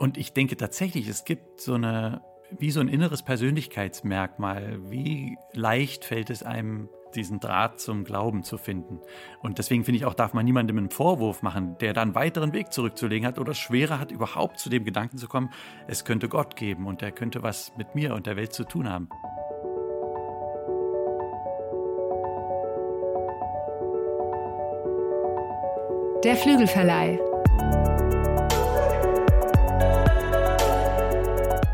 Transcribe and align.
Und 0.00 0.16
ich 0.16 0.32
denke 0.32 0.56
tatsächlich, 0.56 1.08
es 1.08 1.26
gibt 1.26 1.60
so 1.60 1.74
eine, 1.74 2.22
wie 2.58 2.70
so 2.70 2.80
ein 2.80 2.88
inneres 2.88 3.22
Persönlichkeitsmerkmal. 3.22 4.80
Wie 4.90 5.36
leicht 5.52 6.06
fällt 6.06 6.30
es 6.30 6.42
einem, 6.42 6.88
diesen 7.14 7.38
Draht 7.38 7.80
zum 7.80 8.04
Glauben 8.04 8.42
zu 8.42 8.56
finden. 8.56 9.00
Und 9.42 9.58
deswegen 9.58 9.84
finde 9.84 9.98
ich 9.98 10.06
auch, 10.06 10.14
darf 10.14 10.32
man 10.32 10.46
niemandem 10.46 10.78
einen 10.78 10.90
Vorwurf 10.90 11.42
machen, 11.42 11.76
der 11.80 11.92
da 11.92 12.00
einen 12.00 12.14
weiteren 12.14 12.54
Weg 12.54 12.72
zurückzulegen 12.72 13.26
hat 13.26 13.38
oder 13.38 13.52
schwerer 13.52 14.00
hat, 14.00 14.10
überhaupt 14.10 14.58
zu 14.58 14.70
dem 14.70 14.86
Gedanken 14.86 15.18
zu 15.18 15.28
kommen, 15.28 15.50
es 15.86 16.06
könnte 16.06 16.30
Gott 16.30 16.56
geben 16.56 16.86
und 16.86 17.02
der 17.02 17.12
könnte 17.12 17.42
was 17.42 17.76
mit 17.76 17.94
mir 17.94 18.14
und 18.14 18.26
der 18.26 18.36
Welt 18.36 18.54
zu 18.54 18.64
tun 18.64 18.88
haben. 18.88 19.10
Der 26.24 26.36
Flügelverleih. 26.36 27.18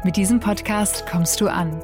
Mit 0.06 0.16
diesem 0.16 0.38
Podcast 0.38 1.04
kommst 1.04 1.40
du 1.40 1.48
an. 1.48 1.82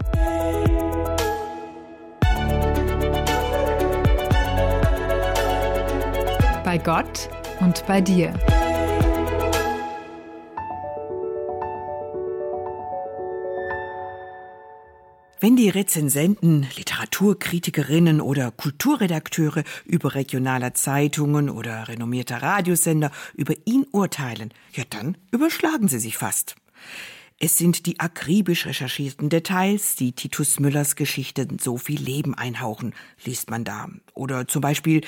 Bei 6.63 6.79
Gott 6.79 7.29
und 7.59 7.85
bei 7.89 8.01
dir. 8.01 8.33
Wenn 15.41 15.57
die 15.57 15.69
Rezensenten, 15.69 16.69
Literaturkritikerinnen 16.77 18.21
oder 18.21 18.53
Kulturredakteure 18.53 19.65
überregionaler 19.85 20.75
Zeitungen 20.75 21.51
oder 21.51 21.89
renommierter 21.89 22.41
Radiosender 22.41 23.11
über 23.35 23.55
ihn 23.65 23.85
urteilen, 23.91 24.55
ja 24.75 24.85
dann 24.89 25.19
überschlagen 25.33 25.89
sie 25.89 25.99
sich 25.99 26.17
fast. 26.17 26.55
Es 27.45 27.59
sind 27.59 27.87
die 27.87 27.99
akribisch 27.99 28.67
recherchierten 28.67 29.29
Details, 29.29 29.97
die 29.97 30.13
Titus 30.13 30.61
Müllers 30.61 30.95
Geschichte 30.95 31.49
so 31.61 31.77
viel 31.77 32.01
Leben 32.01 32.37
einhauchen, 32.37 32.95
liest 33.25 33.51
man 33.51 33.65
da. 33.65 33.89
Oder 34.15 34.47
zum 34.47 34.61
Beispiel, 34.61 35.01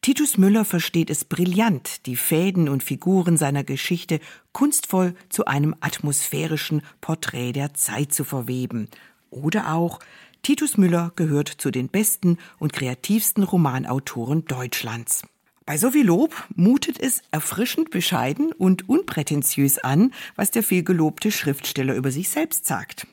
Titus 0.00 0.38
Müller 0.38 0.64
versteht 0.64 1.10
es 1.10 1.24
brillant, 1.24 2.06
die 2.06 2.14
Fäden 2.14 2.68
und 2.68 2.84
Figuren 2.84 3.36
seiner 3.36 3.64
Geschichte 3.64 4.20
kunstvoll 4.52 5.16
zu 5.30 5.46
einem 5.46 5.74
atmosphärischen 5.80 6.82
Porträt 7.00 7.54
der 7.54 7.74
Zeit 7.74 8.12
zu 8.12 8.22
verweben. 8.22 8.86
Oder 9.30 9.74
auch, 9.74 9.98
Titus 10.42 10.76
Müller 10.76 11.10
gehört 11.16 11.48
zu 11.48 11.72
den 11.72 11.88
besten 11.88 12.38
und 12.60 12.72
kreativsten 12.72 13.42
Romanautoren 13.42 14.44
Deutschlands. 14.44 15.22
Bei 15.70 15.78
so 15.78 15.92
viel 15.92 16.04
Lob 16.04 16.48
mutet 16.56 16.98
es 16.98 17.22
erfrischend 17.30 17.90
bescheiden 17.90 18.50
und 18.50 18.88
unprätentiös 18.88 19.78
an, 19.78 20.12
was 20.34 20.50
der 20.50 20.64
vielgelobte 20.64 21.30
Schriftsteller 21.30 21.94
über 21.94 22.10
sich 22.10 22.28
selbst 22.28 22.66
sagt. 22.66 23.06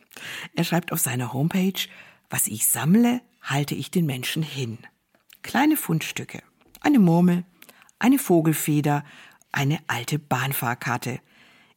Er 0.55 0.63
schreibt 0.63 0.91
auf 0.91 0.99
seiner 0.99 1.33
Homepage, 1.33 1.79
was 2.31 2.47
ich 2.47 2.65
sammle, 2.65 3.21
halte 3.43 3.75
ich 3.75 3.91
den 3.91 4.07
Menschen 4.07 4.41
hin. 4.41 4.79
Kleine 5.43 5.77
Fundstücke, 5.77 6.41
eine 6.81 6.97
Murmel, 6.97 7.45
eine 7.99 8.17
Vogelfeder, 8.17 9.05
eine 9.51 9.77
alte 9.85 10.17
Bahnfahrkarte. 10.17 11.19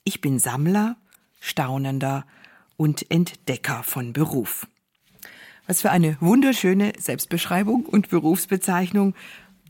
Ich 0.05 0.23
bin 0.23 0.39
Sammler, 0.39 0.97
Staunender 1.41 2.25
und 2.79 3.11
Entdecker 3.11 3.83
von 3.83 4.15
Beruf. 4.15 4.67
Was 5.67 5.83
für 5.83 5.91
eine 5.91 6.17
wunderschöne 6.21 6.95
Selbstbeschreibung 6.99 7.85
und 7.85 8.09
Berufsbezeichnung. 8.09 9.15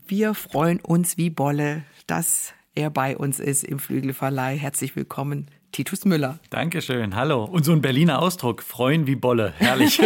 Wir 0.07 0.33
freuen 0.33 0.79
uns 0.79 1.17
wie 1.17 1.29
Bolle, 1.29 1.83
dass 2.07 2.53
er 2.75 2.89
bei 2.89 3.17
uns 3.17 3.39
ist 3.39 3.63
im 3.63 3.79
Flügelverleih. 3.79 4.57
Herzlich 4.57 4.95
willkommen, 4.95 5.47
Titus 5.71 6.05
Müller. 6.05 6.39
Dankeschön, 6.49 7.15
hallo. 7.15 7.45
Und 7.45 7.65
so 7.65 7.71
ein 7.71 7.81
Berliner 7.81 8.21
Ausdruck, 8.21 8.61
freuen 8.61 9.07
wie 9.07 9.15
Bolle, 9.15 9.53
herrlich. 9.57 10.01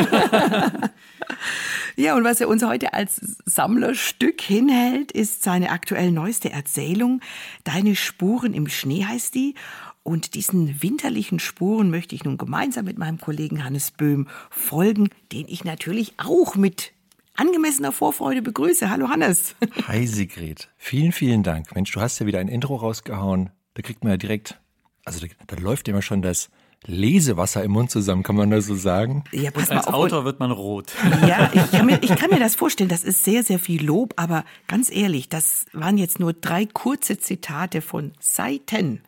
ja, 1.96 2.16
und 2.16 2.24
was 2.24 2.42
er 2.42 2.48
uns 2.48 2.64
heute 2.64 2.94
als 2.94 3.16
Sammlerstück 3.46 4.42
hinhält, 4.42 5.12
ist 5.12 5.44
seine 5.44 5.72
aktuell 5.72 6.12
neueste 6.12 6.52
Erzählung. 6.52 7.22
Deine 7.64 7.96
Spuren 7.96 8.54
im 8.54 8.68
Schnee 8.68 9.06
heißt 9.06 9.34
die. 9.36 9.56
Und 10.04 10.36
diesen 10.36 10.84
winterlichen 10.84 11.40
Spuren 11.40 11.90
möchte 11.90 12.14
ich 12.14 12.24
nun 12.24 12.38
gemeinsam 12.38 12.86
mit 12.86 13.00
meinem 13.00 13.20
Kollegen 13.20 13.64
Hannes 13.64 13.90
Böhm 13.90 14.28
folgen, 14.52 15.10
den 15.32 15.48
ich 15.48 15.64
natürlich 15.64 16.14
auch 16.18 16.56
mit 16.56 16.94
angemessener 17.36 17.92
Vorfreude 17.92 18.42
begrüße. 18.42 18.90
Hallo 18.90 19.10
Hannes. 19.10 19.56
Hi 19.88 20.08
Sigrid. 20.08 20.70
Vielen, 20.78 21.12
vielen 21.12 21.44
Dank. 21.44 21.76
Mensch, 21.76 21.92
du 21.92 22.02
hast 22.02 22.20
ja 22.20 22.26
wieder 22.26 22.40
ein 22.40 22.48
Intro 22.48 22.76
rausgehauen. 22.76 23.50
Da 23.74 23.82
kriegt 23.82 24.04
man 24.04 24.12
ja 24.12 24.18
direkt, 24.18 24.60
also 25.04 25.26
da, 25.26 25.34
da 25.48 25.62
läuft 25.62 25.88
immer 25.88 26.02
schon 26.02 26.22
das 26.22 26.50
Lesewasser 26.88 27.64
im 27.64 27.72
Mund 27.72 27.90
zusammen, 27.90 28.22
kann 28.24 28.36
man 28.36 28.52
das 28.52 28.68
so 28.68 28.76
sagen? 28.76 29.24
Ja, 29.32 29.50
pass 29.52 29.70
Und 29.70 29.78
als 29.78 29.88
auf. 29.88 29.94
Autor 29.96 30.24
wird 30.24 30.40
man 30.40 30.52
rot. 30.52 30.94
Ja, 31.28 31.50
ich 31.52 31.72
kann, 31.72 31.86
mir, 31.88 32.00
ich 32.02 32.16
kann 32.16 32.30
mir 32.30 32.40
das 32.40 32.56
vorstellen. 32.56 32.90
Das 32.90 33.04
ist 33.04 33.24
sehr, 33.24 33.44
sehr 33.44 33.60
viel 33.60 33.84
Lob. 33.84 34.14
Aber 34.18 34.46
ganz 34.68 34.92
ehrlich, 34.92 35.28
das 35.28 35.66
waren 35.74 35.98
jetzt 35.98 36.20
nur 36.20 36.34
drei 36.34 36.66
kurze 36.66 37.18
Zitate 37.18 37.82
von 37.82 38.12
Seiten, 38.20 39.02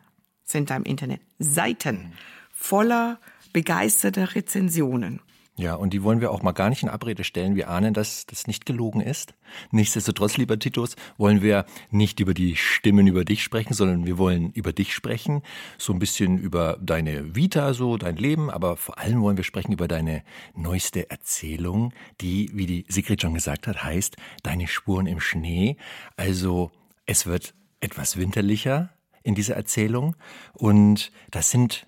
sind 0.44 0.70
da 0.70 0.76
im 0.76 0.82
Internet. 0.82 1.20
Seiten 1.38 2.12
voller 2.52 3.20
begeisterter 3.52 4.34
Rezensionen. 4.34 5.20
Ja, 5.58 5.74
und 5.74 5.92
die 5.92 6.04
wollen 6.04 6.20
wir 6.20 6.30
auch 6.30 6.42
mal 6.42 6.52
gar 6.52 6.70
nicht 6.70 6.84
in 6.84 6.88
Abrede 6.88 7.24
stellen. 7.24 7.56
Wir 7.56 7.68
ahnen, 7.68 7.92
dass 7.92 8.26
das 8.26 8.46
nicht 8.46 8.64
gelogen 8.64 9.00
ist. 9.00 9.34
Nichtsdestotrotz, 9.72 10.36
lieber 10.36 10.56
Titus, 10.56 10.94
wollen 11.16 11.42
wir 11.42 11.66
nicht 11.90 12.20
über 12.20 12.32
die 12.32 12.54
Stimmen 12.54 13.08
über 13.08 13.24
dich 13.24 13.42
sprechen, 13.42 13.74
sondern 13.74 14.06
wir 14.06 14.18
wollen 14.18 14.52
über 14.52 14.72
dich 14.72 14.94
sprechen. 14.94 15.42
So 15.76 15.92
ein 15.92 15.98
bisschen 15.98 16.38
über 16.38 16.78
deine 16.80 17.34
Vita, 17.34 17.74
so 17.74 17.96
dein 17.96 18.14
Leben, 18.14 18.50
aber 18.50 18.76
vor 18.76 18.98
allem 18.98 19.20
wollen 19.20 19.36
wir 19.36 19.42
sprechen 19.42 19.72
über 19.72 19.88
deine 19.88 20.22
neueste 20.54 21.10
Erzählung, 21.10 21.92
die, 22.20 22.52
wie 22.54 22.66
die 22.66 22.84
Sigrid 22.88 23.20
schon 23.20 23.34
gesagt 23.34 23.66
hat, 23.66 23.82
heißt 23.82 24.16
Deine 24.44 24.68
Spuren 24.68 25.08
im 25.08 25.18
Schnee. 25.18 25.76
Also, 26.16 26.70
es 27.04 27.26
wird 27.26 27.54
etwas 27.80 28.16
winterlicher 28.16 28.90
in 29.24 29.34
dieser 29.34 29.56
Erzählung 29.56 30.14
und 30.52 31.10
das 31.32 31.50
sind 31.50 31.84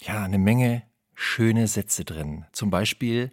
ja 0.00 0.24
eine 0.24 0.38
Menge 0.38 0.84
schöne 1.20 1.68
Sätze 1.68 2.06
drin. 2.06 2.46
Zum 2.52 2.70
Beispiel 2.70 3.30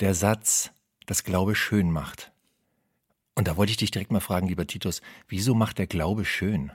der 0.00 0.14
Satz, 0.14 0.70
dass 1.04 1.22
Glaube 1.22 1.54
schön 1.54 1.92
macht. 1.92 2.32
Und 3.34 3.46
da 3.46 3.58
wollte 3.58 3.70
ich 3.72 3.76
dich 3.76 3.90
direkt 3.90 4.10
mal 4.10 4.20
fragen, 4.20 4.48
lieber 4.48 4.66
Titus, 4.66 5.02
wieso 5.28 5.54
macht 5.54 5.76
der 5.76 5.86
Glaube 5.86 6.24
schön? 6.24 6.72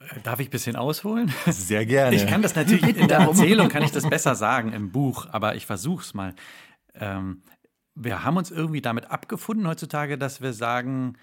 Äh, 0.00 0.20
darf 0.24 0.40
ich 0.40 0.48
ein 0.48 0.50
bisschen 0.50 0.74
ausholen? 0.74 1.32
Sehr 1.46 1.86
gerne. 1.86 2.16
Ich 2.16 2.26
kann 2.26 2.42
das 2.42 2.56
natürlich 2.56 2.96
in 2.96 3.06
der 3.06 3.18
Erzählung 3.20 3.68
kann 3.68 3.84
ich 3.84 3.92
das 3.92 4.08
besser 4.08 4.34
sagen 4.34 4.72
im 4.72 4.90
Buch, 4.90 5.28
aber 5.30 5.54
ich 5.54 5.64
versuche 5.64 6.02
es 6.02 6.12
mal. 6.12 6.34
Ähm, 6.94 7.42
wir 7.94 8.24
haben 8.24 8.36
uns 8.36 8.50
irgendwie 8.50 8.82
damit 8.82 9.12
abgefunden 9.12 9.68
heutzutage, 9.68 10.18
dass 10.18 10.40
wir 10.40 10.52
sagen, 10.52 11.16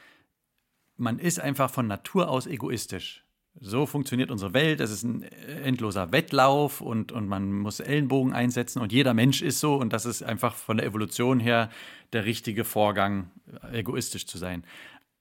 man 0.96 1.20
ist 1.20 1.42
einfach 1.42 1.70
von 1.70 1.88
Natur 1.88 2.30
aus 2.30 2.48
egoistisch. 2.48 3.25
So 3.62 3.86
funktioniert 3.86 4.32
unsere 4.32 4.54
Welt. 4.54 4.82
Es 4.82 4.92
ist 4.92 5.04
ein 5.04 5.24
endloser 5.24 6.12
Wettlauf 6.12 6.82
und, 6.82 7.12
und 7.12 7.28
man 7.28 7.52
muss 7.52 7.80
Ellenbogen 7.80 8.34
einsetzen 8.34 8.82
und 8.82 8.92
jeder 8.92 9.14
Mensch 9.14 9.42
ist 9.42 9.60
so 9.60 9.76
und 9.76 9.94
das 9.94 10.06
ist 10.06 10.24
einfach 10.24 10.56
von 10.56 10.78
der 10.78 10.86
Evolution 10.86 11.40
her 11.40 11.70
der 12.12 12.26
richtige 12.26 12.66
Vorgang, 12.66 13.32
egoistisch 13.72 14.28
zu 14.28 14.38
sein. 14.38 14.66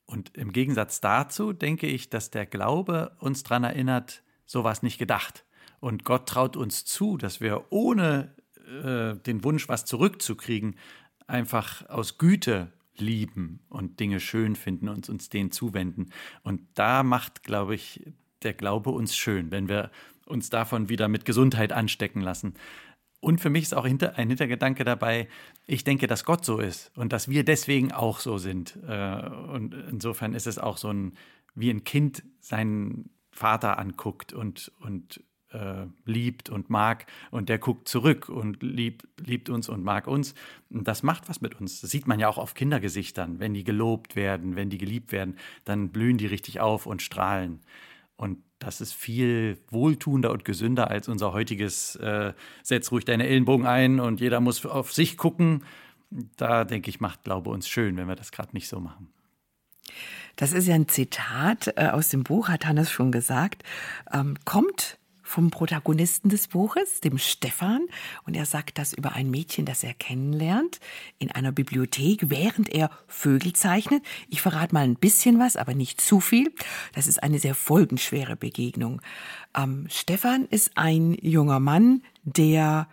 Und 0.07 0.37
im 0.37 0.53
Gegensatz 0.53 1.01
dazu 1.01 1.53
denke 1.53 1.87
ich, 1.87 2.11
dass 2.11 2.31
der 2.31 2.47
Glaube 2.47 3.17
uns 3.21 3.43
daran 3.43 3.65
erinnert, 3.65 4.23
so 4.47 4.65
war 4.65 4.77
nicht 4.83 4.99
gedacht. 4.99 5.45
Und 5.81 6.05
Gott 6.05 6.29
traut 6.29 6.57
uns 6.57 6.85
zu, 6.85 7.17
dass 7.17 7.41
wir 7.41 7.67
ohne 7.71 8.35
äh, 8.83 9.17
den 9.21 9.45
Wunsch, 9.45 9.69
was 9.69 9.85
zurückzukriegen, 9.85 10.77
einfach 11.27 11.89
aus 11.89 12.19
Güte 12.19 12.73
lieben 12.97 13.61
und 13.69 14.01
Dinge 14.01 14.21
schön 14.21 14.57
finden 14.57 14.89
und 14.89 15.09
uns 15.09 15.29
denen 15.29 15.51
zuwenden. 15.51 16.11
Und 16.43 16.63
da 16.75 17.03
macht, 17.03 17.43
glaube 17.43 17.75
ich, 17.75 18.07
der 18.45 18.55
Glaube 18.55 18.91
uns 18.91 19.17
schön, 19.17 19.51
wenn 19.51 19.69
wir 19.69 19.91
uns 20.27 20.51
davon 20.51 20.89
wieder 20.89 21.09
mit 21.09 21.25
Gesundheit 21.25 21.73
anstecken 21.73 22.21
lassen. 22.21 22.55
Und 23.21 23.41
für 23.41 23.51
mich 23.51 23.63
ist 23.63 23.75
auch 23.75 23.87
ein 23.87 24.29
Hintergedanke 24.29 24.85
dabei, 24.85 25.29
ich 25.67 25.83
denke, 25.83 26.07
dass 26.07 26.25
Gott 26.25 26.45
so 26.45 26.59
ist 26.59 26.93
und 26.95 27.13
dass 27.13 27.29
wir 27.29 27.43
deswegen 27.43 27.91
auch 27.91 28.21
so 28.21 28.37
sind. 28.37 28.79
Äh, 28.87 29.27
und 29.53 29.75
insofern 29.91 30.35
ist 30.35 30.47
es 30.47 30.59
auch 30.59 30.77
so 30.77 30.93
ein, 30.93 31.15
wie 31.55 31.71
ein 31.71 31.85
Kind 31.85 32.23
seinen 32.41 33.11
Vater 33.31 33.79
anguckt 33.79 34.35
und, 34.35 34.71
und 34.79 35.23
äh, 35.55 35.87
liebt 36.05 36.51
und 36.51 36.69
mag 36.69 37.07
und 37.31 37.49
der 37.49 37.59
guckt 37.59 37.89
zurück 37.89 38.29
und 38.29 38.63
lieb, 38.63 39.09
liebt 39.25 39.49
uns 39.49 39.71
und 39.71 39.83
mag 39.83 40.07
uns. 40.07 40.35
Und 40.69 40.87
das 40.87 41.03
macht 41.03 41.29
was 41.29 41.41
mit 41.41 41.59
uns. 41.59 41.81
Das 41.81 41.91
sieht 41.91 42.07
man 42.07 42.21
ja 42.21 42.29
auch 42.29 42.39
auf 42.39 42.55
Kindergesichtern. 42.55 43.39
Wenn 43.39 43.55
die 43.55 43.65
gelobt 43.65 44.17
werden, 44.17 44.55
wenn 44.55 44.69
die 44.69 44.79
geliebt 44.79 45.13
werden, 45.13 45.37
dann 45.65 45.91
blühen 45.91 46.19
die 46.19 46.27
richtig 46.27 46.61
auf 46.61 46.85
und 46.87 47.01
strahlen. 47.01 47.61
Und 48.17 48.39
das 48.59 48.81
ist 48.81 48.95
viel 48.95 49.59
wohltuender 49.71 50.31
und 50.31 50.45
gesünder 50.45 50.91
als 50.91 51.09
unser 51.09 51.33
heutiges 51.33 51.97
äh, 51.97 52.33
Setz 52.63 52.93
ruhig 52.93 53.05
deine 53.05 53.27
Ellenbogen 53.27 53.67
ein 53.67 54.01
und 54.01 54.21
jeder 54.21 54.41
muss 54.41 54.65
auf 54.65 54.93
sich 54.93 55.17
gucken. 55.17 55.65
Da 56.37 56.65
denke 56.65 56.91
ich, 56.91 57.01
macht 57.01 57.25
Glaube 57.25 57.51
uns 57.51 57.69
schön, 57.69 57.97
wenn 57.97 58.07
wir 58.07 58.15
das 58.15 58.31
gerade 58.31 58.51
nicht 58.53 58.69
so 58.69 58.79
machen. 58.79 59.09
Das 60.37 60.53
ist 60.53 60.67
ja 60.67 60.75
ein 60.75 60.89
Zitat 60.89 61.73
äh, 61.77 61.89
aus 61.89 62.09
dem 62.09 62.25
Buch, 62.25 62.49
hat 62.49 62.67
Hannes 62.67 62.91
schon 62.91 63.13
gesagt. 63.13 63.63
Ähm, 64.13 64.37
kommt 64.45 64.99
vom 65.35 65.51
Protagonisten 65.51 66.29
des 66.29 66.47
Buches, 66.47 67.01
dem 67.01 67.19
Stefan. 67.19 67.87
Und 68.25 68.37
er 68.37 68.47
sagt 68.47 68.79
das 68.79 68.93
über 68.93 69.15
ein 69.15 69.31
Mädchen, 69.31 69.67
das 69.67 69.83
er 69.83 69.93
kennenlernt 69.93 70.79
in 71.19 71.33
einer 71.33 71.51
Bibliothek, 71.51 72.31
während 72.31 72.69
er 72.69 72.89
Vögel 73.09 73.53
zeichnet. 73.53 74.05
Ich 74.29 74.41
verrate 74.41 74.73
mal 74.73 74.85
ein 74.85 74.95
bisschen 74.95 75.41
was, 75.41 75.57
aber 75.57 75.75
nicht 75.75 76.01
zu 76.01 76.21
viel. 76.21 76.53
Das 76.95 77.09
ist 77.09 77.21
eine 77.21 77.41
sehr 77.41 77.57
folgenschwere 77.57 78.37
Begegnung. 78.37 79.03
Ähm, 79.57 79.89
Stefan 79.91 80.47
ist 80.51 80.71
ein 80.77 81.17
junger 81.21 81.59
Mann, 81.59 82.05
der 82.23 82.87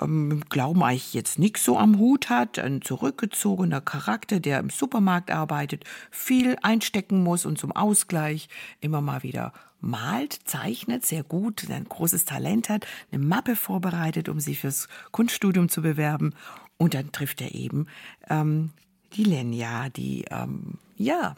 ähm, 0.00 0.42
Glauben 0.48 0.82
eigentlich 0.82 1.14
jetzt 1.14 1.38
nichts 1.38 1.64
so 1.64 1.78
am 1.78 1.98
Hut 1.98 2.30
hat, 2.30 2.58
ein 2.58 2.82
zurückgezogener 2.82 3.80
Charakter, 3.80 4.40
der 4.40 4.58
im 4.58 4.70
Supermarkt 4.70 5.30
arbeitet, 5.30 5.84
viel 6.10 6.56
einstecken 6.62 7.22
muss 7.22 7.46
und 7.46 7.58
zum 7.58 7.72
Ausgleich 7.72 8.48
immer 8.80 9.00
mal 9.00 9.22
wieder 9.22 9.52
malt, 9.80 10.38
zeichnet 10.44 11.06
sehr 11.06 11.22
gut, 11.22 11.68
ein 11.70 11.84
großes 11.84 12.24
Talent 12.24 12.68
hat, 12.68 12.86
eine 13.10 13.24
Mappe 13.24 13.56
vorbereitet, 13.56 14.28
um 14.28 14.40
sich 14.40 14.60
fürs 14.60 14.88
Kunststudium 15.10 15.68
zu 15.68 15.82
bewerben. 15.82 16.34
Und 16.76 16.94
dann 16.94 17.12
trifft 17.12 17.40
er 17.40 17.54
eben 17.54 17.86
ähm, 18.28 18.70
die 19.14 19.24
Lenja, 19.24 19.88
die 19.88 20.24
ähm, 20.30 20.78
ja 20.96 21.36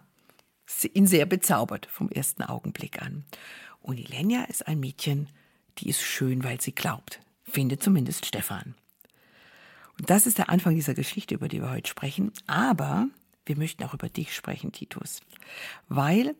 ihn 0.94 1.06
sehr 1.06 1.26
bezaubert 1.26 1.87
vom 1.91 2.08
ersten 2.08 2.43
Augenblick 2.43 3.03
an. 3.03 3.25
Und 3.81 3.97
die 3.97 4.05
Lenja 4.05 4.44
ist 4.44 4.67
ein 4.67 4.81
Mädchen, 4.81 5.29
die 5.79 5.88
ist 5.88 6.03
schön, 6.03 6.44
weil 6.44 6.61
sie 6.61 6.73
glaubt 6.73 7.20
findet 7.53 7.83
zumindest 7.83 8.27
Stefan. 8.27 8.75
Und 9.99 10.11
das 10.11 10.27
ist 10.27 10.39
der 10.39 10.49
Anfang 10.49 10.75
dieser 10.75 10.95
Geschichte, 10.95 11.35
über 11.35 11.49
die 11.49 11.61
wir 11.61 11.71
heute 11.71 11.89
sprechen. 11.89 12.33
Aber 12.47 13.09
wir 13.47 13.57
möchten 13.57 13.85
auch 13.85 13.95
über 13.95 14.09
dich 14.09 14.35
sprechen, 14.35 14.73
Titus. 14.73 15.21
Weil 15.89 16.35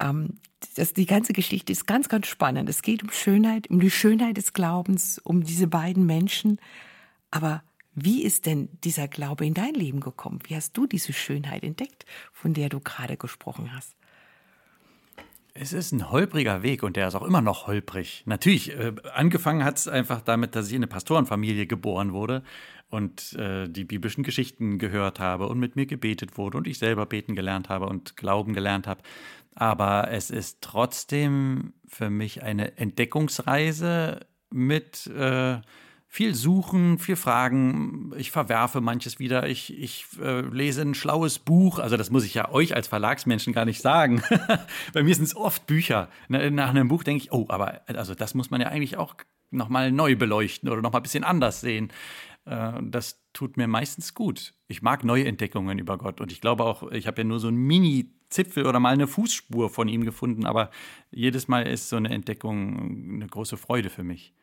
ähm, 0.00 0.38
das, 0.76 0.94
die 0.94 1.06
ganze 1.06 1.32
Geschichte 1.32 1.72
ist 1.72 1.86
ganz, 1.86 2.08
ganz 2.08 2.26
spannend. 2.26 2.68
Es 2.68 2.82
geht 2.82 3.02
um 3.02 3.10
Schönheit, 3.10 3.68
um 3.70 3.80
die 3.80 3.90
Schönheit 3.90 4.36
des 4.36 4.52
Glaubens, 4.52 5.18
um 5.18 5.44
diese 5.44 5.66
beiden 5.66 6.06
Menschen. 6.06 6.58
Aber 7.30 7.62
wie 7.94 8.22
ist 8.22 8.46
denn 8.46 8.68
dieser 8.82 9.08
Glaube 9.08 9.46
in 9.46 9.54
dein 9.54 9.74
Leben 9.74 10.00
gekommen? 10.00 10.40
Wie 10.44 10.56
hast 10.56 10.76
du 10.76 10.86
diese 10.86 11.12
Schönheit 11.12 11.64
entdeckt, 11.64 12.06
von 12.32 12.54
der 12.54 12.68
du 12.68 12.80
gerade 12.80 13.16
gesprochen 13.16 13.74
hast? 13.74 13.94
Es 15.54 15.72
ist 15.72 15.92
ein 15.92 16.10
holpriger 16.10 16.62
Weg 16.62 16.82
und 16.82 16.96
der 16.96 17.08
ist 17.08 17.14
auch 17.14 17.26
immer 17.26 17.40
noch 17.40 17.66
holprig. 17.66 18.22
Natürlich, 18.26 18.76
äh, 18.76 18.92
angefangen 19.14 19.64
hat 19.64 19.78
es 19.78 19.88
einfach 19.88 20.20
damit, 20.20 20.54
dass 20.54 20.68
ich 20.68 20.74
in 20.74 20.78
eine 20.78 20.86
Pastorenfamilie 20.86 21.66
geboren 21.66 22.12
wurde 22.12 22.42
und 22.88 23.32
äh, 23.34 23.68
die 23.68 23.84
biblischen 23.84 24.22
Geschichten 24.22 24.78
gehört 24.78 25.18
habe 25.18 25.48
und 25.48 25.58
mit 25.58 25.76
mir 25.76 25.86
gebetet 25.86 26.38
wurde 26.38 26.58
und 26.58 26.66
ich 26.66 26.78
selber 26.78 27.06
beten 27.06 27.34
gelernt 27.34 27.68
habe 27.68 27.86
und 27.86 28.16
glauben 28.16 28.52
gelernt 28.52 28.86
habe. 28.86 29.02
Aber 29.54 30.10
es 30.10 30.30
ist 30.30 30.58
trotzdem 30.60 31.72
für 31.86 32.10
mich 32.10 32.42
eine 32.42 32.76
Entdeckungsreise 32.76 34.20
mit 34.50 35.06
äh, 35.08 35.60
viel 36.12 36.34
suchen, 36.34 36.98
viel 36.98 37.14
fragen. 37.14 38.12
Ich 38.16 38.32
verwerfe 38.32 38.80
manches 38.80 39.20
wieder. 39.20 39.48
Ich, 39.48 39.78
ich 39.78 40.06
äh, 40.20 40.40
lese 40.40 40.82
ein 40.82 40.94
schlaues 40.94 41.38
Buch. 41.38 41.78
Also 41.78 41.96
das 41.96 42.10
muss 42.10 42.24
ich 42.24 42.34
ja 42.34 42.50
euch 42.50 42.74
als 42.74 42.88
Verlagsmenschen 42.88 43.52
gar 43.52 43.64
nicht 43.64 43.80
sagen. 43.80 44.20
Bei 44.92 45.04
mir 45.04 45.14
sind 45.14 45.24
es 45.24 45.36
oft 45.36 45.68
Bücher. 45.68 46.08
Nach 46.26 46.70
einem 46.70 46.88
Buch 46.88 47.04
denke 47.04 47.22
ich, 47.22 47.32
oh, 47.32 47.46
aber 47.48 47.82
also 47.86 48.16
das 48.16 48.34
muss 48.34 48.50
man 48.50 48.60
ja 48.60 48.66
eigentlich 48.66 48.96
auch 48.96 49.14
noch 49.52 49.68
mal 49.68 49.92
neu 49.92 50.16
beleuchten 50.16 50.68
oder 50.68 50.82
noch 50.82 50.90
mal 50.90 50.98
ein 50.98 51.04
bisschen 51.04 51.22
anders 51.22 51.60
sehen. 51.60 51.92
Äh, 52.44 52.72
das 52.82 53.22
tut 53.32 53.56
mir 53.56 53.68
meistens 53.68 54.12
gut. 54.12 54.54
Ich 54.66 54.82
mag 54.82 55.04
neue 55.04 55.26
Entdeckungen 55.26 55.78
über 55.78 55.96
Gott 55.96 56.20
und 56.20 56.32
ich 56.32 56.40
glaube 56.40 56.64
auch, 56.64 56.90
ich 56.90 57.06
habe 57.06 57.20
ja 57.20 57.24
nur 57.24 57.38
so 57.38 57.46
ein 57.46 57.56
Mini 57.56 58.10
Zipfel 58.30 58.66
oder 58.66 58.80
mal 58.80 58.94
eine 58.94 59.06
Fußspur 59.06 59.70
von 59.70 59.86
ihm 59.86 60.04
gefunden, 60.04 60.44
aber 60.44 60.70
jedes 61.12 61.46
Mal 61.46 61.68
ist 61.68 61.88
so 61.88 61.96
eine 61.96 62.10
Entdeckung 62.10 63.14
eine 63.14 63.28
große 63.28 63.56
Freude 63.56 63.90
für 63.90 64.02
mich. 64.02 64.34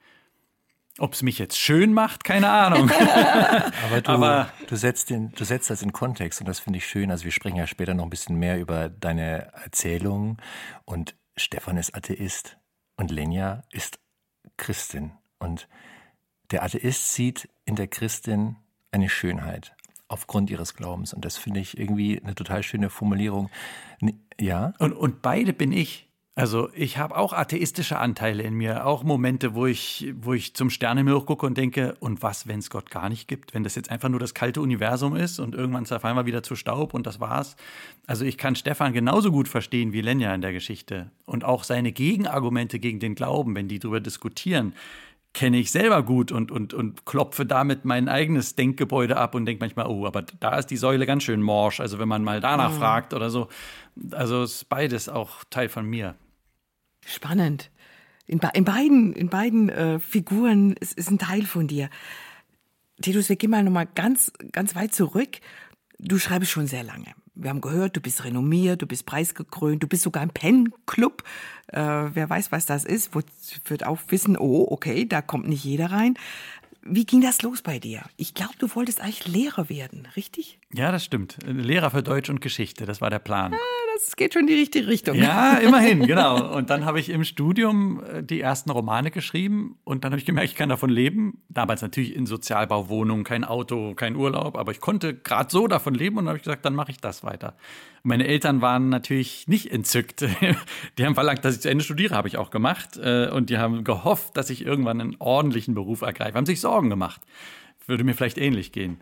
Ob 0.99 1.13
es 1.13 1.21
mich 1.21 1.37
jetzt 1.37 1.57
schön 1.57 1.93
macht, 1.93 2.23
keine 2.23 2.49
Ahnung. 2.49 2.89
Aber, 3.85 4.01
du, 4.01 4.11
Aber 4.11 4.51
du, 4.67 4.75
setzt 4.75 5.09
den, 5.09 5.31
du 5.31 5.43
setzt 5.43 5.69
das 5.69 5.81
in 5.81 5.93
Kontext 5.93 6.39
und 6.41 6.47
das 6.47 6.59
finde 6.59 6.77
ich 6.77 6.87
schön. 6.87 7.11
Also 7.11 7.23
wir 7.23 7.31
sprechen 7.31 7.57
ja 7.57 7.67
später 7.67 7.93
noch 7.93 8.03
ein 8.03 8.09
bisschen 8.09 8.37
mehr 8.37 8.59
über 8.59 8.89
deine 8.89 9.53
Erzählungen. 9.63 10.37
Und 10.85 11.15
Stefan 11.35 11.77
ist 11.77 11.95
Atheist 11.95 12.57
und 12.95 13.11
Lenja 13.11 13.61
ist 13.71 13.99
Christin. 14.57 15.11
Und 15.39 15.67
der 16.51 16.63
Atheist 16.63 17.13
sieht 17.13 17.47
in 17.65 17.75
der 17.75 17.87
Christin 17.87 18.55
eine 18.91 19.09
Schönheit 19.09 19.75
aufgrund 20.07 20.49
ihres 20.49 20.73
Glaubens. 20.73 21.13
Und 21.13 21.25
das 21.25 21.37
finde 21.37 21.59
ich 21.59 21.77
irgendwie 21.77 22.21
eine 22.21 22.35
total 22.35 22.63
schöne 22.63 22.89
Formulierung. 22.89 23.49
Ja? 24.39 24.73
Und, 24.79 24.93
und 24.93 25.21
beide 25.21 25.53
bin 25.53 25.71
ich. 25.71 26.06
Also 26.37 26.69
ich 26.75 26.99
habe 26.99 27.17
auch 27.17 27.33
atheistische 27.33 27.97
Anteile 27.97 28.43
in 28.43 28.53
mir, 28.53 28.85
auch 28.85 29.03
Momente, 29.03 29.55
wo 29.55 29.65
ich, 29.65 30.13
wo 30.21 30.33
ich 30.33 30.53
zum 30.53 30.69
Sternenhimmel 30.69 31.19
gucke 31.21 31.47
und 31.47 31.57
denke, 31.57 31.95
und 31.99 32.21
was, 32.21 32.47
wenn 32.47 32.59
es 32.59 32.69
Gott 32.69 32.91
gar 32.91 33.09
nicht 33.09 33.27
gibt, 33.27 33.55
wenn 33.55 33.63
das 33.63 33.73
jetzt 33.73 33.89
einfach 33.89 34.07
nur 34.07 34.19
das 34.19 34.35
kalte 34.35 34.61
Universum 34.61 35.15
ist 35.15 35.39
und 35.39 35.55
irgendwann 35.55 35.87
zerfallen 35.87 36.15
wir 36.15 36.27
wieder 36.27 36.43
zu 36.43 36.55
Staub 36.55 36.93
und 36.93 37.07
das 37.07 37.19
war's. 37.19 37.55
Also 38.05 38.23
ich 38.23 38.37
kann 38.37 38.55
Stefan 38.55 38.93
genauso 38.93 39.31
gut 39.31 39.47
verstehen 39.47 39.93
wie 39.93 40.01
Lenja 40.01 40.31
in 40.35 40.41
der 40.41 40.53
Geschichte 40.53 41.09
und 41.25 41.43
auch 41.43 41.63
seine 41.63 41.91
Gegenargumente 41.91 42.77
gegen 42.77 42.99
den 42.99 43.15
Glauben, 43.15 43.55
wenn 43.55 43.67
die 43.67 43.79
darüber 43.79 43.99
diskutieren 43.99 44.75
kenne 45.33 45.57
ich 45.57 45.71
selber 45.71 46.01
gut 46.01 46.31
und, 46.31 46.51
und, 46.51 46.73
und 46.73 47.05
klopfe 47.05 47.45
damit 47.45 47.85
mein 47.85 48.09
eigenes 48.09 48.55
Denkgebäude 48.55 49.17
ab 49.17 49.35
und 49.35 49.45
denke 49.45 49.63
manchmal, 49.63 49.85
oh, 49.85 50.07
aber 50.07 50.23
da 50.39 50.57
ist 50.57 50.67
die 50.67 50.77
Säule 50.77 51.05
ganz 51.05 51.23
schön 51.23 51.43
morsch. 51.43 51.79
Also 51.79 51.99
wenn 51.99 52.07
man 52.07 52.23
mal 52.23 52.41
danach 52.41 52.71
mhm. 52.71 52.77
fragt 52.77 53.13
oder 53.13 53.29
so. 53.29 53.47
Also 54.11 54.41
ist 54.41 54.67
beides 54.67 55.09
auch 55.09 55.43
Teil 55.51 55.69
von 55.69 55.85
mir. 55.85 56.15
Spannend. 57.07 57.71
In, 58.25 58.39
in 58.53 58.65
beiden, 58.65 59.13
in 59.13 59.29
beiden 59.29 59.69
äh, 59.69 59.99
Figuren 59.99 60.73
ist, 60.73 60.97
ist 60.97 61.09
ein 61.09 61.17
Teil 61.17 61.43
von 61.43 61.67
dir. 61.67 61.89
Titus, 63.01 63.29
wir 63.29 63.37
gehen 63.37 63.51
mal 63.51 63.63
nochmal 63.63 63.87
ganz, 63.95 64.31
ganz 64.51 64.75
weit 64.75 64.93
zurück. 64.93 65.37
Du 65.99 66.19
schreibst 66.19 66.51
schon 66.51 66.67
sehr 66.67 66.83
lange. 66.83 67.13
Wir 67.33 67.49
haben 67.49 67.61
gehört, 67.61 67.95
du 67.95 68.01
bist 68.01 68.25
renommiert, 68.25 68.81
du 68.81 68.87
bist 68.87 69.05
preisgekrönt, 69.05 69.81
du 69.81 69.87
bist 69.87 70.03
sogar 70.03 70.23
im 70.23 70.31
Pen-Club. 70.31 71.23
Äh, 71.67 71.79
wer 71.79 72.29
weiß, 72.29 72.51
was 72.51 72.65
das 72.65 72.83
ist, 72.83 73.11
wird 73.65 73.85
auch 73.85 73.99
wissen, 74.09 74.37
oh, 74.37 74.67
okay, 74.69 75.05
da 75.05 75.21
kommt 75.21 75.47
nicht 75.47 75.63
jeder 75.63 75.91
rein. 75.91 76.15
Wie 76.81 77.05
ging 77.05 77.21
das 77.21 77.41
los 77.41 77.61
bei 77.61 77.79
dir? 77.79 78.03
Ich 78.17 78.33
glaube, 78.33 78.53
du 78.59 78.73
wolltest 78.75 79.01
eigentlich 79.01 79.27
Lehrer 79.27 79.69
werden, 79.69 80.07
richtig? 80.15 80.59
Ja, 80.73 80.91
das 80.91 81.05
stimmt. 81.05 81.37
Lehrer 81.45 81.91
für 81.91 82.03
Deutsch 82.03 82.29
und 82.29 82.41
Geschichte, 82.41 82.85
das 82.85 83.01
war 83.01 83.09
der 83.09 83.19
Plan. 83.19 83.53
Das 83.97 84.15
geht 84.15 84.33
schon 84.33 84.43
in 84.43 84.47
die 84.47 84.53
richtige 84.53 84.87
Richtung. 84.87 85.15
Ja, 85.15 85.57
immerhin, 85.57 86.05
genau. 86.05 86.55
Und 86.55 86.69
dann 86.69 86.85
habe 86.85 86.99
ich 86.99 87.09
im 87.09 87.23
Studium 87.23 88.03
äh, 88.03 88.23
die 88.23 88.39
ersten 88.41 88.69
Romane 88.69 89.09
geschrieben 89.09 89.77
und 89.83 90.03
dann 90.03 90.11
habe 90.11 90.19
ich 90.19 90.25
gemerkt, 90.25 90.51
ich 90.51 90.55
kann 90.55 90.69
davon 90.69 90.89
leben. 90.89 91.41
Damals 91.49 91.81
natürlich 91.81 92.15
in 92.15 92.27
Sozialbauwohnungen, 92.27 93.23
kein 93.23 93.43
Auto, 93.43 93.95
kein 93.95 94.15
Urlaub, 94.15 94.55
aber 94.55 94.71
ich 94.71 94.81
konnte 94.81 95.15
gerade 95.15 95.49
so 95.49 95.67
davon 95.67 95.95
leben 95.95 96.17
und 96.17 96.25
dann 96.25 96.29
habe 96.29 96.37
ich 96.37 96.43
gesagt, 96.43 96.63
dann 96.63 96.75
mache 96.75 96.91
ich 96.91 96.97
das 96.97 97.23
weiter. 97.23 97.55
Meine 98.03 98.27
Eltern 98.27 98.61
waren 98.61 98.89
natürlich 98.89 99.47
nicht 99.47 99.71
entzückt. 99.71 100.21
Die 100.97 101.05
haben 101.05 101.15
verlangt, 101.15 101.43
dass 101.43 101.55
ich 101.55 101.61
zu 101.61 101.69
Ende 101.69 101.83
studiere, 101.83 102.15
habe 102.15 102.27
ich 102.27 102.37
auch 102.37 102.51
gemacht. 102.51 102.97
Äh, 102.97 103.29
und 103.29 103.49
die 103.49 103.57
haben 103.57 103.83
gehofft, 103.83 104.37
dass 104.37 104.49
ich 104.49 104.65
irgendwann 104.65 105.01
einen 105.01 105.15
ordentlichen 105.19 105.73
Beruf 105.73 106.01
ergreife, 106.01 106.37
haben 106.37 106.45
sich 106.45 106.61
Sorgen 106.61 106.89
gemacht. 106.89 107.21
Würde 107.87 108.03
mir 108.03 108.13
vielleicht 108.13 108.37
ähnlich 108.37 108.71
gehen. 108.71 109.01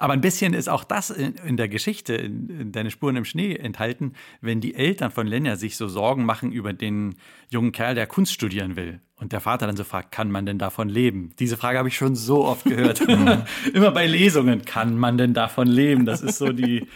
Aber 0.00 0.14
ein 0.14 0.22
bisschen 0.22 0.54
ist 0.54 0.70
auch 0.70 0.82
das 0.82 1.10
in, 1.10 1.34
in 1.34 1.58
der 1.58 1.68
Geschichte, 1.68 2.14
in, 2.14 2.48
in, 2.48 2.72
Deine 2.72 2.90
Spuren 2.90 3.16
im 3.16 3.26
Schnee 3.26 3.54
enthalten, 3.54 4.14
wenn 4.40 4.62
die 4.62 4.74
Eltern 4.74 5.10
von 5.10 5.26
Lenja 5.26 5.56
sich 5.56 5.76
so 5.76 5.88
Sorgen 5.88 6.24
machen 6.24 6.52
über 6.52 6.72
den 6.72 7.16
jungen 7.50 7.70
Kerl, 7.70 7.94
der 7.94 8.06
Kunst 8.06 8.32
studieren 8.32 8.76
will. 8.76 9.00
Und 9.16 9.32
der 9.32 9.40
Vater 9.40 9.66
dann 9.66 9.76
so 9.76 9.84
fragt, 9.84 10.10
kann 10.10 10.30
man 10.30 10.46
denn 10.46 10.56
davon 10.56 10.88
leben? 10.88 11.34
Diese 11.38 11.58
Frage 11.58 11.76
habe 11.76 11.88
ich 11.88 11.96
schon 11.98 12.16
so 12.16 12.46
oft 12.46 12.64
gehört. 12.64 13.00
Immer 13.74 13.90
bei 13.90 14.06
Lesungen, 14.06 14.64
kann 14.64 14.96
man 14.96 15.18
denn 15.18 15.34
davon 15.34 15.68
leben? 15.68 16.06
Das 16.06 16.22
ist 16.22 16.38
so 16.38 16.50
die, 16.50 16.86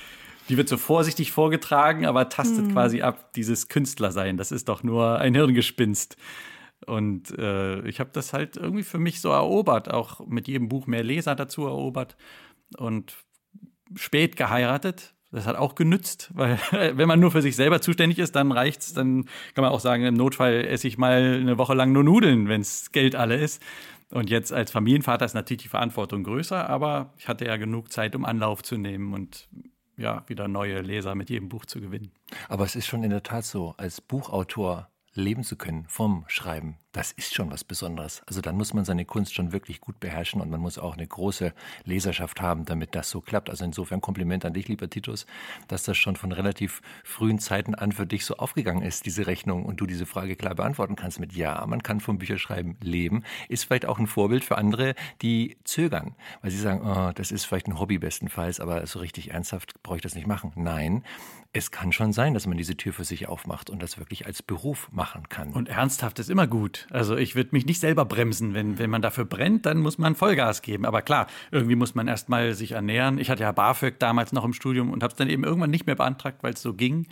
die 0.48 0.56
wird 0.56 0.70
so 0.70 0.78
vorsichtig 0.78 1.30
vorgetragen, 1.30 2.06
aber 2.06 2.30
tastet 2.30 2.68
mhm. 2.68 2.72
quasi 2.72 3.02
ab, 3.02 3.34
dieses 3.34 3.68
Künstlersein. 3.68 4.38
Das 4.38 4.50
ist 4.50 4.70
doch 4.70 4.82
nur 4.82 5.18
ein 5.18 5.34
Hirngespinst. 5.34 6.16
Und 6.86 7.38
äh, 7.38 7.86
ich 7.86 8.00
habe 8.00 8.10
das 8.14 8.32
halt 8.32 8.56
irgendwie 8.56 8.82
für 8.82 8.98
mich 8.98 9.20
so 9.20 9.28
erobert, 9.28 9.92
auch 9.92 10.26
mit 10.26 10.48
jedem 10.48 10.70
Buch 10.70 10.86
mehr 10.86 11.04
Leser 11.04 11.34
dazu 11.34 11.66
erobert 11.66 12.16
und 12.76 13.14
spät 13.94 14.36
geheiratet. 14.36 15.14
Das 15.30 15.46
hat 15.46 15.56
auch 15.56 15.74
genützt, 15.74 16.30
weil 16.34 16.58
wenn 16.70 17.08
man 17.08 17.18
nur 17.18 17.32
für 17.32 17.42
sich 17.42 17.56
selber 17.56 17.80
zuständig 17.80 18.18
ist, 18.18 18.36
dann 18.36 18.52
reicht's. 18.52 18.92
Dann 18.92 19.24
kann 19.54 19.62
man 19.62 19.72
auch 19.72 19.80
sagen, 19.80 20.04
im 20.04 20.14
Notfall 20.14 20.64
esse 20.64 20.86
ich 20.86 20.96
mal 20.96 21.40
eine 21.40 21.58
Woche 21.58 21.74
lang 21.74 21.92
nur 21.92 22.04
Nudeln, 22.04 22.48
wenns 22.48 22.92
Geld 22.92 23.16
alle 23.16 23.36
ist. 23.36 23.60
Und 24.10 24.30
jetzt 24.30 24.52
als 24.52 24.70
Familienvater 24.70 25.24
ist 25.24 25.34
natürlich 25.34 25.62
die 25.62 25.68
Verantwortung 25.68 26.22
größer, 26.22 26.68
aber 26.68 27.12
ich 27.16 27.26
hatte 27.26 27.46
ja 27.46 27.56
genug 27.56 27.90
Zeit, 27.90 28.14
um 28.14 28.24
Anlauf 28.24 28.62
zu 28.62 28.76
nehmen 28.76 29.12
und 29.12 29.48
ja, 29.96 30.22
wieder 30.28 30.46
neue 30.46 30.80
Leser 30.82 31.14
mit 31.14 31.30
jedem 31.30 31.48
Buch 31.48 31.66
zu 31.66 31.80
gewinnen. 31.80 32.12
Aber 32.48 32.64
es 32.64 32.76
ist 32.76 32.86
schon 32.86 33.02
in 33.02 33.10
der 33.10 33.22
Tat 33.22 33.44
so, 33.44 33.74
als 33.76 34.00
Buchautor 34.00 34.88
leben 35.14 35.42
zu 35.42 35.56
können 35.56 35.86
vom 35.88 36.24
Schreiben. 36.28 36.78
Das 36.94 37.10
ist 37.10 37.34
schon 37.34 37.50
was 37.50 37.64
Besonderes. 37.64 38.22
Also 38.26 38.40
dann 38.40 38.56
muss 38.56 38.72
man 38.72 38.84
seine 38.84 39.04
Kunst 39.04 39.34
schon 39.34 39.52
wirklich 39.52 39.80
gut 39.80 39.98
beherrschen 39.98 40.40
und 40.40 40.48
man 40.48 40.60
muss 40.60 40.78
auch 40.78 40.94
eine 40.94 41.06
große 41.06 41.52
Leserschaft 41.84 42.40
haben, 42.40 42.64
damit 42.64 42.94
das 42.94 43.10
so 43.10 43.20
klappt. 43.20 43.50
Also 43.50 43.64
insofern 43.64 44.00
Kompliment 44.00 44.44
an 44.44 44.54
dich, 44.54 44.68
lieber 44.68 44.88
Titus, 44.88 45.26
dass 45.66 45.82
das 45.82 45.98
schon 45.98 46.14
von 46.14 46.30
relativ 46.30 46.82
frühen 47.02 47.40
Zeiten 47.40 47.74
an 47.74 47.90
für 47.92 48.06
dich 48.06 48.24
so 48.24 48.36
aufgegangen 48.36 48.82
ist, 48.82 49.06
diese 49.06 49.26
Rechnung, 49.26 49.64
und 49.64 49.80
du 49.80 49.86
diese 49.86 50.06
Frage 50.06 50.36
klar 50.36 50.54
beantworten 50.54 50.94
kannst 50.94 51.18
mit 51.18 51.32
Ja, 51.32 51.66
man 51.66 51.82
kann 51.82 51.98
vom 51.98 52.18
Bücherschreiben 52.18 52.76
leben. 52.80 53.24
Ist 53.48 53.64
vielleicht 53.64 53.86
auch 53.86 53.98
ein 53.98 54.06
Vorbild 54.06 54.44
für 54.44 54.56
andere, 54.56 54.94
die 55.20 55.56
zögern, 55.64 56.14
weil 56.42 56.52
sie 56.52 56.58
sagen, 56.58 56.82
oh, 56.84 57.10
das 57.12 57.32
ist 57.32 57.44
vielleicht 57.44 57.66
ein 57.66 57.78
Hobby 57.80 57.98
bestenfalls, 57.98 58.60
aber 58.60 58.86
so 58.86 59.00
richtig 59.00 59.32
ernsthaft 59.32 59.82
brauche 59.82 59.96
ich 59.96 60.02
das 60.02 60.14
nicht 60.14 60.28
machen. 60.28 60.52
Nein, 60.54 61.02
es 61.54 61.70
kann 61.70 61.92
schon 61.92 62.12
sein, 62.12 62.34
dass 62.34 62.48
man 62.48 62.56
diese 62.56 62.76
Tür 62.76 62.92
für 62.92 63.04
sich 63.04 63.28
aufmacht 63.28 63.70
und 63.70 63.80
das 63.80 63.96
wirklich 63.96 64.26
als 64.26 64.42
Beruf 64.42 64.88
machen 64.90 65.28
kann. 65.28 65.52
Und 65.52 65.68
ernsthaft 65.68 66.18
ist 66.18 66.28
immer 66.28 66.48
gut. 66.48 66.88
Also 66.90 67.16
ich 67.16 67.36
würde 67.36 67.50
mich 67.52 67.64
nicht 67.64 67.80
selber 67.80 68.04
bremsen. 68.04 68.54
Wenn, 68.54 68.78
wenn 68.78 68.90
man 68.90 69.02
dafür 69.02 69.24
brennt, 69.24 69.64
dann 69.64 69.78
muss 69.78 69.96
man 69.96 70.16
Vollgas 70.16 70.62
geben. 70.62 70.84
Aber 70.84 71.00
klar, 71.00 71.28
irgendwie 71.52 71.76
muss 71.76 71.94
man 71.94 72.08
erst 72.08 72.28
mal 72.28 72.54
sich 72.54 72.72
ernähren. 72.72 73.18
Ich 73.18 73.30
hatte 73.30 73.44
ja 73.44 73.52
BAföG 73.52 74.00
damals 74.00 74.32
noch 74.32 74.44
im 74.44 74.52
Studium 74.52 74.90
und 74.90 75.04
habe 75.04 75.12
es 75.12 75.16
dann 75.16 75.30
eben 75.30 75.44
irgendwann 75.44 75.70
nicht 75.70 75.86
mehr 75.86 75.94
beantragt, 75.94 76.42
weil 76.42 76.54
es 76.54 76.62
so 76.62 76.74
ging. 76.74 77.06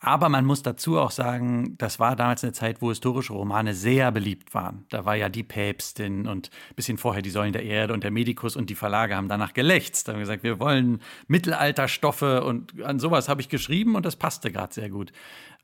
Aber 0.00 0.28
man 0.28 0.44
muss 0.44 0.62
dazu 0.62 0.96
auch 0.98 1.10
sagen, 1.10 1.76
das 1.76 1.98
war 1.98 2.14
damals 2.14 2.44
eine 2.44 2.52
Zeit, 2.52 2.80
wo 2.80 2.90
historische 2.90 3.32
Romane 3.32 3.74
sehr 3.74 4.12
beliebt 4.12 4.54
waren. 4.54 4.86
Da 4.90 5.04
war 5.04 5.16
ja 5.16 5.28
die 5.28 5.42
Päpstin 5.42 6.28
und 6.28 6.50
ein 6.70 6.74
bisschen 6.76 6.98
vorher 6.98 7.20
die 7.20 7.30
Säulen 7.30 7.52
der 7.52 7.64
Erde 7.64 7.94
und 7.94 8.04
der 8.04 8.12
Medikus 8.12 8.54
und 8.54 8.70
die 8.70 8.76
Verlage 8.76 9.16
haben 9.16 9.28
danach 9.28 9.54
gelächzt. 9.54 10.06
Da 10.06 10.12
haben 10.12 10.20
gesagt, 10.20 10.44
wir 10.44 10.60
wollen 10.60 11.00
Mittelalterstoffe 11.26 12.22
und 12.22 12.80
an 12.82 13.00
sowas 13.00 13.28
habe 13.28 13.40
ich 13.40 13.48
geschrieben 13.48 13.96
und 13.96 14.06
das 14.06 14.14
passte 14.14 14.52
gerade 14.52 14.72
sehr 14.72 14.88
gut. 14.88 15.12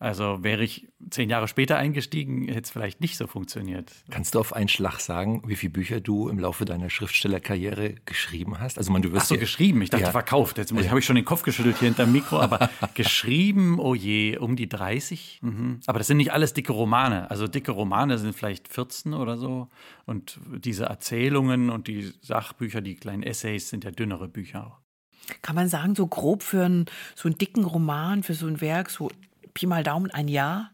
Also 0.01 0.43
wäre 0.43 0.63
ich 0.65 0.89
zehn 1.11 1.31
Jahre 1.31 1.47
später 1.47 1.77
eingestiegen, 1.77 2.49
hätte 2.49 2.63
es 2.63 2.71
vielleicht 2.71 3.01
nicht 3.01 3.17
so 3.17 3.27
funktioniert. 3.27 3.93
Kannst 4.11 4.35
du 4.35 4.41
auf 4.41 4.53
einen 4.53 4.69
Schlag 4.69 4.99
sagen, 4.99 5.43
wie 5.47 5.55
viele 5.55 5.73
Bücher 5.73 6.01
du 6.01 6.29
im 6.29 6.39
Laufe 6.39 6.65
deiner 6.65 6.91
Schriftstellerkarriere 6.91 7.95
geschrieben 8.05 8.59
hast? 8.59 8.77
Also 8.77 8.93
man, 8.93 9.03
du 9.03 9.13
wirst 9.13 9.27
Ach 9.27 9.29
so, 9.31 9.39
geschrieben. 9.39 9.81
Ich 9.83 9.91
dachte, 9.91 10.05
ja. 10.05 10.11
verkauft. 10.11 10.59
Jetzt 10.59 10.73
ja. 10.73 10.89
habe 10.89 10.99
ich 10.99 11.05
schon 11.05 11.17
den 11.17 11.25
Kopf 11.25 11.43
geschüttelt 11.43 11.79
hier 11.79 11.89
hinterm 11.89 12.11
Mikro, 12.11 12.41
aber 12.41 12.69
geschrieben, 12.95 13.79
oh 13.79 13.95
je, 13.95 14.37
um 14.37 14.57
die 14.57 14.69
30. 14.69 15.39
Mhm. 15.43 15.81
Aber 15.87 15.99
das 15.99 16.09
sind 16.09 16.17
nicht 16.17 16.33
alles 16.33 16.55
dicke 16.55 16.73
Romane. 16.73 17.31
Also 17.31 17.47
dicke 17.47 17.71
Romane 17.71 18.19
sind 18.19 18.35
vielleicht 18.35 18.69
14 18.69 19.15
oder 19.15 19.37
so. 19.37 19.69
Und 20.07 20.41
diese 20.57 20.87
Erzählungen 20.87 21.71
und 21.71 21.87
die 21.87 22.13
Sachbücher, 22.21 22.81
die 22.81 22.97
kleinen 22.97 23.23
Essays 23.23 23.71
sind 23.71 23.85
ja 23.85 23.93
dünnere 23.93 24.29
Bücher 24.29 24.67
auch. 24.67 24.81
Kann 25.41 25.55
man 25.55 25.69
sagen, 25.69 25.95
so 25.95 26.07
grob 26.07 26.43
für 26.43 26.65
einen, 26.65 26.87
so 27.15 27.29
einen 27.29 27.39
dicken 27.39 27.65
Roman, 27.65 28.23
für 28.23 28.35
so 28.35 28.47
ein 28.47 28.61
Werk, 28.61 28.91
so 28.91 29.11
Pi 29.55 29.67
mal 29.67 29.83
Daumen 29.83 30.11
ein 30.11 30.29
Jahr? 30.29 30.71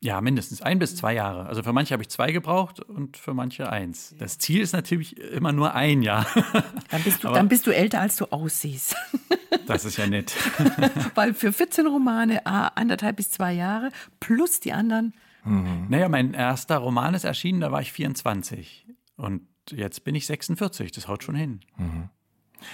Ja, 0.00 0.20
mindestens 0.20 0.62
ein 0.62 0.78
bis 0.78 0.94
zwei 0.94 1.14
Jahre. 1.14 1.46
Also 1.46 1.64
für 1.64 1.72
manche 1.72 1.92
habe 1.92 2.02
ich 2.02 2.08
zwei 2.08 2.30
gebraucht 2.30 2.78
und 2.80 3.16
für 3.16 3.34
manche 3.34 3.68
eins. 3.70 4.14
Das 4.18 4.38
Ziel 4.38 4.60
ist 4.60 4.72
natürlich 4.72 5.18
immer 5.18 5.50
nur 5.50 5.74
ein 5.74 6.02
Jahr. 6.02 6.24
Dann 6.90 7.02
bist 7.02 7.24
du, 7.24 7.28
dann 7.28 7.48
bist 7.48 7.66
du 7.66 7.72
älter, 7.72 8.00
als 8.00 8.16
du 8.16 8.26
aussiehst. 8.26 8.96
Das 9.66 9.84
ist 9.84 9.98
ja 9.98 10.06
nett. 10.06 10.34
Weil 11.14 11.34
für 11.34 11.52
14 11.52 11.86
Romane 11.86 12.46
ah, 12.46 12.68
anderthalb 12.68 13.16
bis 13.16 13.30
zwei 13.30 13.52
Jahre 13.52 13.90
plus 14.18 14.60
die 14.60 14.72
anderen. 14.72 15.12
Mhm. 15.44 15.86
Naja, 15.90 16.08
mein 16.08 16.32
erster 16.32 16.78
Roman 16.78 17.12
ist 17.12 17.24
erschienen, 17.24 17.60
da 17.60 17.70
war 17.70 17.82
ich 17.82 17.92
24. 17.92 18.86
Und 19.16 19.46
jetzt 19.70 20.04
bin 20.04 20.14
ich 20.14 20.26
46. 20.26 20.92
Das 20.92 21.06
haut 21.06 21.22
schon 21.22 21.34
hin. 21.34 21.60
Mhm. 21.76 22.08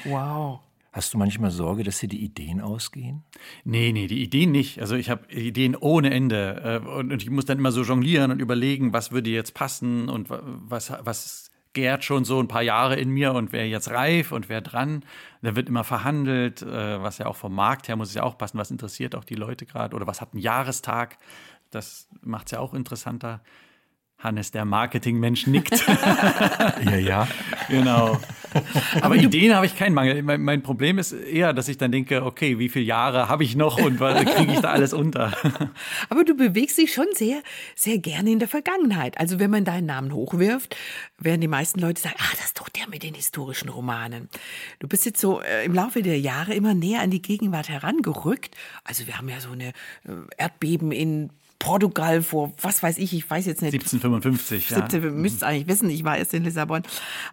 Wow. 0.04 0.60
Hast 0.94 1.12
du 1.12 1.18
manchmal 1.18 1.50
Sorge, 1.50 1.82
dass 1.82 1.98
dir 1.98 2.08
die 2.08 2.22
Ideen 2.22 2.60
ausgehen? 2.60 3.24
Nee, 3.64 3.90
nee, 3.90 4.06
die 4.06 4.22
Ideen 4.22 4.52
nicht. 4.52 4.80
Also 4.80 4.94
ich 4.94 5.10
habe 5.10 5.26
Ideen 5.28 5.74
ohne 5.74 6.14
Ende. 6.14 6.80
Äh, 6.84 6.88
und 6.88 7.10
ich 7.20 7.28
muss 7.30 7.46
dann 7.46 7.58
immer 7.58 7.72
so 7.72 7.82
jonglieren 7.82 8.30
und 8.30 8.40
überlegen, 8.40 8.92
was 8.92 9.10
würde 9.10 9.28
jetzt 9.28 9.54
passen 9.54 10.08
und 10.08 10.28
was, 10.30 10.92
was 11.00 11.50
gärt 11.72 12.04
schon 12.04 12.24
so 12.24 12.38
ein 12.38 12.46
paar 12.46 12.62
Jahre 12.62 12.94
in 12.94 13.10
mir 13.10 13.32
und 13.32 13.50
wer 13.50 13.68
jetzt 13.68 13.90
reif 13.90 14.30
und 14.30 14.48
wer 14.48 14.60
dran. 14.60 15.04
Da 15.42 15.56
wird 15.56 15.68
immer 15.68 15.82
verhandelt, 15.82 16.62
äh, 16.62 17.02
was 17.02 17.18
ja 17.18 17.26
auch 17.26 17.34
vom 17.34 17.56
Markt 17.56 17.88
her 17.88 17.96
muss 17.96 18.10
es 18.10 18.14
ja 18.14 18.22
auch 18.22 18.38
passen, 18.38 18.58
was 18.58 18.70
interessiert 18.70 19.16
auch 19.16 19.24
die 19.24 19.34
Leute 19.34 19.66
gerade 19.66 19.96
oder 19.96 20.06
was 20.06 20.20
hat 20.20 20.32
ein 20.32 20.38
Jahrestag. 20.38 21.18
Das 21.72 22.08
macht 22.22 22.46
es 22.46 22.52
ja 22.52 22.60
auch 22.60 22.72
interessanter. 22.72 23.42
Hannes, 24.24 24.50
der 24.50 24.64
Marketingmensch, 24.64 25.46
nickt. 25.46 25.86
ja, 26.84 26.96
ja. 26.96 27.28
Genau. 27.68 28.18
Aber, 29.00 29.16
Ideen 29.16 29.54
habe 29.54 29.66
ich 29.66 29.76
keinen 29.76 29.94
Mangel. 29.94 30.22
Mein, 30.22 30.42
mein, 30.42 30.62
Problem 30.62 30.98
ist 30.98 31.12
eher, 31.12 31.52
dass 31.52 31.68
ich 31.68 31.76
dann 31.76 31.92
denke, 31.92 32.24
okay, 32.24 32.58
wie 32.58 32.68
viele 32.68 32.84
Jahre 32.84 33.28
habe 33.28 33.44
ich 33.44 33.56
noch 33.56 33.78
und 33.78 33.98
kriege 33.98 34.52
ich 34.52 34.60
da 34.60 34.70
alles 34.70 34.92
unter? 34.92 35.32
Aber 36.08 36.24
du 36.24 36.34
bewegst 36.34 36.78
dich 36.78 36.92
schon 36.92 37.06
sehr, 37.12 37.42
sehr 37.74 37.98
gerne 37.98 38.30
in 38.30 38.38
der 38.38 38.48
Vergangenheit. 38.48 39.18
Also 39.18 39.38
wenn 39.38 39.50
man 39.50 39.64
deinen 39.64 39.86
Namen 39.86 40.12
hochwirft, 40.12 40.76
werden 41.18 41.40
die 41.40 41.48
meisten 41.48 41.80
Leute 41.80 42.00
sagen, 42.00 42.16
ah, 42.18 42.32
das 42.36 42.46
ist 42.46 42.60
doch 42.60 42.68
der 42.68 42.88
mit 42.88 43.02
den 43.02 43.14
historischen 43.14 43.68
Romanen. 43.68 44.28
Du 44.78 44.88
bist 44.88 45.04
jetzt 45.04 45.20
so 45.20 45.40
äh, 45.40 45.64
im 45.64 45.74
Laufe 45.74 46.02
der 46.02 46.18
Jahre 46.18 46.54
immer 46.54 46.74
näher 46.74 47.00
an 47.00 47.10
die 47.10 47.22
Gegenwart 47.22 47.68
herangerückt. 47.68 48.56
Also 48.84 49.06
wir 49.06 49.18
haben 49.18 49.28
ja 49.28 49.40
so 49.40 49.50
eine 49.50 49.68
äh, 49.68 50.12
Erdbeben 50.38 50.92
in 50.92 51.30
Portugal 51.58 52.22
vor, 52.22 52.52
was 52.60 52.82
weiß 52.82 52.98
ich, 52.98 53.14
ich 53.14 53.28
weiß 53.28 53.46
jetzt 53.46 53.62
nicht. 53.62 53.74
1755, 53.74 54.68
17, 54.68 55.02
ja. 55.02 55.10
Müsst 55.10 55.36
es 55.36 55.42
eigentlich 55.42 55.66
wissen, 55.66 55.88
ich 55.88 56.04
war 56.04 56.18
erst 56.18 56.34
in 56.34 56.44
Lissabon. 56.44 56.82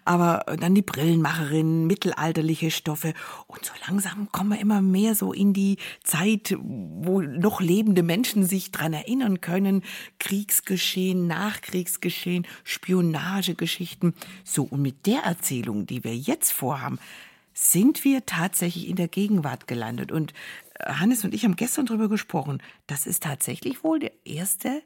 Aber 0.06 0.46
dann 0.60 0.74
die 0.74 0.82
Brillenmacherin, 0.82 1.86
mittelalterliche 1.86 2.72
Stoffe. 2.72 3.14
Und 3.48 3.66
so 3.66 3.74
langsam 3.88 4.30
kommen 4.32 4.52
wir 4.52 4.60
immer 4.60 4.82
mehr 4.82 5.16
so 5.16 5.34
in 5.34 5.54
die 5.54 5.78
Zeit, 6.04 6.56
wo 6.60 7.22
noch 7.22 7.62
lebende 7.62 8.04
Menschen 8.04 8.46
sich 8.46 8.72
dran 8.72 8.94
erinnern 8.94 9.42
können. 9.42 9.84
Kriegsgeschehen, 10.20 11.28
Nachkriegsgeschehen, 11.28 12.48
Spionagegeschichten. 12.64 14.14
So, 14.44 14.64
und 14.64 14.82
mit 14.82 15.06
der 15.08 15.24
Erzählung, 15.24 15.86
die 15.86 16.04
wir 16.04 16.16
jetzt 16.16 16.54
vorhaben, 16.54 17.00
sind 17.54 18.06
wir 18.06 18.26
tatsächlich 18.26 18.88
in 18.88 18.96
der 18.96 19.08
Gegenwart 19.08 19.68
gelandet. 19.68 20.12
Und 20.12 20.34
Hannes 20.86 21.24
und 21.24 21.34
ich 21.34 21.44
haben 21.44 21.56
gestern 21.56 21.86
darüber 21.86 22.10
gesprochen. 22.10 22.62
Das 22.88 23.08
ist 23.08 23.24
tatsächlich 23.24 23.84
wohl 23.84 24.00
der 24.00 24.12
erste 24.26 24.82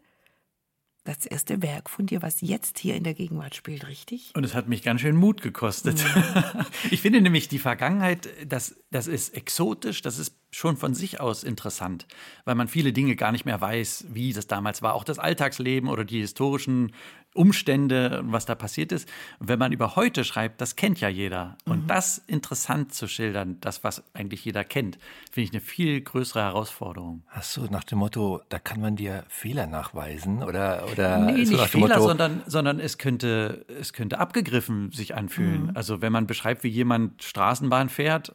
das 1.06 1.28
erste 1.28 1.62
Werk 1.62 1.90
von 1.90 2.08
dir, 2.08 2.24
was 2.24 2.42
jetzt 2.42 2.80
hier 2.80 2.96
in 2.96 3.04
der 3.04 3.14
Gegenwart 3.14 3.54
spielt, 3.54 3.88
richtig? 3.88 4.32
Und 4.34 4.44
es 4.44 4.56
hat 4.56 4.68
mich 4.68 4.82
ganz 4.82 5.02
schön 5.02 5.16
Mut 5.16 5.42
gekostet. 5.42 6.04
Mhm. 6.04 6.66
Ich 6.92 7.02
finde 7.02 7.22
nämlich 7.22 7.48
die 7.48 7.60
Vergangenheit, 7.60 8.28
das, 8.48 8.76
das 8.92 9.08
ist 9.08 9.36
exotisch, 9.36 10.02
das 10.02 10.18
ist 10.18 10.36
schon 10.52 10.78
von 10.78 10.96
sich 10.96 11.20
aus 11.20 11.44
interessant, 11.44 12.08
weil 12.44 12.56
man 12.56 12.68
viele 12.68 12.92
Dinge 12.92 13.16
gar 13.16 13.32
nicht 13.32 13.46
mehr 13.46 13.62
weiß, 13.62 14.06
wie 14.10 14.34
das 14.34 14.48
damals 14.48 14.82
war. 14.82 14.96
Auch 14.96 15.04
das 15.04 15.20
Alltagsleben 15.20 15.90
oder 15.90 16.06
die 16.06 16.22
historischen 16.22 16.92
Umstände, 17.36 18.22
was 18.26 18.46
da 18.46 18.56
passiert 18.56 18.92
ist. 18.92 19.08
Und 19.40 19.50
wenn 19.50 19.60
man 19.60 19.72
über 19.72 19.96
heute 19.96 20.24
schreibt, 20.24 20.62
das 20.62 20.76
kennt 20.76 21.02
ja 21.02 21.10
jeder. 21.10 21.58
Und 21.66 21.84
mhm. 21.84 21.88
das 21.88 22.18
interessant 22.28 22.94
zu 22.94 23.08
schildern, 23.08 23.58
das, 23.62 23.84
was 23.84 24.04
eigentlich 24.14 24.44
jeder 24.46 24.64
kennt, 24.64 24.98
finde 25.32 25.46
ich 25.46 25.52
eine 25.52 25.62
viel 25.62 26.02
größere 26.02 26.42
Herausforderung. 26.42 27.24
Ach 27.32 27.44
so, 27.44 27.66
nach 27.66 27.84
dem 27.84 28.00
Motto, 28.00 28.42
da 28.50 28.60
kann 28.60 28.80
man 28.80 28.96
dir 28.96 29.26
Fehler 29.28 29.68
nachweisen 29.68 30.44
oder, 30.44 30.86
oder 30.92 31.20
nee, 31.20 31.34
nicht 31.34 31.52
Fehler, 31.68 31.88
Motto, 31.88 32.08
sondern, 32.08 32.44
sondern 32.48 32.80
es 32.80 32.98
könnte, 32.98 33.66
es 33.80 33.94
könnte 33.94 34.20
abgegriffen 34.20 34.92
sich 34.92 35.16
anfühlen. 35.16 35.68
Mhm. 35.68 35.72
Also 35.76 36.02
wenn 36.02 36.14
man 36.14 36.28
beschreibt, 36.28 36.64
wie 36.64 36.70
jemand 36.70 37.22
Straßenbahn 37.22 37.90
fährt, 37.90 38.34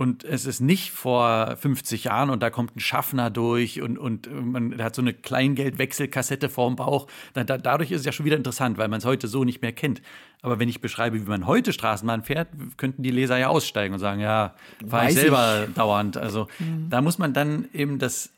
und 0.00 0.24
es 0.24 0.46
ist 0.46 0.60
nicht 0.60 0.92
vor 0.92 1.58
50 1.58 2.04
Jahren 2.04 2.30
und 2.30 2.42
da 2.42 2.48
kommt 2.48 2.74
ein 2.74 2.80
Schaffner 2.80 3.28
durch 3.28 3.82
und, 3.82 3.98
und 3.98 4.30
man 4.32 4.82
hat 4.82 4.94
so 4.94 5.02
eine 5.02 5.12
Kleingeldwechselkassette 5.12 6.48
vorm 6.48 6.76
Bauch. 6.76 7.06
Da, 7.34 7.44
da, 7.44 7.58
dadurch 7.58 7.90
ist 7.90 8.00
es 8.00 8.06
ja 8.06 8.12
schon 8.12 8.24
wieder 8.24 8.38
interessant, 8.38 8.78
weil 8.78 8.88
man 8.88 9.00
es 9.00 9.04
heute 9.04 9.28
so 9.28 9.44
nicht 9.44 9.60
mehr 9.60 9.72
kennt. 9.72 10.00
Aber 10.40 10.58
wenn 10.58 10.70
ich 10.70 10.80
beschreibe, 10.80 11.20
wie 11.20 11.28
man 11.28 11.46
heute 11.46 11.74
Straßenbahn 11.74 12.22
fährt, 12.22 12.48
könnten 12.78 13.02
die 13.02 13.10
Leser 13.10 13.36
ja 13.36 13.48
aussteigen 13.48 13.92
und 13.92 14.00
sagen, 14.00 14.22
ja, 14.22 14.54
fahre 14.88 15.08
ich 15.08 15.16
selber 15.16 15.66
ich. 15.68 15.74
dauernd. 15.74 16.16
Also 16.16 16.46
mhm. 16.60 16.88
da 16.88 17.02
muss 17.02 17.18
man 17.18 17.34
dann 17.34 17.68
eben 17.74 17.98
das 17.98 18.32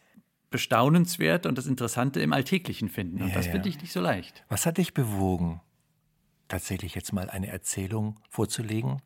Bestaunenswert 0.50 1.47
und 1.47 1.57
das 1.57 1.69
Interessante 1.69 2.21
im 2.21 2.33
Alltäglichen 2.33 2.88
finden. 2.88 3.23
Und 3.23 3.28
ja, 3.28 3.35
das 3.37 3.47
finde 3.47 3.69
ich 3.69 3.81
nicht 3.81 3.92
so 3.92 4.00
leicht. 4.00 4.42
Was 4.49 4.66
hat 4.66 4.78
dich 4.78 4.95
bewogen, 4.95 5.61
tatsächlich 6.49 6.97
jetzt 6.97 7.12
mal 7.12 7.31
eine 7.31 7.47
Erzählung 7.47 8.19
vorzulegen, 8.31 9.00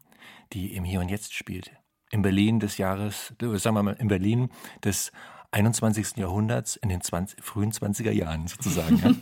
die 0.55 0.75
im 0.75 0.85
Hier 0.85 1.01
und 1.01 1.11
Jetzt 1.11 1.35
spielt? 1.35 1.71
In 2.11 2.23
Berlin 2.23 2.61
des 2.61 2.79
Jahres, 2.79 3.35
sagen 3.41 3.77
wir 3.77 3.83
mal, 3.83 3.97
in 3.99 4.09
Berlin 4.09 4.51
des 4.85 5.13
21. 5.51 6.17
Jahrhunderts, 6.17 6.77
in 6.77 6.89
den 6.89 7.01
20, 7.01 7.43
frühen 7.43 7.73
20er 7.73 8.11
Jahren 8.11 8.47
sozusagen. 8.47 8.99
Ja. 8.99 9.15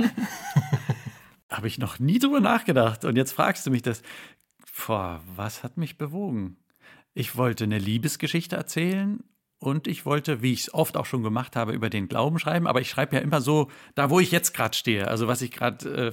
Habe 1.57 1.69
ich 1.69 1.79
noch 1.79 1.99
nie 1.99 2.19
drüber 2.19 2.41
nachgedacht. 2.41 3.05
Und 3.05 3.17
jetzt 3.17 3.33
fragst 3.33 3.67
du 3.67 3.71
mich 3.71 3.83
das. 3.83 4.03
Boah, 4.87 5.21
was 5.37 5.63
hat 5.63 5.77
mich 5.77 5.99
bewogen? 5.99 6.57
Ich 7.15 7.37
wollte 7.37 7.65
eine 7.65 7.79
Liebesgeschichte 7.79 8.57
erzählen 8.57 9.23
und 9.65 9.87
ich 9.87 10.05
wollte, 10.05 10.43
wie 10.43 10.53
ich 10.53 10.61
es 10.61 10.75
oft 10.75 10.97
auch 10.97 11.07
schon 11.07 11.23
gemacht 11.23 11.57
habe, 11.57 11.73
über 11.73 11.89
den 11.89 12.07
Glauben 12.07 12.39
schreiben. 12.39 12.67
Aber 12.67 12.83
ich 12.83 12.91
schreibe 12.91 13.17
ja 13.17 13.23
immer 13.23 13.41
so, 13.41 13.71
da 13.95 14.11
wo 14.11 14.21
ich 14.21 14.31
jetzt 14.31 14.53
gerade 14.53 14.77
stehe, 14.77 15.09
also 15.09 15.27
was 15.27 15.41
ich 15.41 15.53
gerade 15.53 16.13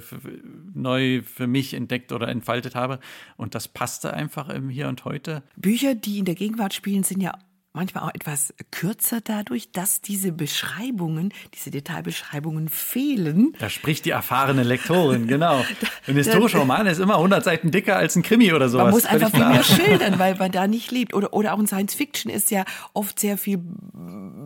neu 0.74 1.22
für 1.22 1.46
mich 1.46 1.74
entdeckt 1.74 2.12
oder 2.12 2.28
entfaltet 2.28 2.74
habe. 2.74 2.98
Und 3.36 3.54
das 3.54 3.68
passte 3.68 4.14
einfach 4.14 4.48
im 4.48 4.70
Hier 4.70 4.88
und 4.88 5.04
Heute. 5.04 5.42
Bücher, 5.56 5.94
die 5.94 6.18
in 6.18 6.24
der 6.24 6.34
Gegenwart 6.34 6.72
spielen, 6.72 7.02
sind 7.02 7.20
ja 7.20 7.32
manchmal 7.72 8.04
auch 8.04 8.14
etwas 8.14 8.52
kürzer 8.70 9.20
dadurch, 9.22 9.70
dass 9.72 10.00
diese 10.00 10.32
Beschreibungen, 10.32 11.32
diese 11.54 11.70
Detailbeschreibungen 11.70 12.68
fehlen. 12.68 13.54
Da 13.58 13.70
spricht 13.70 14.04
die 14.04 14.10
erfahrene 14.10 14.62
Lektorin, 14.62 15.26
genau. 15.26 15.64
Ein 16.06 16.14
historischer 16.14 16.58
Roman 16.58 16.86
ist 16.86 16.98
immer 16.98 17.16
100 17.16 17.42
Seiten 17.44 17.70
dicker 17.70 17.96
als 17.96 18.16
ein 18.16 18.22
Krimi 18.22 18.52
oder 18.52 18.68
sowas. 18.68 18.84
Man 18.84 18.94
muss 18.94 19.06
einfach 19.06 19.30
viel 19.30 19.46
mehr 19.46 19.64
schildern, 19.64 20.18
weil 20.18 20.34
man 20.36 20.52
da 20.52 20.66
nicht 20.66 20.90
lebt. 20.90 21.14
Oder, 21.14 21.32
oder 21.32 21.54
auch 21.54 21.58
in 21.58 21.66
Science 21.66 21.94
Fiction 21.94 22.30
ist 22.30 22.50
ja 22.50 22.64
oft 22.92 23.18
sehr 23.18 23.38
viel 23.38 23.58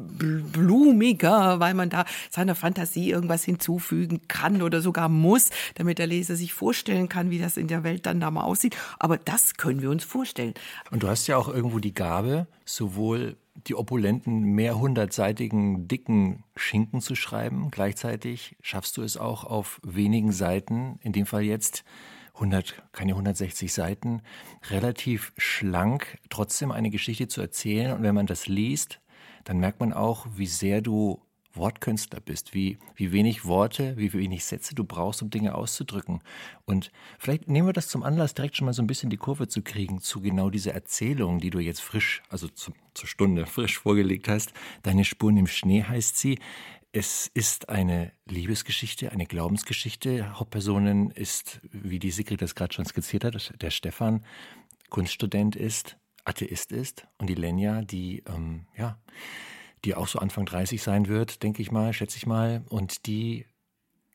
blumiger, 0.06 1.60
weil 1.60 1.74
man 1.74 1.90
da 1.90 2.04
seiner 2.30 2.54
Fantasie 2.54 3.10
irgendwas 3.10 3.44
hinzufügen 3.44 4.22
kann 4.28 4.62
oder 4.62 4.80
sogar 4.80 5.08
muss, 5.08 5.50
damit 5.74 5.98
der 5.98 6.06
Leser 6.06 6.36
sich 6.36 6.52
vorstellen 6.52 7.08
kann, 7.08 7.30
wie 7.30 7.38
das 7.38 7.56
in 7.56 7.68
der 7.68 7.84
Welt 7.84 8.06
dann 8.06 8.20
da 8.20 8.30
mal 8.30 8.44
aussieht. 8.44 8.76
Aber 8.98 9.18
das 9.18 9.54
können 9.54 9.82
wir 9.82 9.90
uns 9.90 10.04
vorstellen. 10.04 10.54
Und 10.90 11.02
du 11.02 11.08
hast 11.08 11.26
ja 11.26 11.36
auch 11.36 11.48
irgendwo 11.48 11.78
die 11.78 11.94
Gabe, 11.94 12.46
sowohl 12.64 13.36
die 13.66 13.74
opulenten, 13.74 14.42
mehrhundertseitigen, 14.54 15.88
dicken 15.88 16.44
Schinken 16.56 17.00
zu 17.00 17.14
schreiben. 17.14 17.70
Gleichzeitig 17.70 18.56
schaffst 18.60 18.96
du 18.96 19.02
es 19.02 19.16
auch 19.16 19.44
auf 19.44 19.80
wenigen 19.82 20.32
Seiten, 20.32 20.98
in 21.02 21.12
dem 21.12 21.26
Fall 21.26 21.42
jetzt 21.42 21.84
100, 22.34 22.82
keine 22.92 23.12
160 23.12 23.72
Seiten, 23.72 24.22
relativ 24.70 25.32
schlank 25.38 26.18
trotzdem 26.28 26.70
eine 26.70 26.90
Geschichte 26.90 27.28
zu 27.28 27.40
erzählen. 27.40 27.92
Und 27.92 28.02
wenn 28.02 28.14
man 28.14 28.26
das 28.26 28.46
liest, 28.46 29.00
dann 29.46 29.58
merkt 29.58 29.80
man 29.80 29.92
auch, 29.92 30.26
wie 30.34 30.46
sehr 30.46 30.82
du 30.82 31.22
Wortkünstler 31.54 32.20
bist, 32.20 32.52
wie, 32.52 32.78
wie 32.96 33.12
wenig 33.12 33.44
Worte, 33.46 33.96
wie 33.96 34.12
wenig 34.12 34.44
Sätze 34.44 34.74
du 34.74 34.84
brauchst, 34.84 35.22
um 35.22 35.30
Dinge 35.30 35.54
auszudrücken. 35.54 36.20
Und 36.64 36.90
vielleicht 37.18 37.48
nehmen 37.48 37.68
wir 37.68 37.72
das 37.72 37.88
zum 37.88 38.02
Anlass, 38.02 38.34
direkt 38.34 38.56
schon 38.56 38.66
mal 38.66 38.74
so 38.74 38.82
ein 38.82 38.88
bisschen 38.88 39.08
die 39.08 39.16
Kurve 39.16 39.48
zu 39.48 39.62
kriegen 39.62 40.00
zu 40.00 40.20
genau 40.20 40.50
dieser 40.50 40.74
Erzählung, 40.74 41.38
die 41.38 41.50
du 41.50 41.60
jetzt 41.60 41.80
frisch, 41.80 42.22
also 42.28 42.48
zu, 42.48 42.72
zur 42.92 43.08
Stunde 43.08 43.46
frisch 43.46 43.78
vorgelegt 43.78 44.28
hast. 44.28 44.52
Deine 44.82 45.04
Spuren 45.04 45.36
im 45.36 45.46
Schnee 45.46 45.84
heißt 45.84 46.18
sie. 46.18 46.38
Es 46.92 47.30
ist 47.32 47.68
eine 47.68 48.12
Liebesgeschichte, 48.26 49.12
eine 49.12 49.26
Glaubensgeschichte. 49.26 50.38
Hauptpersonin 50.38 51.10
ist, 51.10 51.60
wie 51.70 51.98
die 51.98 52.10
Sigrid 52.10 52.42
das 52.42 52.54
gerade 52.54 52.74
schon 52.74 52.86
skizziert 52.86 53.24
hat, 53.24 53.54
der 53.62 53.70
Stefan, 53.70 54.24
Kunststudent 54.88 55.56
ist, 55.56 55.98
Atheist 56.26 56.72
ist 56.72 57.06
und 57.18 57.28
die 57.28 57.34
Lenja, 57.34 57.82
die, 57.82 58.22
ähm, 58.26 58.66
ja, 58.76 58.98
die 59.84 59.94
auch 59.94 60.08
so 60.08 60.18
Anfang 60.18 60.46
30 60.46 60.82
sein 60.82 61.08
wird, 61.08 61.42
denke 61.42 61.62
ich 61.62 61.70
mal, 61.70 61.92
schätze 61.92 62.16
ich 62.16 62.26
mal, 62.26 62.64
und 62.68 63.06
die 63.06 63.46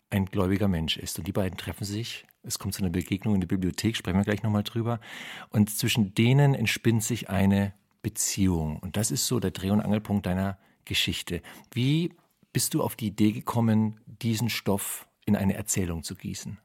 ein 0.09 0.25
gläubiger 0.25 0.67
Mensch 0.67 0.97
ist. 0.97 1.17
Und 1.17 1.27
die 1.27 1.31
beiden 1.31 1.57
treffen 1.57 1.85
sich. 1.85 2.25
Es 2.43 2.59
kommt 2.59 2.73
zu 2.73 2.81
einer 2.81 2.91
Begegnung 2.91 3.35
in 3.35 3.41
der 3.41 3.47
Bibliothek, 3.47 3.95
sprechen 3.95 4.17
wir 4.17 4.25
gleich 4.25 4.43
nochmal 4.43 4.63
drüber. 4.63 4.99
Und 5.49 5.69
zwischen 5.69 6.13
denen 6.13 6.53
entspinnt 6.53 7.03
sich 7.03 7.29
eine 7.29 7.73
Beziehung. 8.01 8.77
Und 8.79 8.97
das 8.97 9.11
ist 9.11 9.27
so 9.27 9.39
der 9.39 9.51
Dreh- 9.51 9.69
und 9.69 9.81
Angelpunkt 9.81 10.25
deiner 10.25 10.57
Geschichte. 10.85 11.41
Wie 11.71 12.13
bist 12.51 12.73
du 12.73 12.83
auf 12.83 12.95
die 12.95 13.07
Idee 13.07 13.31
gekommen, 13.31 13.99
diesen 14.05 14.49
Stoff 14.49 15.07
in 15.25 15.35
eine 15.35 15.53
Erzählung 15.53 16.03
zu 16.03 16.15
gießen? 16.15 16.57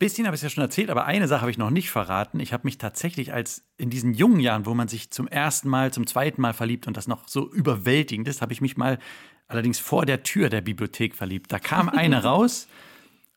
Bisschen 0.00 0.26
habe 0.26 0.34
ich 0.34 0.38
es 0.38 0.44
ja 0.44 0.48
schon 0.48 0.64
erzählt, 0.64 0.88
aber 0.88 1.04
eine 1.04 1.28
Sache 1.28 1.42
habe 1.42 1.50
ich 1.50 1.58
noch 1.58 1.68
nicht 1.68 1.90
verraten. 1.90 2.40
Ich 2.40 2.54
habe 2.54 2.62
mich 2.64 2.78
tatsächlich 2.78 3.34
als 3.34 3.66
in 3.76 3.90
diesen 3.90 4.14
jungen 4.14 4.40
Jahren, 4.40 4.64
wo 4.64 4.72
man 4.72 4.88
sich 4.88 5.10
zum 5.10 5.28
ersten 5.28 5.68
Mal, 5.68 5.92
zum 5.92 6.06
zweiten 6.06 6.40
Mal 6.40 6.54
verliebt 6.54 6.86
und 6.86 6.96
das 6.96 7.06
noch 7.06 7.28
so 7.28 7.52
überwältigend 7.52 8.26
ist, 8.26 8.40
habe 8.40 8.54
ich 8.54 8.62
mich 8.62 8.78
mal 8.78 8.98
allerdings 9.46 9.78
vor 9.78 10.06
der 10.06 10.22
Tür 10.22 10.48
der 10.48 10.62
Bibliothek 10.62 11.14
verliebt. 11.14 11.52
Da 11.52 11.58
kam 11.58 11.88
eine 11.90 12.24
raus 12.24 12.66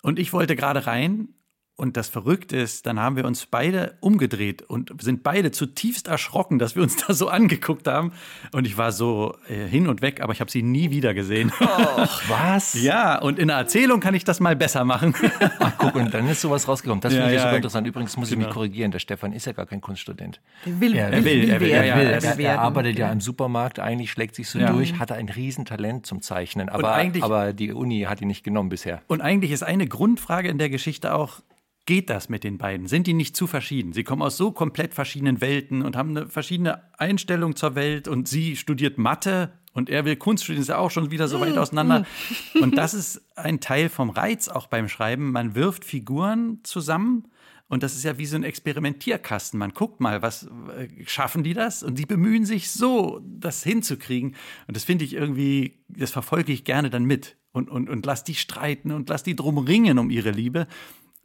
und 0.03 0.19
ich 0.19 0.31
wollte 0.31 0.55
gerade 0.55 0.87
rein. 0.87 1.33
Und 1.75 1.97
das 1.97 2.07
Verrückte 2.07 2.55
ist, 2.55 2.85
dann 2.85 2.99
haben 2.99 3.15
wir 3.15 3.25
uns 3.25 3.47
beide 3.47 3.97
umgedreht 3.99 4.61
und 4.61 4.91
sind 5.01 5.23
beide 5.23 5.49
zutiefst 5.51 6.07
erschrocken, 6.07 6.59
dass 6.59 6.75
wir 6.75 6.83
uns 6.83 6.95
da 7.07 7.13
so 7.15 7.29
angeguckt 7.29 7.87
haben. 7.87 8.11
Und 8.51 8.67
ich 8.67 8.77
war 8.77 8.91
so 8.91 9.35
äh, 9.49 9.65
hin 9.67 9.87
und 9.87 10.03
weg, 10.03 10.21
aber 10.21 10.33
ich 10.33 10.39
habe 10.39 10.51
sie 10.51 10.61
nie 10.61 10.91
wieder 10.91 11.15
gesehen. 11.15 11.51
Was? 12.27 12.73
ja, 12.81 13.19
und 13.19 13.39
in 13.39 13.47
der 13.47 13.57
Erzählung 13.57 13.99
kann 13.99 14.13
ich 14.13 14.23
das 14.23 14.39
mal 14.39 14.55
besser 14.55 14.85
machen. 14.85 15.15
Ach, 15.59 15.73
guck, 15.77 15.95
und 15.95 16.13
dann 16.13 16.27
ist 16.29 16.41
sowas 16.41 16.67
rausgekommen. 16.67 17.01
Das 17.01 17.11
Ja, 17.13 17.21
finde 17.21 17.31
ich 17.33 17.37
ja, 17.37 17.43
super 17.47 17.55
interessant. 17.55 17.87
Übrigens 17.87 18.17
muss 18.17 18.29
ich 18.29 18.35
genau. 18.35 18.47
mich 18.49 18.53
korrigieren. 18.53 18.91
Der 18.91 18.99
Stefan 18.99 19.33
ist 19.33 19.45
ja 19.45 19.53
gar 19.53 19.65
kein 19.65 19.81
Kunststudent. 19.81 20.41
Er 20.65 20.79
will, 20.79 20.95
Er 20.95 21.11
will, 21.23 21.49
er 21.49 21.59
will, 21.59 21.69
ja, 21.69 21.81
will 21.97 22.05
er 22.07 22.23
Er, 22.23 22.39
er 22.39 22.61
arbeitet 22.61 22.99
ja 22.99 23.11
im 23.11 23.19
Supermarkt, 23.19 23.79
eigentlich 23.79 24.11
schlägt 24.11 24.35
sich 24.35 24.47
so 24.47 24.59
Ja. 24.59 24.71
durch, 24.71 24.99
hat 24.99 25.11
ein 25.11 25.27
Riesentalent 25.27 26.05
zum 26.05 26.21
Zeichnen, 26.21 26.69
aber, 26.69 26.93
eigentlich- 26.93 27.23
aber 27.23 27.51
die 27.53 27.71
Uni 27.73 28.01
hat 28.01 28.21
ihn 28.21 28.27
nicht 28.27 28.43
genommen 28.43 28.69
bisher. 28.69 29.01
Und 29.07 29.21
eigentlich 29.21 29.51
ist 29.51 29.63
eine 29.63 29.87
Grundfrage 29.87 30.49
in 30.49 30.57
der 30.59 30.69
Geschichte 30.69 31.13
auch, 31.15 31.41
geht 31.85 32.09
das 32.09 32.29
mit 32.29 32.43
den 32.43 32.57
beiden? 32.57 32.87
Sind 32.87 33.07
die 33.07 33.13
nicht 33.13 33.35
zu 33.35 33.47
verschieden? 33.47 33.93
Sie 33.93 34.03
kommen 34.03 34.21
aus 34.21 34.37
so 34.37 34.51
komplett 34.51 34.93
verschiedenen 34.93 35.41
Welten 35.41 35.81
und 35.81 35.95
haben 35.95 36.11
eine 36.11 36.29
verschiedene 36.29 36.83
Einstellung 36.97 37.55
zur 37.55 37.75
Welt 37.75 38.07
und 38.07 38.27
sie 38.27 38.55
studiert 38.55 38.97
Mathe 38.97 39.51
und 39.73 39.89
er 39.89 40.05
will 40.05 40.15
Kunst 40.15 40.43
studieren, 40.43 40.61
ist 40.61 40.69
ja 40.69 40.77
auch 40.77 40.91
schon 40.91 41.11
wieder 41.11 41.27
so 41.27 41.39
weit 41.39 41.57
auseinander. 41.57 42.05
Und 42.61 42.77
das 42.77 42.93
ist 42.93 43.23
ein 43.35 43.59
Teil 43.59 43.89
vom 43.89 44.11
Reiz 44.11 44.47
auch 44.47 44.67
beim 44.67 44.87
Schreiben. 44.87 45.31
Man 45.31 45.55
wirft 45.55 45.83
Figuren 45.83 46.59
zusammen 46.61 47.27
und 47.69 47.81
das 47.81 47.95
ist 47.95 48.03
ja 48.03 48.19
wie 48.19 48.27
so 48.27 48.35
ein 48.35 48.43
Experimentierkasten. 48.43 49.57
Man 49.57 49.71
guckt 49.73 49.99
mal, 49.99 50.21
was 50.21 50.43
äh, 50.77 50.89
schaffen 51.07 51.43
die 51.43 51.55
das? 51.55 51.81
Und 51.81 51.97
die 51.97 52.05
bemühen 52.05 52.45
sich 52.45 52.69
so, 52.69 53.19
das 53.25 53.63
hinzukriegen. 53.63 54.35
Und 54.67 54.77
das 54.77 54.83
finde 54.83 55.05
ich 55.05 55.13
irgendwie, 55.13 55.83
das 55.87 56.11
verfolge 56.11 56.51
ich 56.51 56.65
gerne 56.65 56.91
dann 56.91 57.05
mit. 57.05 57.35
Und, 57.51 57.71
und, 57.71 57.89
und 57.89 58.05
lass 58.05 58.23
die 58.23 58.35
streiten 58.35 58.91
und 58.91 59.09
lass 59.09 59.23
die 59.23 59.35
drum 59.35 59.57
ringen 59.57 59.97
um 59.97 60.11
ihre 60.11 60.29
Liebe. 60.29 60.67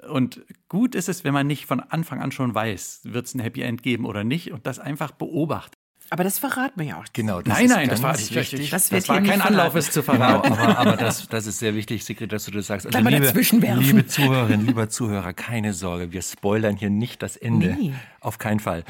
Und 0.09 0.43
gut 0.69 0.95
ist 0.95 1.09
es, 1.09 1.25
wenn 1.25 1.35
man 1.35 1.47
nicht 1.47 1.67
von 1.67 1.81
Anfang 1.81 2.21
an 2.21 2.31
schon 2.33 2.55
weiß, 2.55 3.01
wird 3.05 3.27
es 3.27 3.35
ein 3.35 3.41
Happy 3.41 3.63
End 3.63 3.83
geben 3.83 4.05
oder 4.05 4.23
nicht 4.25 4.53
und 4.53 4.67
das 4.67 4.79
einfach 4.79 5.11
beobachtet. 5.11 5.75
Aber 6.11 6.25
das 6.25 6.39
verraten 6.39 6.81
wir 6.81 6.87
ja 6.87 6.97
auch. 6.99 7.05
Genau, 7.13 7.43
das 7.43 7.53
Nein, 7.55 7.67
ist 7.67 7.71
nein, 7.71 7.89
das 7.91 8.03
war, 8.03 8.13
ganz 8.13 8.31
ich, 8.31 8.35
wichtig. 8.35 8.61
ich, 8.61 8.71
Das 8.71 8.85
das, 8.85 8.93
wird 8.93 9.09
war 9.09 9.17
hier 9.17 9.23
nicht 9.23 9.31
kein 9.33 9.43
Anlauf, 9.43 9.75
es 9.75 9.91
zu 9.91 10.03
Genau, 10.03 10.17
verraten. 10.17 10.53
aber, 10.53 10.79
aber 10.79 10.97
das, 10.97 11.29
das 11.29 11.47
ist 11.47 11.59
sehr 11.59 11.75
wichtig, 11.75 12.05
Sigrid, 12.05 12.33
dass 12.33 12.47
du 12.47 12.51
das 12.51 12.67
sagst. 12.67 12.87
Also, 12.87 12.99
liebe, 12.99 13.33
liebe 13.81 14.07
Zuhörerinnen, 14.07 14.67
lieber 14.67 14.89
Zuhörer, 14.89 15.35
keine 15.35 15.75
Sorge, 15.75 16.11
wir 16.13 16.23
spoilern 16.23 16.77
hier 16.77 16.89
nicht 16.89 17.23
das 17.23 17.37
Ende. 17.37 17.77
Nee. 17.79 17.93
Auf 18.21 18.39
keinen 18.39 18.61
Fall. 18.61 18.85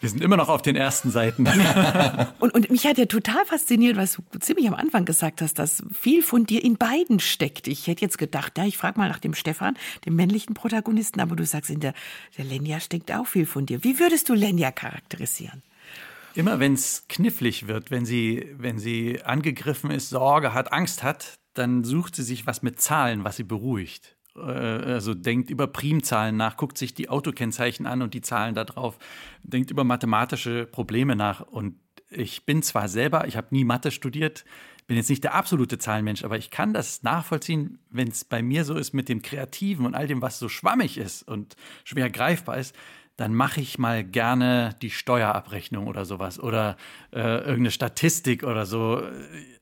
Wir 0.00 0.08
sind 0.08 0.22
immer 0.22 0.36
noch 0.36 0.48
auf 0.48 0.62
den 0.62 0.76
ersten 0.76 1.10
Seiten. 1.10 1.46
Und, 2.38 2.54
und 2.54 2.70
mich 2.70 2.86
hat 2.86 2.96
ja 2.96 3.04
total 3.04 3.44
fasziniert, 3.44 3.96
was 3.96 4.18
du 4.32 4.38
ziemlich 4.38 4.66
am 4.66 4.74
Anfang 4.74 5.04
gesagt 5.04 5.42
hast, 5.42 5.58
dass 5.58 5.82
viel 5.92 6.22
von 6.22 6.46
dir 6.46 6.64
in 6.64 6.76
beiden 6.76 7.20
steckt. 7.20 7.68
Ich 7.68 7.86
hätte 7.86 8.02
jetzt 8.02 8.16
gedacht, 8.16 8.56
ja, 8.56 8.64
ich 8.64 8.78
frage 8.78 8.98
mal 8.98 9.08
nach 9.08 9.18
dem 9.18 9.34
Stefan, 9.34 9.76
dem 10.06 10.16
männlichen 10.16 10.54
Protagonisten, 10.54 11.20
aber 11.20 11.36
du 11.36 11.44
sagst, 11.44 11.70
in 11.70 11.80
der, 11.80 11.92
der 12.38 12.44
Lenja 12.46 12.80
steckt 12.80 13.12
auch 13.12 13.26
viel 13.26 13.46
von 13.46 13.66
dir. 13.66 13.84
Wie 13.84 13.98
würdest 13.98 14.28
du 14.28 14.34
Lenja 14.34 14.70
charakterisieren? 14.70 15.62
Immer 16.34 16.60
wenn 16.60 16.74
es 16.74 17.04
knifflig 17.08 17.66
wird, 17.66 17.90
wenn 17.90 18.06
sie, 18.06 18.46
wenn 18.56 18.78
sie 18.78 19.22
angegriffen 19.22 19.90
ist, 19.90 20.10
Sorge 20.10 20.54
hat, 20.54 20.72
Angst 20.72 21.02
hat, 21.02 21.38
dann 21.54 21.84
sucht 21.84 22.16
sie 22.16 22.22
sich 22.22 22.46
was 22.46 22.62
mit 22.62 22.80
Zahlen, 22.80 23.24
was 23.24 23.36
sie 23.36 23.44
beruhigt. 23.44 24.16
Äh, 24.36 24.40
Also 24.40 25.14
denkt 25.14 25.50
über 25.50 25.66
Primzahlen 25.66 26.36
nach, 26.36 26.56
guckt 26.56 26.78
sich 26.78 26.94
die 26.94 27.08
Autokennzeichen 27.08 27.86
an 27.86 28.02
und 28.02 28.14
die 28.14 28.20
Zahlen 28.22 28.54
da 28.54 28.64
drauf, 28.64 28.98
denkt 29.42 29.70
über 29.70 29.84
mathematische 29.84 30.66
Probleme 30.66 31.16
nach. 31.16 31.40
Und 31.40 31.76
ich 32.10 32.44
bin 32.44 32.62
zwar 32.62 32.88
selber, 32.88 33.26
ich 33.26 33.36
habe 33.36 33.48
nie 33.50 33.64
Mathe 33.64 33.90
studiert, 33.90 34.44
bin 34.86 34.96
jetzt 34.96 35.08
nicht 35.08 35.22
der 35.22 35.34
absolute 35.34 35.78
Zahlenmensch, 35.78 36.24
aber 36.24 36.36
ich 36.36 36.50
kann 36.50 36.74
das 36.74 37.04
nachvollziehen, 37.04 37.78
wenn 37.90 38.08
es 38.08 38.24
bei 38.24 38.42
mir 38.42 38.64
so 38.64 38.74
ist 38.74 38.92
mit 38.92 39.08
dem 39.08 39.22
Kreativen 39.22 39.86
und 39.86 39.94
all 39.94 40.08
dem, 40.08 40.20
was 40.20 40.40
so 40.40 40.48
schwammig 40.48 40.98
ist 40.98 41.22
und 41.22 41.54
schwer 41.84 42.10
greifbar 42.10 42.58
ist, 42.58 42.74
dann 43.20 43.34
mache 43.34 43.60
ich 43.60 43.78
mal 43.78 44.02
gerne 44.02 44.74
die 44.80 44.88
Steuerabrechnung 44.88 45.88
oder 45.88 46.06
sowas 46.06 46.40
oder 46.40 46.78
äh, 47.12 47.20
irgendeine 47.20 47.70
Statistik 47.70 48.44
oder 48.44 48.64
so. 48.64 49.02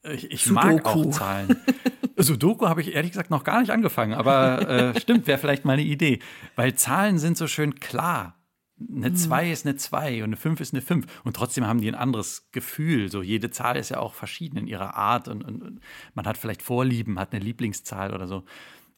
Ich, 0.04 0.30
ich 0.30 0.48
mag 0.48 0.86
auch 0.86 1.10
Zahlen. 1.10 1.56
Sudoku 2.16 2.68
habe 2.68 2.82
ich 2.82 2.94
ehrlich 2.94 3.10
gesagt 3.10 3.30
noch 3.30 3.42
gar 3.42 3.58
nicht 3.58 3.72
angefangen, 3.72 4.14
aber 4.14 4.68
äh, 4.68 5.00
stimmt, 5.00 5.26
wäre 5.26 5.38
vielleicht 5.38 5.64
mal 5.64 5.72
eine 5.72 5.82
Idee. 5.82 6.20
Weil 6.54 6.76
Zahlen 6.76 7.18
sind 7.18 7.36
so 7.36 7.48
schön 7.48 7.80
klar. 7.80 8.36
Eine 8.78 9.12
2 9.12 9.50
ist 9.50 9.66
eine 9.66 9.74
2 9.74 10.18
und 10.18 10.28
eine 10.28 10.36
5 10.36 10.60
ist 10.60 10.72
eine 10.72 10.80
5. 10.80 11.06
Und 11.24 11.34
trotzdem 11.34 11.66
haben 11.66 11.80
die 11.80 11.88
ein 11.88 11.96
anderes 11.96 12.52
Gefühl. 12.52 13.10
So 13.10 13.22
jede 13.22 13.50
Zahl 13.50 13.76
ist 13.76 13.88
ja 13.88 13.98
auch 13.98 14.14
verschieden 14.14 14.56
in 14.56 14.68
ihrer 14.68 14.94
Art 14.94 15.26
und, 15.26 15.42
und, 15.42 15.62
und 15.64 15.80
man 16.14 16.26
hat 16.26 16.38
vielleicht 16.38 16.62
Vorlieben, 16.62 17.18
hat 17.18 17.32
eine 17.32 17.44
Lieblingszahl 17.44 18.14
oder 18.14 18.28
so. 18.28 18.44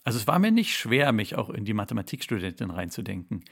Also 0.04 0.18
es 0.18 0.26
war 0.26 0.38
mir 0.38 0.50
nicht 0.50 0.76
schwer, 0.76 1.12
mich 1.12 1.36
auch 1.36 1.48
in 1.48 1.64
die 1.64 1.72
Mathematikstudentin 1.72 2.70
reinzudenken. 2.70 3.44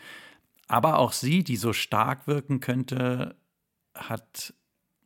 Aber 0.68 0.98
auch 0.98 1.12
sie, 1.12 1.42
die 1.42 1.56
so 1.56 1.72
stark 1.72 2.26
wirken 2.26 2.60
könnte, 2.60 3.34
hat 3.94 4.54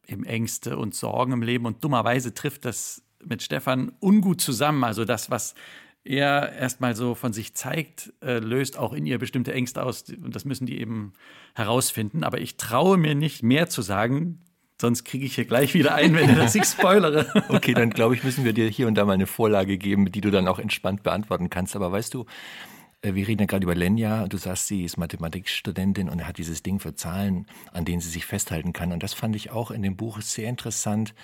eben 0.07 0.25
Ängste 0.25 0.77
und 0.77 0.95
Sorgen 0.95 1.33
im 1.33 1.43
Leben 1.43 1.67
und 1.67 1.83
dummerweise 1.83 2.35
trifft 2.35 2.65
das 2.65 3.03
mit 3.25 3.43
Stefan 3.43 3.93
ungut 4.01 4.41
zusammen. 4.41 4.85
Also 4.85 5.05
das, 5.05 5.31
was 5.31 5.55
er 6.05 6.53
erstmal 6.53 6.97
so 6.97 7.15
von 7.15 7.33
sich 7.33 7.55
zeigt, 7.55 8.13
äh, 8.21 8.39
löst 8.39 8.77
auch 8.77 8.93
in 8.93 9.07
ihr 9.07 9.19
bestimmte 9.19 9.53
Ängste 9.53 9.85
aus 9.85 10.05
und 10.11 10.35
das 10.35 10.45
müssen 10.45 10.67
die 10.67 10.81
eben 10.81 11.13
herausfinden. 11.55 12.25
Aber 12.25 12.41
ich 12.41 12.57
traue 12.57 12.99
mir 12.99 13.15
nicht 13.15 13.45
mehr 13.45 13.69
zu 13.69 13.83
sagen, 13.83 14.41
sonst 14.81 15.05
kriege 15.05 15.25
ich 15.25 15.37
hier 15.37 15.45
gleich 15.45 15.75
wieder 15.75 15.95
ein, 15.95 16.15
wenn 16.17 16.29
ich 16.29 16.65
spoilere. 16.65 17.27
Okay, 17.49 17.73
dann 17.73 17.91
glaube 17.91 18.17
ich, 18.17 18.25
müssen 18.25 18.45
wir 18.45 18.53
dir 18.53 18.69
hier 18.69 18.89
und 18.89 18.97
da 18.97 19.05
mal 19.05 19.13
eine 19.13 19.29
Vorlage 19.29 19.79
geben, 19.79 20.11
die 20.11 20.21
du 20.21 20.33
dann 20.33 20.49
auch 20.49 20.59
entspannt 20.59 21.05
beantworten 21.05 21.51
kannst. 21.51 21.77
Aber 21.77 21.93
weißt 21.93 22.13
du, 22.15 22.27
wir 23.03 23.27
reden 23.27 23.41
ja 23.41 23.47
gerade 23.47 23.65
über 23.65 23.75
Lenja. 23.75 24.29
Du 24.29 24.37
sagst, 24.37 24.69
sie 24.69 24.85
ist 24.85 24.97
Mathematikstudentin 24.97 26.09
und 26.09 26.27
hat 26.27 26.39
dieses 26.39 26.63
Ding 26.63 26.79
für 26.79 26.95
Zahlen, 26.95 27.47
an 27.73 27.85
denen 27.85 28.01
sie 28.01 28.09
sich 28.09 28.25
festhalten 28.25 28.73
kann. 28.73 28.93
Und 28.93 29.03
das 29.03 29.13
fand 29.13 29.35
ich 29.35 29.51
auch 29.51 29.71
in 29.71 29.83
dem 29.83 29.97
Buch 29.97 30.21
sehr 30.21 30.49
interessant. 30.49 31.15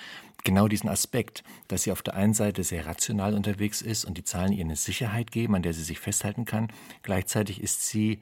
Genau 0.43 0.67
diesen 0.67 0.89
Aspekt, 0.89 1.43
dass 1.67 1.83
sie 1.83 1.91
auf 1.91 2.01
der 2.01 2.15
einen 2.15 2.33
Seite 2.33 2.63
sehr 2.63 2.85
rational 2.85 3.33
unterwegs 3.33 3.81
ist 3.81 4.05
und 4.05 4.17
die 4.17 4.23
Zahlen 4.23 4.53
ihr 4.53 4.63
eine 4.63 4.75
Sicherheit 4.75 5.31
geben, 5.31 5.55
an 5.55 5.63
der 5.63 5.73
sie 5.73 5.83
sich 5.83 5.99
festhalten 5.99 6.45
kann. 6.45 6.67
Gleichzeitig 7.01 7.61
ist 7.61 7.87
sie 7.87 8.19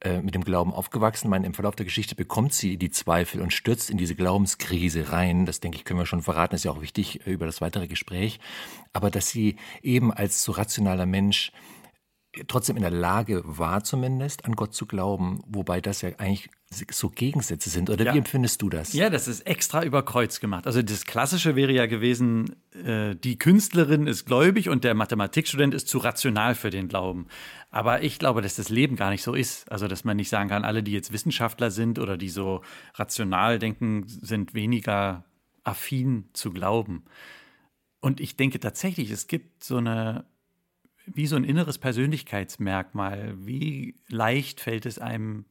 äh, 0.00 0.20
mit 0.20 0.34
dem 0.34 0.44
Glauben 0.44 0.74
aufgewachsen. 0.74 1.30
Meine, 1.30 1.46
Im 1.46 1.54
Verlauf 1.54 1.74
der 1.74 1.86
Geschichte 1.86 2.14
bekommt 2.14 2.52
sie 2.52 2.76
die 2.76 2.90
Zweifel 2.90 3.40
und 3.40 3.52
stürzt 3.52 3.88
in 3.88 3.96
diese 3.96 4.14
Glaubenskrise 4.14 5.10
rein. 5.10 5.46
Das 5.46 5.60
denke 5.60 5.78
ich, 5.78 5.84
können 5.84 5.98
wir 5.98 6.06
schon 6.06 6.22
verraten, 6.22 6.54
ist 6.54 6.64
ja 6.64 6.70
auch 6.70 6.82
wichtig 6.82 7.26
äh, 7.26 7.30
über 7.30 7.46
das 7.46 7.60
weitere 7.60 7.88
Gespräch. 7.88 8.38
Aber 8.92 9.10
dass 9.10 9.30
sie 9.30 9.56
eben 9.82 10.12
als 10.12 10.44
so 10.44 10.52
rationaler 10.52 11.06
Mensch 11.06 11.50
trotzdem 12.46 12.76
in 12.76 12.82
der 12.82 12.90
Lage 12.90 13.42
war, 13.44 13.82
zumindest 13.84 14.44
an 14.44 14.54
Gott 14.54 14.74
zu 14.74 14.86
glauben, 14.86 15.42
wobei 15.46 15.80
das 15.80 16.02
ja 16.02 16.10
eigentlich 16.18 16.48
so 16.68 17.10
Gegensätze 17.10 17.70
sind. 17.70 17.90
Oder 17.90 18.04
ja. 18.04 18.14
wie 18.14 18.18
empfindest 18.18 18.60
du 18.60 18.68
das? 18.68 18.92
Ja, 18.92 19.08
das 19.08 19.28
ist 19.28 19.46
extra 19.46 19.84
über 19.84 20.04
Kreuz 20.04 20.40
gemacht. 20.40 20.66
Also 20.66 20.82
das 20.82 21.04
Klassische 21.04 21.54
wäre 21.54 21.72
ja 21.72 21.86
gewesen, 21.86 22.56
äh, 22.74 23.14
die 23.14 23.38
Künstlerin 23.38 24.06
ist 24.06 24.26
gläubig 24.26 24.68
und 24.68 24.84
der 24.84 24.94
Mathematikstudent 24.94 25.74
ist 25.74 25.88
zu 25.88 25.98
rational 25.98 26.54
für 26.54 26.70
den 26.70 26.88
Glauben. 26.88 27.28
Aber 27.70 28.02
ich 28.02 28.18
glaube, 28.18 28.42
dass 28.42 28.56
das 28.56 28.68
Leben 28.68 28.96
gar 28.96 29.10
nicht 29.10 29.22
so 29.22 29.34
ist. 29.34 29.70
Also 29.70 29.86
dass 29.86 30.04
man 30.04 30.16
nicht 30.16 30.28
sagen 30.28 30.48
kann, 30.48 30.64
alle, 30.64 30.82
die 30.82 30.92
jetzt 30.92 31.12
Wissenschaftler 31.12 31.70
sind 31.70 31.98
oder 31.98 32.16
die 32.16 32.28
so 32.28 32.62
rational 32.94 33.58
denken, 33.58 34.04
sind 34.06 34.54
weniger 34.54 35.24
affin 35.62 36.28
zu 36.32 36.52
glauben. 36.52 37.04
Und 38.00 38.20
ich 38.20 38.36
denke 38.36 38.60
tatsächlich, 38.60 39.10
es 39.10 39.26
gibt 39.26 39.64
so 39.64 39.78
eine 39.78 40.24
wie 41.06 41.26
so 41.26 41.36
ein 41.36 41.44
inneres 41.44 41.78
Persönlichkeitsmerkmal. 41.78 43.34
Wie 43.38 43.96
leicht 44.08 44.60
fällt 44.60 44.86
es 44.86 44.98
einem, 44.98 45.46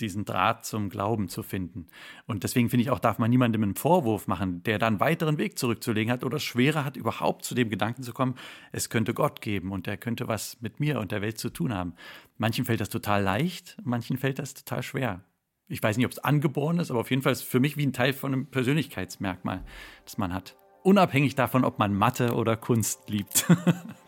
diesen 0.00 0.24
Draht 0.24 0.64
zum 0.64 0.90
Glauben 0.90 1.28
zu 1.28 1.42
finden. 1.42 1.86
Und 2.26 2.44
deswegen 2.44 2.70
finde 2.70 2.82
ich 2.82 2.90
auch, 2.90 2.98
darf 2.98 3.18
man 3.18 3.30
niemandem 3.30 3.62
einen 3.62 3.74
Vorwurf 3.74 4.26
machen, 4.26 4.62
der 4.64 4.78
dann 4.78 5.00
weiteren 5.00 5.38
Weg 5.38 5.58
zurückzulegen 5.58 6.12
hat 6.12 6.24
oder 6.24 6.38
schwerer 6.38 6.84
hat, 6.84 6.96
überhaupt 6.96 7.44
zu 7.44 7.54
dem 7.54 7.70
Gedanken 7.70 8.02
zu 8.02 8.12
kommen, 8.12 8.34
es 8.72 8.90
könnte 8.90 9.14
Gott 9.14 9.40
geben 9.40 9.70
und 9.70 9.86
er 9.86 9.96
könnte 9.96 10.28
was 10.28 10.60
mit 10.60 10.80
mir 10.80 10.98
und 10.98 11.12
der 11.12 11.22
Welt 11.22 11.38
zu 11.38 11.50
tun 11.50 11.72
haben. 11.72 11.94
Manchen 12.38 12.64
fällt 12.64 12.80
das 12.80 12.88
total 12.88 13.22
leicht, 13.22 13.76
manchen 13.84 14.18
fällt 14.18 14.38
das 14.38 14.54
total 14.54 14.82
schwer. 14.82 15.24
Ich 15.68 15.82
weiß 15.82 15.96
nicht, 15.96 16.06
ob 16.06 16.12
es 16.12 16.18
angeboren 16.18 16.78
ist, 16.78 16.90
aber 16.90 17.00
auf 17.00 17.10
jeden 17.10 17.22
Fall 17.22 17.32
ist 17.32 17.42
es 17.42 17.48
für 17.48 17.60
mich 17.60 17.76
wie 17.76 17.86
ein 17.86 17.92
Teil 17.92 18.12
von 18.12 18.32
einem 18.32 18.46
Persönlichkeitsmerkmal, 18.46 19.64
das 20.04 20.18
man 20.18 20.34
hat. 20.34 20.56
Unabhängig 20.82 21.36
davon, 21.36 21.64
ob 21.64 21.78
man 21.78 21.94
Mathe 21.94 22.34
oder 22.34 22.56
Kunst 22.56 23.08
liebt. 23.08 23.46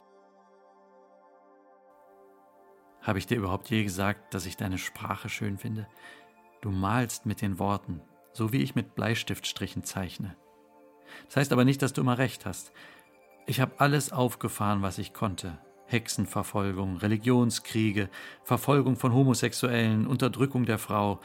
Habe 3.05 3.19
ich 3.19 3.27
dir 3.27 3.37
überhaupt 3.37 3.69
je 3.69 3.85
gesagt, 3.85 4.33
dass 4.33 4.47
ich 4.47 4.57
deine 4.57 4.79
Sprache 4.79 5.29
schön 5.29 5.59
finde? 5.59 5.87
Du 6.63 6.71
malst 6.71 7.27
mit 7.27 7.43
den 7.43 7.59
Worten, 7.59 8.01
so 8.33 8.51
wie 8.53 8.63
ich 8.63 8.75
mit 8.75 8.95
Bleistiftstrichen 8.95 9.85
zeichne. 9.85 10.35
Das 11.27 11.37
heißt 11.37 11.53
aber 11.53 11.67
nicht, 11.67 11.83
dass 11.83 11.93
du 11.93 12.01
immer 12.01 12.17
recht 12.17 12.47
hast. 12.47 12.73
Ich 13.47 13.61
habe 13.61 13.75
alles 13.77 14.11
aufgefahren, 14.11 14.81
was 14.81 14.97
ich 14.97 15.13
konnte. 15.13 15.59
Hexenverfolgung, 15.87 16.97
Religionskriege, 16.97 18.09
Verfolgung 18.43 18.97
von 18.97 19.13
Homosexuellen, 19.13 20.07
Unterdrückung 20.07 20.65
der 20.65 20.79
Frau. 20.79 21.21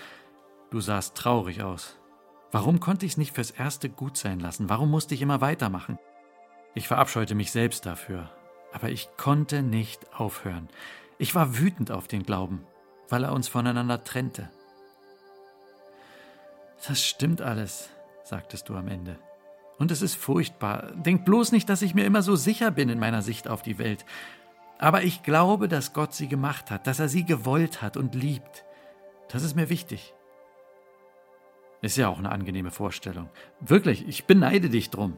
Du 0.71 0.81
sahst 0.81 1.15
traurig 1.15 1.63
aus. 1.63 1.97
Warum 2.51 2.81
konnte 2.81 3.05
ich 3.05 3.13
es 3.13 3.17
nicht 3.17 3.33
fürs 3.33 3.51
Erste 3.51 3.89
gut 3.89 4.17
sein 4.17 4.41
lassen? 4.41 4.67
Warum 4.67 4.91
musste 4.91 5.13
ich 5.15 5.21
immer 5.21 5.39
weitermachen? 5.39 5.97
Ich 6.75 6.89
verabscheute 6.89 7.35
mich 7.35 7.51
selbst 7.51 7.85
dafür, 7.85 8.29
aber 8.73 8.89
ich 8.89 9.07
konnte 9.15 9.63
nicht 9.63 10.13
aufhören. 10.13 10.67
Ich 11.21 11.35
war 11.35 11.59
wütend 11.59 11.91
auf 11.91 12.07
den 12.07 12.23
Glauben, 12.23 12.65
weil 13.09 13.25
er 13.25 13.33
uns 13.33 13.49
voneinander 13.49 14.05
trennte. 14.05 14.49
Das 16.87 17.03
stimmt 17.03 17.41
alles, 17.41 17.89
sagtest 18.23 18.69
du 18.69 18.75
am 18.75 18.87
Ende. 18.87 19.19
Und 19.77 19.91
es 19.91 20.01
ist 20.01 20.15
furchtbar. 20.15 20.93
Denk 20.95 21.25
bloß 21.25 21.51
nicht, 21.51 21.67
dass 21.67 21.81
ich 21.81 21.93
mir 21.93 22.05
immer 22.05 22.21
so 22.21 22.37
sicher 22.37 22.71
bin 22.71 22.87
in 22.87 22.99
meiner 22.99 23.21
Sicht 23.21 23.49
auf 23.49 23.61
die 23.61 23.77
Welt. 23.77 24.05
Aber 24.77 25.03
ich 25.03 25.21
glaube, 25.21 25.67
dass 25.67 25.91
Gott 25.91 26.13
sie 26.13 26.29
gemacht 26.29 26.71
hat, 26.71 26.87
dass 26.87 26.99
er 26.99 27.09
sie 27.09 27.25
gewollt 27.25 27.81
hat 27.81 27.97
und 27.97 28.15
liebt. 28.15 28.63
Das 29.27 29.43
ist 29.43 29.57
mir 29.57 29.69
wichtig. 29.69 30.13
Ist 31.81 31.97
ja 31.97 32.07
auch 32.07 32.17
eine 32.17 32.31
angenehme 32.31 32.71
Vorstellung. 32.71 33.29
Wirklich, 33.59 34.07
ich 34.07 34.23
beneide 34.23 34.69
dich 34.69 34.89
drum. 34.89 35.17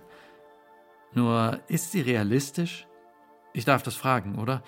Nur 1.13 1.59
ist 1.67 1.91
sie 1.91 2.01
realistisch? 2.01 2.87
Ich 3.53 3.65
darf 3.65 3.83
das 3.83 3.95
fragen, 3.95 4.39
oder? 4.39 4.63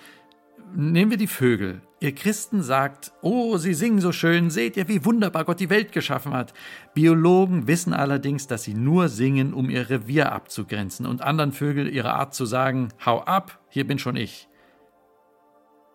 Nehmen 0.72 1.10
wir 1.10 1.18
die 1.18 1.26
Vögel. 1.26 1.82
Ihr 2.00 2.14
Christen 2.14 2.62
sagt, 2.62 3.12
oh, 3.22 3.56
sie 3.56 3.74
singen 3.74 4.00
so 4.00 4.12
schön, 4.12 4.50
seht 4.50 4.76
ihr, 4.76 4.88
wie 4.88 5.04
wunderbar 5.04 5.44
Gott 5.44 5.60
die 5.60 5.70
Welt 5.70 5.92
geschaffen 5.92 6.34
hat. 6.34 6.52
Biologen 6.92 7.66
wissen 7.66 7.94
allerdings, 7.94 8.46
dass 8.46 8.64
sie 8.64 8.74
nur 8.74 9.08
singen, 9.08 9.54
um 9.54 9.70
ihr 9.70 9.88
Revier 9.88 10.32
abzugrenzen 10.32 11.06
und 11.06 11.22
anderen 11.22 11.52
Vögeln 11.52 11.90
ihre 11.90 12.12
Art 12.12 12.34
zu 12.34 12.44
sagen, 12.44 12.88
hau 13.06 13.22
ab, 13.22 13.60
hier 13.68 13.86
bin 13.86 13.98
schon 13.98 14.16
ich. 14.16 14.48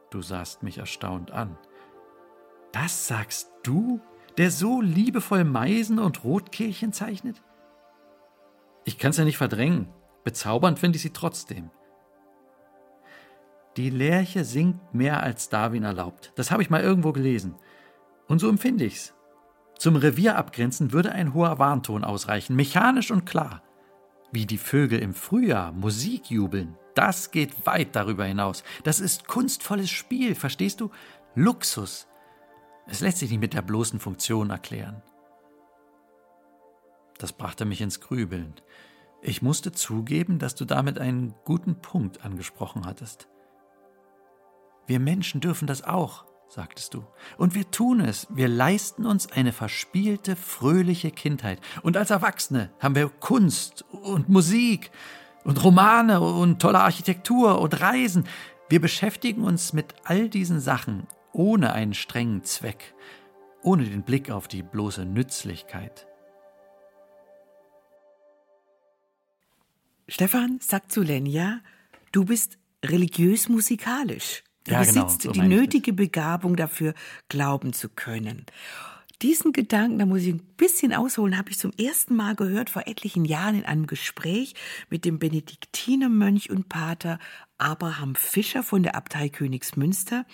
Du 0.10 0.22
sahst 0.22 0.64
mich 0.64 0.78
erstaunt 0.78 1.32
an. 1.32 1.58
Das 2.72 3.08
sagst 3.08 3.52
du, 3.64 4.00
der 4.38 4.52
so 4.52 4.82
liebevoll 4.82 5.44
Meisen 5.44 6.00
und 6.00 6.24
Rotkehlchen 6.24 6.94
zeichnet? 6.94 7.42
Ich 8.86 8.98
kann's 8.98 9.18
ja 9.18 9.26
nicht 9.26 9.38
verdrängen. 9.38 9.90
Bezaubernd 10.24 10.80
finde 10.80 10.96
ich 10.96 11.02
sie 11.02 11.14
trotzdem. 11.14 11.70
Die 13.78 13.90
Lerche 13.90 14.44
singt 14.44 14.94
mehr 14.94 15.24
als 15.24 15.50
Darwin 15.50 15.84
erlaubt. 15.84 16.34
Das 16.36 16.52
habe 16.52 16.62
ich 16.62 16.70
mal 16.70 16.82
irgendwo 16.82 17.12
gelesen. 17.12 17.56
Und 18.28 18.40
so 18.40 18.50
empfinde 18.50 18.86
ich's. 18.86 19.14
Zum 19.78 19.96
Revier 19.96 20.38
abgrenzen 20.38 20.92
würde 20.92 21.12
ein 21.14 21.34
hoher 21.34 21.58
Warnton 21.58 22.04
ausreichen, 22.04 22.56
mechanisch 22.56 23.12
und 23.12 23.26
klar. 23.26 23.64
Wie 24.32 24.46
die 24.46 24.58
Vögel 24.58 25.00
im 25.00 25.14
Frühjahr 25.14 25.72
Musik 25.72 26.30
jubeln, 26.30 26.78
das 26.96 27.32
geht 27.32 27.66
weit 27.66 27.96
darüber 27.96 28.26
hinaus. 28.26 28.64
Das 28.84 29.00
ist 29.00 29.28
kunstvolles 29.28 29.90
Spiel, 29.90 30.36
verstehst 30.36 30.82
du? 30.82 30.92
Luxus. 31.34 32.08
Es 32.88 33.00
lässt 33.00 33.20
sich 33.20 33.30
nicht 33.30 33.40
mit 33.40 33.54
der 33.54 33.62
bloßen 33.62 34.00
Funktion 34.00 34.50
erklären. 34.50 35.02
Das 37.18 37.32
brachte 37.32 37.66
mich 37.66 37.82
ins 37.82 38.02
Grübeln. 38.02 38.56
Ich 39.22 39.42
musste 39.42 39.72
zugeben, 39.72 40.40
dass 40.40 40.56
du 40.56 40.66
damit 40.66 41.00
einen 41.00 41.36
guten 41.46 41.82
Punkt 41.82 42.26
angesprochen 42.26 42.86
hattest. 42.86 43.30
Wir 44.90 45.00
Menschen 45.00 45.40
dürfen 45.40 45.68
das 45.68 45.84
auch, 45.84 46.26
sagtest 46.48 46.96
du. 46.96 47.06
Und 47.38 47.54
wir 47.54 47.70
tun 47.70 48.00
es. 48.00 48.26
Wir 48.32 48.48
leisten 48.48 49.06
uns 49.06 49.32
eine 49.32 49.54
verspielte, 49.54 50.36
fröhliche 50.36 51.12
Kindheit. 51.12 51.62
Und 51.84 51.96
als 51.96 52.10
Erwachsene 52.10 52.72
haben 52.80 52.96
wir 52.96 53.08
Kunst 53.08 53.86
und 53.92 54.30
Musik 54.30 54.90
und 55.44 55.64
Romane 55.64 56.22
und 56.22 56.60
tolle 56.60 56.80
Architektur 56.80 57.62
und 57.62 57.80
Reisen. 57.80 58.24
Wir 58.68 58.82
beschäftigen 58.82 59.44
uns 59.44 59.74
mit 59.74 59.94
all 60.06 60.28
diesen 60.28 60.60
Sachen 60.60 61.06
ohne 61.34 61.74
einen 61.74 61.94
strengen 61.94 62.44
Zweck, 62.44 62.96
ohne 63.62 63.84
den 63.84 64.02
Blick 64.02 64.32
auf 64.32 64.48
die 64.48 64.64
bloße 64.64 65.06
Nützlichkeit. 65.06 66.08
Stefan 70.08 70.58
sagt 70.62 70.92
zu 70.92 71.04
Lenja, 71.04 71.60
du 72.12 72.26
bist 72.26 72.58
religiös-musikalisch. 72.84 74.42
Du 74.70 74.76
ja, 74.76 74.84
genau, 74.84 75.06
besitzt 75.06 75.24
so 75.24 75.32
die 75.32 75.42
nötige 75.42 75.94
Begabung 75.94 76.56
dafür, 76.56 76.94
glauben 77.28 77.74
zu 77.74 77.90
können. 77.90 78.46
Diesen 79.24 79.52
Gedanken, 79.52 79.98
da 79.98 80.06
muss 80.06 80.22
ich 80.22 80.36
ein 80.36 80.44
bisschen 80.58 80.94
ausholen, 80.94 81.38
habe 81.38 81.50
ich 81.50 81.58
zum 81.58 81.72
ersten 81.72 82.16
Mal 82.16 82.36
gehört 82.36 82.70
vor 82.70 82.84
etlichen 82.86 83.26
Jahren 83.26 83.56
in 83.56 83.66
einem 83.66 83.88
Gespräch 83.88 84.54
mit 84.90 85.06
dem 85.06 85.18
Benediktinermönch 85.18 86.52
und 86.52 86.70
Pater 86.70 87.20
Abraham 87.58 88.14
Fischer 88.16 88.62
von 88.62 88.84
der 88.84 88.96
Abtei 88.96 89.28
Königsmünster. 89.28 90.26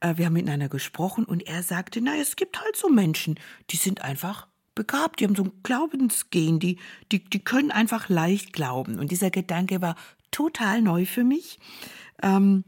Äh, 0.00 0.14
wir 0.16 0.26
haben 0.26 0.32
miteinander 0.32 0.70
gesprochen 0.70 1.24
und 1.24 1.46
er 1.46 1.62
sagte, 1.62 2.00
na, 2.00 2.16
es 2.16 2.34
gibt 2.34 2.60
halt 2.60 2.76
so 2.76 2.88
Menschen, 2.88 3.38
die 3.70 3.76
sind 3.76 4.00
einfach 4.02 4.48
begabt, 4.74 5.20
die 5.20 5.24
haben 5.24 5.36
so 5.36 5.44
ein 5.44 5.52
Glaubensgehen, 5.62 6.58
die, 6.58 6.78
die, 7.12 7.22
die 7.22 7.44
können 7.44 7.70
einfach 7.70 8.08
leicht 8.08 8.54
glauben. 8.54 8.98
Und 8.98 9.10
dieser 9.10 9.30
Gedanke 9.30 9.82
war 9.82 9.96
total 10.30 10.80
neu 10.80 11.04
für 11.04 11.24
mich. 11.24 11.58
Ähm, 12.22 12.64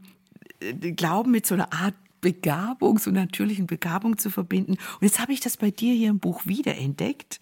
Glauben 0.59 1.31
mit 1.31 1.45
so 1.45 1.55
einer 1.55 1.71
Art 1.73 1.95
Begabung, 2.21 2.99
so 2.99 3.11
natürlichen 3.11 3.67
Begabung 3.67 4.17
zu 4.17 4.29
verbinden. 4.29 4.73
Und 4.73 5.01
jetzt 5.01 5.19
habe 5.19 5.31
ich 5.31 5.39
das 5.39 5.57
bei 5.57 5.71
dir 5.71 5.93
hier 5.93 6.09
im 6.09 6.19
Buch 6.19 6.45
wiederentdeckt 6.45 7.39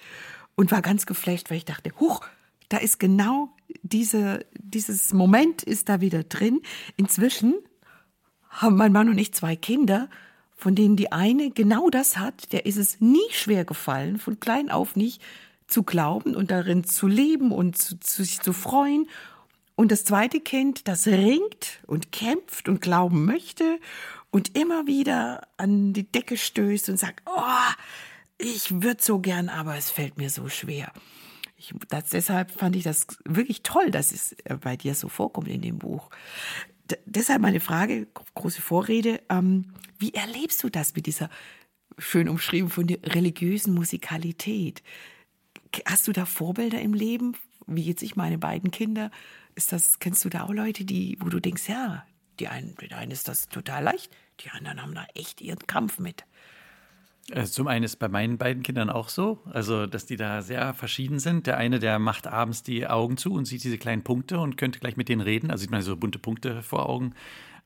und 0.56 0.72
war 0.72 0.82
ganz 0.82 1.06
geflecht, 1.06 1.50
weil 1.50 1.58
ich 1.58 1.66
dachte, 1.66 1.92
huch, 2.00 2.22
da 2.70 2.78
ist 2.78 3.00
genau 3.00 3.50
diese, 3.82 4.46
dieses 4.54 5.14
Moment 5.14 5.64
ist 5.64 5.90
da 5.90 6.02
wieder 6.02 6.24
drin. 6.24 6.62
Inzwischen 6.96 7.56
haben 8.50 8.76
mein 8.76 8.92
Mann 8.92 9.10
und 9.10 9.18
ich 9.18 9.34
zwei 9.34 9.56
Kinder, 9.56 10.10
von 10.56 10.76
denen 10.76 10.96
die 10.96 11.12
eine 11.12 11.52
genau 11.52 11.90
das 11.90 12.18
hat, 12.18 12.52
der 12.52 12.66
ist 12.66 12.78
es 12.78 13.00
nie 13.00 13.30
schwer 13.32 13.64
gefallen, 13.64 14.18
von 14.18 14.40
klein 14.40 14.72
auf 14.72 14.96
nicht 14.96 15.22
zu 15.68 15.84
glauben 15.84 16.36
und 16.36 16.50
darin 16.50 16.84
zu 16.84 17.08
leben 17.08 17.52
und 17.52 17.78
zu, 17.78 18.00
zu, 18.00 18.24
sich 18.24 18.42
zu 18.42 18.54
freuen 18.54 19.08
und 19.78 19.92
das 19.92 20.04
zweite 20.04 20.40
Kind, 20.40 20.88
das 20.88 21.06
ringt 21.06 21.84
und 21.86 22.12
kämpft 22.12 22.68
und 22.68 22.82
glauben 22.82 23.26
möchte 23.26 23.80
und 24.32 24.58
immer 24.58 24.88
wieder 24.88 25.48
an 25.58 25.94
die 25.94 26.12
Decke 26.12 26.36
stößt 26.36 26.90
und 26.90 26.98
sagt, 26.98 27.22
oh, 27.28 27.74
ich 28.40 28.82
würde 28.82 29.04
so 29.04 29.20
gern, 29.20 29.50
aber 29.50 29.78
es 29.78 29.92
fällt 29.92 30.18
mir 30.18 30.32
so 30.32 30.50
schwer. 30.50 30.92
Ich, 31.58 31.76
das, 31.90 32.10
deshalb 32.10 32.50
fand 32.50 32.76
ich 32.76 32.84
das 32.84 33.06
wirklich 33.24 33.62
toll, 33.62 33.92
dass 33.92 34.12
es 34.12 34.34
äh, 34.46 34.58
bei 34.60 34.78
dir 34.78 34.96
so 34.96 35.10
vorkommt 35.10 35.48
in 35.48 35.62
dem 35.62 35.78
Buch. 35.78 36.10
D 36.90 36.98
deshalb 37.06 37.44
meine 37.44 37.60
Frage, 37.60 38.08
große 38.34 38.64
Vorrede, 38.64 39.22
ähm, 39.30 39.74
wie 40.00 40.16
erlebst 40.16 40.64
du 40.64 40.70
das 40.70 40.96
mit 40.96 41.06
dieser, 41.06 41.30
schön 42.00 42.30
umschrieben 42.30 42.72
von 42.72 42.88
der 42.88 42.98
religiösen 43.04 43.76
Musikalität? 43.76 44.82
Hast 45.86 46.08
du 46.08 46.14
da 46.14 46.26
Vorbilder 46.26 46.82
im 46.82 46.96
Leben, 46.96 47.36
wie 47.68 47.84
jetzt 47.84 48.02
ich 48.02 48.16
meine 48.16 48.40
beiden 48.40 48.72
Kinder? 48.72 49.12
Ist 49.58 49.72
das, 49.72 49.98
kennst 49.98 50.24
du 50.24 50.30
da 50.30 50.44
auch 50.44 50.54
Leute, 50.54 50.86
die, 50.86 51.18
wo 51.20 51.30
du 51.30 51.40
denkst, 51.40 51.68
ja, 51.68 52.06
die 52.40 52.48
einen, 52.48 52.76
den 52.76 52.94
einen 52.94 53.10
ist 53.10 53.28
das 53.28 53.50
total 53.50 53.84
leicht, 53.84 54.16
die 54.40 54.52
anderen 54.52 54.84
haben 54.84 54.94
da 54.94 55.08
echt 55.16 55.42
ihren 55.42 55.66
Kampf 55.66 55.98
mit. 55.98 56.26
Also 57.32 57.52
zum 57.52 57.68
einen 57.68 57.84
ist 57.84 57.96
bei 57.96 58.08
meinen 58.08 58.38
beiden 58.38 58.62
Kindern 58.62 58.92
auch 58.92 59.10
so, 59.10 59.40
also 59.52 59.88
dass 59.88 60.06
die 60.06 60.16
da 60.16 60.44
sehr 60.44 60.76
verschieden 60.76 61.18
sind. 61.18 61.48
Der 61.48 61.58
eine, 61.58 61.80
der 61.80 61.98
macht 61.98 62.28
abends 62.28 62.62
die 62.62 62.86
Augen 62.86 63.18
zu 63.18 63.34
und 63.34 63.46
sieht 63.46 63.64
diese 63.64 63.80
kleinen 63.80 64.04
Punkte 64.04 64.40
und 64.40 64.58
könnte 64.58 64.80
gleich 64.80 64.96
mit 64.96 65.10
denen 65.10 65.22
reden. 65.22 65.50
Also 65.50 65.64
sieht 65.64 65.72
man 65.72 65.82
so 65.82 65.98
bunte 65.98 66.20
Punkte 66.20 66.62
vor 66.62 66.88
Augen. 66.88 67.16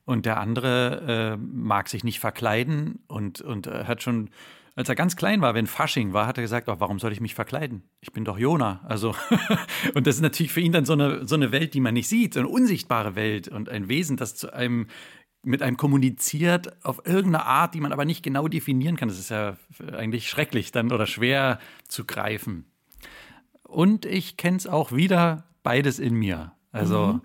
Und 0.06 0.24
der 0.24 0.40
andere 0.40 1.34
äh, 1.34 1.36
mag 1.36 1.90
sich 1.90 2.04
nicht 2.04 2.20
verkleiden 2.20 3.04
und, 3.06 3.42
und 3.42 3.66
äh, 3.66 3.84
hat 3.84 4.02
schon, 4.02 4.30
als 4.74 4.88
er 4.88 4.94
ganz 4.94 5.16
klein 5.16 5.42
war, 5.42 5.54
wenn 5.54 5.66
Fasching 5.66 6.12
war, 6.12 6.26
hat 6.26 6.38
er 6.38 6.42
gesagt, 6.42 6.68
oh, 6.68 6.76
warum 6.78 6.98
soll 6.98 7.12
ich 7.12 7.20
mich 7.20 7.34
verkleiden? 7.34 7.82
Ich 8.00 8.12
bin 8.12 8.24
doch 8.24 8.38
Jona. 8.38 8.80
Also, 8.84 9.14
und 9.94 10.06
das 10.06 10.16
ist 10.16 10.22
natürlich 10.22 10.52
für 10.52 10.60
ihn 10.60 10.72
dann 10.72 10.86
so 10.86 10.94
eine, 10.94 11.26
so 11.26 11.34
eine 11.34 11.52
Welt, 11.52 11.74
die 11.74 11.80
man 11.80 11.94
nicht 11.94 12.08
sieht, 12.08 12.34
so 12.34 12.40
eine 12.40 12.48
unsichtbare 12.48 13.14
Welt 13.14 13.48
und 13.48 13.68
ein 13.68 13.88
Wesen, 13.88 14.16
das 14.16 14.34
zu 14.34 14.52
einem 14.52 14.86
mit 15.44 15.60
einem 15.60 15.76
kommuniziert 15.76 16.84
auf 16.84 17.02
irgendeine 17.04 17.44
Art, 17.44 17.74
die 17.74 17.80
man 17.80 17.92
aber 17.92 18.04
nicht 18.04 18.22
genau 18.22 18.46
definieren 18.46 18.96
kann. 18.96 19.08
Das 19.08 19.18
ist 19.18 19.30
ja 19.30 19.56
eigentlich 19.92 20.28
schrecklich 20.28 20.70
dann 20.70 20.92
oder 20.92 21.06
schwer 21.06 21.58
zu 21.88 22.04
greifen. 22.04 22.66
Und 23.64 24.06
ich 24.06 24.36
kenne 24.36 24.56
es 24.56 24.66
auch 24.66 24.92
wieder 24.92 25.44
beides 25.62 25.98
in 25.98 26.14
mir. 26.14 26.52
Also 26.72 27.14
mhm. 27.14 27.20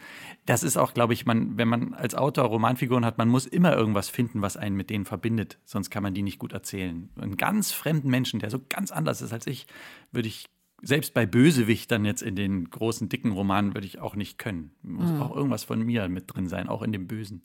das 0.45 0.61
ist 0.61 0.77
auch, 0.77 0.93
glaube 0.93 1.13
ich, 1.13 1.25
man, 1.25 1.57
wenn 1.57 1.69
man 1.69 1.93
als 1.93 2.15
Autor 2.15 2.45
Romanfiguren 2.45 3.05
hat, 3.05 3.17
man 3.17 3.29
muss 3.29 3.45
immer 3.45 3.75
irgendwas 3.75 4.09
finden, 4.09 4.41
was 4.41 4.57
einen 4.57 4.75
mit 4.75 4.89
denen 4.89 5.05
verbindet. 5.05 5.57
Sonst 5.63 5.89
kann 5.89 6.03
man 6.03 6.13
die 6.13 6.21
nicht 6.21 6.37
gut 6.37 6.51
erzählen. 6.51 7.09
Einen 7.19 7.37
ganz 7.37 7.71
fremden 7.71 8.09
Menschen, 8.09 8.41
der 8.41 8.49
so 8.49 8.59
ganz 8.67 8.91
anders 8.91 9.21
ist 9.21 9.31
als 9.31 9.47
ich, 9.47 9.65
würde 10.11 10.27
ich 10.27 10.49
selbst 10.81 11.13
bei 11.13 11.25
Bösewichtern 11.25 12.05
jetzt 12.05 12.21
in 12.21 12.35
den 12.35 12.69
großen, 12.69 13.09
dicken 13.09 13.31
Romanen 13.31 13.73
würde 13.73 13.87
ich 13.87 13.99
auch 13.99 14.15
nicht 14.15 14.37
können. 14.37 14.71
Muss 14.83 15.11
mhm. 15.11 15.21
auch 15.21 15.35
irgendwas 15.35 15.63
von 15.63 15.81
mir 15.81 16.07
mit 16.09 16.25
drin 16.27 16.47
sein, 16.47 16.67
auch 16.67 16.83
in 16.83 16.91
dem 16.91 17.07
Bösen. 17.07 17.41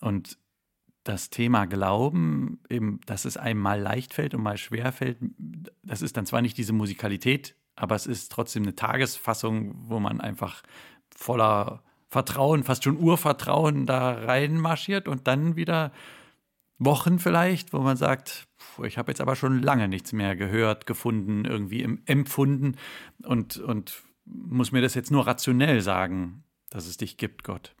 Und 0.00 0.38
das 1.04 1.30
Thema 1.30 1.66
Glauben, 1.66 2.60
eben, 2.68 3.00
dass 3.06 3.24
es 3.24 3.36
einem 3.36 3.60
mal 3.60 3.80
leicht 3.80 4.14
fällt 4.14 4.34
und 4.34 4.42
mal 4.42 4.58
schwer 4.58 4.92
fällt, 4.92 5.18
das 5.82 6.02
ist 6.02 6.16
dann 6.16 6.26
zwar 6.26 6.42
nicht 6.42 6.58
diese 6.58 6.72
Musikalität, 6.72 7.54
aber 7.78 7.94
es 7.94 8.06
ist 8.06 8.32
trotzdem 8.32 8.64
eine 8.64 8.74
Tagesfassung, 8.74 9.74
wo 9.88 10.00
man 10.00 10.20
einfach 10.20 10.62
voller 11.14 11.82
Vertrauen, 12.08 12.64
fast 12.64 12.84
schon 12.84 12.98
Urvertrauen 12.98 13.86
da 13.86 14.12
reinmarschiert 14.12 15.08
und 15.08 15.26
dann 15.26 15.56
wieder 15.56 15.92
Wochen 16.78 17.18
vielleicht, 17.18 17.72
wo 17.72 17.80
man 17.80 17.96
sagt, 17.96 18.46
ich 18.82 18.98
habe 18.98 19.10
jetzt 19.10 19.20
aber 19.20 19.36
schon 19.36 19.62
lange 19.62 19.88
nichts 19.88 20.12
mehr 20.12 20.36
gehört, 20.36 20.86
gefunden, 20.86 21.44
irgendwie 21.44 21.82
empfunden 22.06 22.76
und, 23.24 23.58
und 23.58 24.02
muss 24.24 24.72
mir 24.72 24.80
das 24.80 24.94
jetzt 24.94 25.10
nur 25.10 25.26
rationell 25.26 25.80
sagen, 25.80 26.44
dass 26.70 26.86
es 26.86 26.96
dich 26.96 27.16
gibt, 27.16 27.44
Gott. 27.44 27.74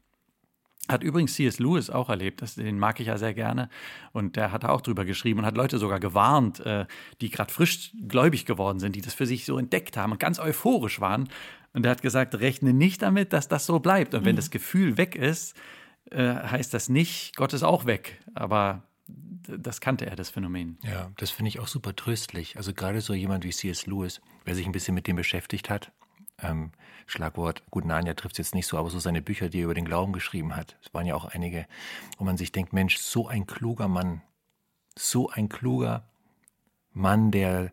Hat 0.88 1.02
übrigens 1.02 1.34
C.S. 1.34 1.58
Lewis 1.58 1.90
auch 1.90 2.08
erlebt, 2.08 2.42
das, 2.42 2.54
den 2.54 2.78
mag 2.78 2.98
ich 3.00 3.08
ja 3.08 3.18
sehr 3.18 3.34
gerne. 3.34 3.68
Und 4.12 4.36
der 4.36 4.52
hat 4.52 4.64
auch 4.64 4.80
drüber 4.80 5.04
geschrieben 5.04 5.40
und 5.40 5.46
hat 5.46 5.56
Leute 5.56 5.78
sogar 5.78 6.00
gewarnt, 6.00 6.60
äh, 6.60 6.86
die 7.20 7.30
gerade 7.30 7.52
frisch 7.52 7.92
gläubig 8.06 8.46
geworden 8.46 8.80
sind, 8.80 8.96
die 8.96 9.00
das 9.00 9.14
für 9.14 9.26
sich 9.26 9.44
so 9.44 9.58
entdeckt 9.58 9.96
haben 9.96 10.12
und 10.12 10.20
ganz 10.20 10.38
euphorisch 10.38 11.00
waren. 11.00 11.28
Und 11.74 11.84
er 11.84 11.90
hat 11.90 12.02
gesagt, 12.02 12.34
rechne 12.40 12.72
nicht 12.72 13.02
damit, 13.02 13.32
dass 13.32 13.48
das 13.48 13.66
so 13.66 13.78
bleibt. 13.80 14.14
Und 14.14 14.24
wenn 14.24 14.32
mhm. 14.32 14.38
das 14.38 14.50
Gefühl 14.50 14.96
weg 14.96 15.14
ist, 15.14 15.54
äh, 16.10 16.34
heißt 16.34 16.72
das 16.72 16.88
nicht, 16.88 17.36
Gott 17.36 17.52
ist 17.52 17.62
auch 17.62 17.84
weg. 17.84 18.20
Aber 18.34 18.82
das 19.06 19.80
kannte 19.80 20.06
er, 20.06 20.16
das 20.16 20.30
Phänomen. 20.30 20.78
Ja, 20.82 21.10
das 21.16 21.30
finde 21.30 21.48
ich 21.48 21.60
auch 21.60 21.68
super 21.68 21.94
tröstlich. 21.96 22.56
Also 22.56 22.72
gerade 22.72 23.00
so 23.00 23.14
jemand 23.14 23.44
wie 23.44 23.50
C.S. 23.50 23.86
Lewis, 23.86 24.20
wer 24.44 24.54
sich 24.54 24.66
ein 24.66 24.72
bisschen 24.72 24.94
mit 24.94 25.06
dem 25.06 25.16
beschäftigt 25.16 25.70
hat, 25.70 25.92
ähm, 26.42 26.72
Schlagwort, 27.06 27.62
gut, 27.70 27.84
Narnia 27.84 28.14
trifft 28.14 28.34
es 28.34 28.38
jetzt 28.38 28.54
nicht 28.54 28.66
so, 28.66 28.76
aber 28.76 28.90
so 28.90 28.98
seine 28.98 29.22
Bücher, 29.22 29.48
die 29.48 29.60
er 29.60 29.64
über 29.64 29.74
den 29.74 29.84
Glauben 29.84 30.12
geschrieben 30.12 30.54
hat, 30.54 30.76
es 30.84 30.92
waren 30.92 31.06
ja 31.06 31.14
auch 31.14 31.24
einige, 31.24 31.66
wo 32.18 32.24
man 32.24 32.36
sich 32.36 32.52
denkt, 32.52 32.72
Mensch, 32.72 32.98
so 32.98 33.28
ein 33.28 33.46
kluger 33.46 33.88
Mann, 33.88 34.22
so 34.96 35.30
ein 35.30 35.48
kluger 35.48 36.08
Mann, 36.92 37.30
der, 37.30 37.72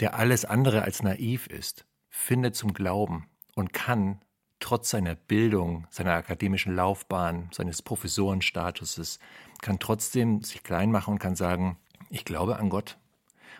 der 0.00 0.14
alles 0.14 0.44
andere 0.44 0.82
als 0.82 1.02
naiv 1.02 1.46
ist, 1.46 1.86
findet 2.08 2.56
zum 2.56 2.74
Glauben 2.74 3.28
und 3.54 3.72
kann 3.72 4.20
trotz 4.60 4.90
seiner 4.90 5.14
Bildung, 5.14 5.86
seiner 5.90 6.12
akademischen 6.12 6.74
Laufbahn, 6.74 7.48
seines 7.52 7.80
Professorenstatuses, 7.82 9.18
kann 9.62 9.78
trotzdem 9.78 10.42
sich 10.42 10.62
klein 10.62 10.90
machen 10.90 11.14
und 11.14 11.18
kann 11.18 11.36
sagen, 11.36 11.78
ich 12.10 12.24
glaube 12.24 12.56
an 12.56 12.68
Gott 12.68 12.98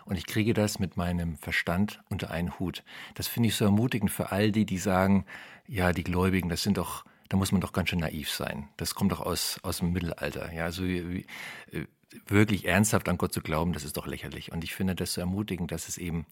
und 0.09 0.17
ich 0.17 0.25
kriege 0.25 0.55
das 0.55 0.79
mit 0.79 0.97
meinem 0.97 1.37
Verstand 1.37 2.01
unter 2.09 2.31
einen 2.31 2.57
Hut. 2.57 2.83
Das 3.13 3.27
finde 3.27 3.49
ich 3.49 3.55
so 3.55 3.65
ermutigend 3.65 4.09
für 4.09 4.31
all 4.31 4.51
die, 4.51 4.65
die 4.65 4.79
sagen, 4.79 5.25
ja, 5.67 5.93
die 5.93 6.03
Gläubigen, 6.03 6.49
das 6.49 6.63
sind 6.63 6.77
doch, 6.77 7.05
da 7.29 7.37
muss 7.37 7.51
man 7.51 7.61
doch 7.61 7.73
ganz 7.73 7.89
schön 7.89 7.99
naiv 7.99 8.31
sein. 8.31 8.69
Das 8.77 8.95
kommt 8.95 9.11
doch 9.11 9.21
aus, 9.21 9.59
aus 9.61 9.77
dem 9.77 9.91
Mittelalter. 9.93 10.51
Ja, 10.51 10.63
also 10.63 10.83
wie, 10.83 11.27
äh, 11.71 11.85
wirklich 12.25 12.65
ernsthaft 12.65 13.07
an 13.07 13.19
Gott 13.19 13.31
zu 13.33 13.41
glauben, 13.41 13.71
das 13.71 13.83
ist 13.83 13.97
doch 13.97 14.07
lächerlich. 14.07 14.51
Und 14.51 14.63
ich 14.63 14.73
finde 14.73 14.95
das 14.95 15.13
so 15.13 15.21
ermutigend, 15.21 15.71
dass 15.71 15.87
es 15.87 15.99
eben 15.99 16.25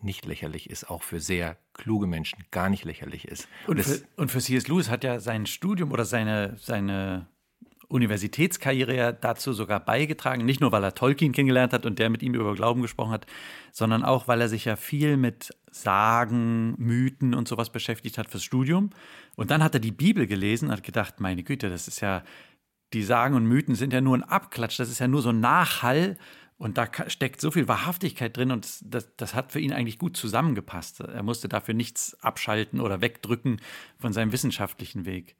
nicht 0.00 0.26
lächerlich 0.26 0.68
ist, 0.68 0.90
auch 0.90 1.04
für 1.04 1.20
sehr 1.20 1.56
kluge 1.74 2.08
Menschen 2.08 2.44
gar 2.50 2.68
nicht 2.68 2.84
lächerlich 2.84 3.28
ist. 3.28 3.46
Und, 3.68 3.76
und 3.76 3.84
für, 3.84 4.02
und 4.16 4.30
für 4.32 4.40
C.S. 4.40 4.66
Lewis 4.66 4.90
hat 4.90 5.04
ja 5.04 5.20
sein 5.20 5.46
Studium 5.46 5.92
oder 5.92 6.04
seine, 6.04 6.56
seine 6.58 7.28
Universitätskarriere 7.92 9.16
dazu 9.20 9.52
sogar 9.52 9.78
beigetragen. 9.80 10.44
Nicht 10.44 10.60
nur, 10.60 10.72
weil 10.72 10.82
er 10.82 10.94
Tolkien 10.94 11.32
kennengelernt 11.32 11.72
hat 11.72 11.86
und 11.86 11.98
der 11.98 12.10
mit 12.10 12.22
ihm 12.22 12.34
über 12.34 12.54
Glauben 12.54 12.82
gesprochen 12.82 13.12
hat, 13.12 13.26
sondern 13.70 14.02
auch, 14.02 14.28
weil 14.28 14.40
er 14.40 14.48
sich 14.48 14.64
ja 14.64 14.76
viel 14.76 15.16
mit 15.16 15.50
Sagen, 15.70 16.74
Mythen 16.78 17.34
und 17.34 17.48
sowas 17.48 17.70
beschäftigt 17.70 18.18
hat 18.18 18.28
fürs 18.28 18.44
Studium. 18.44 18.90
Und 19.36 19.50
dann 19.50 19.62
hat 19.62 19.74
er 19.74 19.80
die 19.80 19.92
Bibel 19.92 20.26
gelesen 20.26 20.68
und 20.68 20.72
hat 20.72 20.82
gedacht, 20.82 21.20
meine 21.20 21.42
Güte, 21.42 21.70
das 21.70 21.86
ist 21.86 22.00
ja, 22.00 22.24
die 22.92 23.02
Sagen 23.02 23.34
und 23.34 23.46
Mythen 23.46 23.74
sind 23.74 23.92
ja 23.92 24.00
nur 24.00 24.16
ein 24.16 24.24
Abklatsch, 24.24 24.78
das 24.78 24.90
ist 24.90 24.98
ja 24.98 25.08
nur 25.08 25.22
so 25.22 25.30
ein 25.30 25.40
Nachhall. 25.40 26.16
Und 26.58 26.78
da 26.78 26.86
steckt 27.08 27.40
so 27.40 27.50
viel 27.50 27.66
Wahrhaftigkeit 27.66 28.36
drin 28.36 28.52
und 28.52 28.68
das, 28.84 29.08
das, 29.16 29.34
hat 29.34 29.50
für 29.50 29.58
ihn 29.58 29.72
eigentlich 29.72 29.98
gut 29.98 30.16
zusammengepasst. 30.16 31.00
Er 31.00 31.24
musste 31.24 31.48
dafür 31.48 31.74
nichts 31.74 32.16
abschalten 32.22 32.80
oder 32.80 33.00
wegdrücken 33.00 33.60
von 33.98 34.12
seinem 34.12 34.30
wissenschaftlichen 34.30 35.04
Weg. 35.04 35.34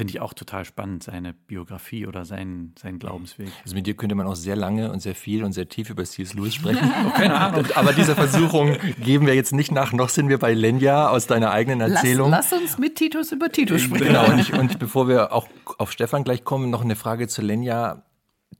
Finde 0.00 0.14
ich 0.14 0.20
auch 0.20 0.32
total 0.32 0.64
spannend, 0.64 1.02
seine 1.02 1.34
Biografie 1.34 2.06
oder 2.06 2.24
seinen, 2.24 2.74
seinen 2.80 2.98
Glaubensweg. 2.98 3.50
Also 3.64 3.74
mit 3.74 3.86
dir 3.86 3.92
könnte 3.92 4.14
man 4.14 4.26
auch 4.26 4.34
sehr 4.34 4.56
lange 4.56 4.90
und 4.90 5.00
sehr 5.00 5.14
viel 5.14 5.44
und 5.44 5.52
sehr 5.52 5.68
tief 5.68 5.90
über 5.90 6.04
C.S. 6.04 6.32
Lewis 6.32 6.54
sprechen. 6.60 6.90
oh, 7.06 7.10
keine 7.10 7.38
Ahnung. 7.38 7.66
Aber 7.74 7.92
dieser 7.92 8.14
Versuchung 8.14 8.78
geben 9.04 9.26
wir 9.26 9.34
jetzt 9.34 9.52
nicht 9.52 9.72
nach, 9.72 9.92
noch 9.92 10.08
sind 10.08 10.30
wir 10.30 10.38
bei 10.38 10.54
Lenja 10.54 11.10
aus 11.10 11.26
deiner 11.26 11.50
eigenen 11.50 11.82
Erzählung. 11.82 12.30
Lass, 12.30 12.50
lass 12.50 12.62
uns 12.62 12.78
mit 12.78 12.94
Titus 12.94 13.30
über 13.30 13.52
Titus 13.52 13.82
sprechen. 13.82 14.06
Genau, 14.06 14.24
und, 14.24 14.38
ich, 14.38 14.54
und 14.54 14.78
bevor 14.78 15.06
wir 15.06 15.34
auch 15.34 15.48
auf 15.76 15.92
Stefan 15.92 16.24
gleich 16.24 16.44
kommen, 16.44 16.70
noch 16.70 16.80
eine 16.80 16.96
Frage 16.96 17.28
zu 17.28 17.42
Lenja. 17.42 18.02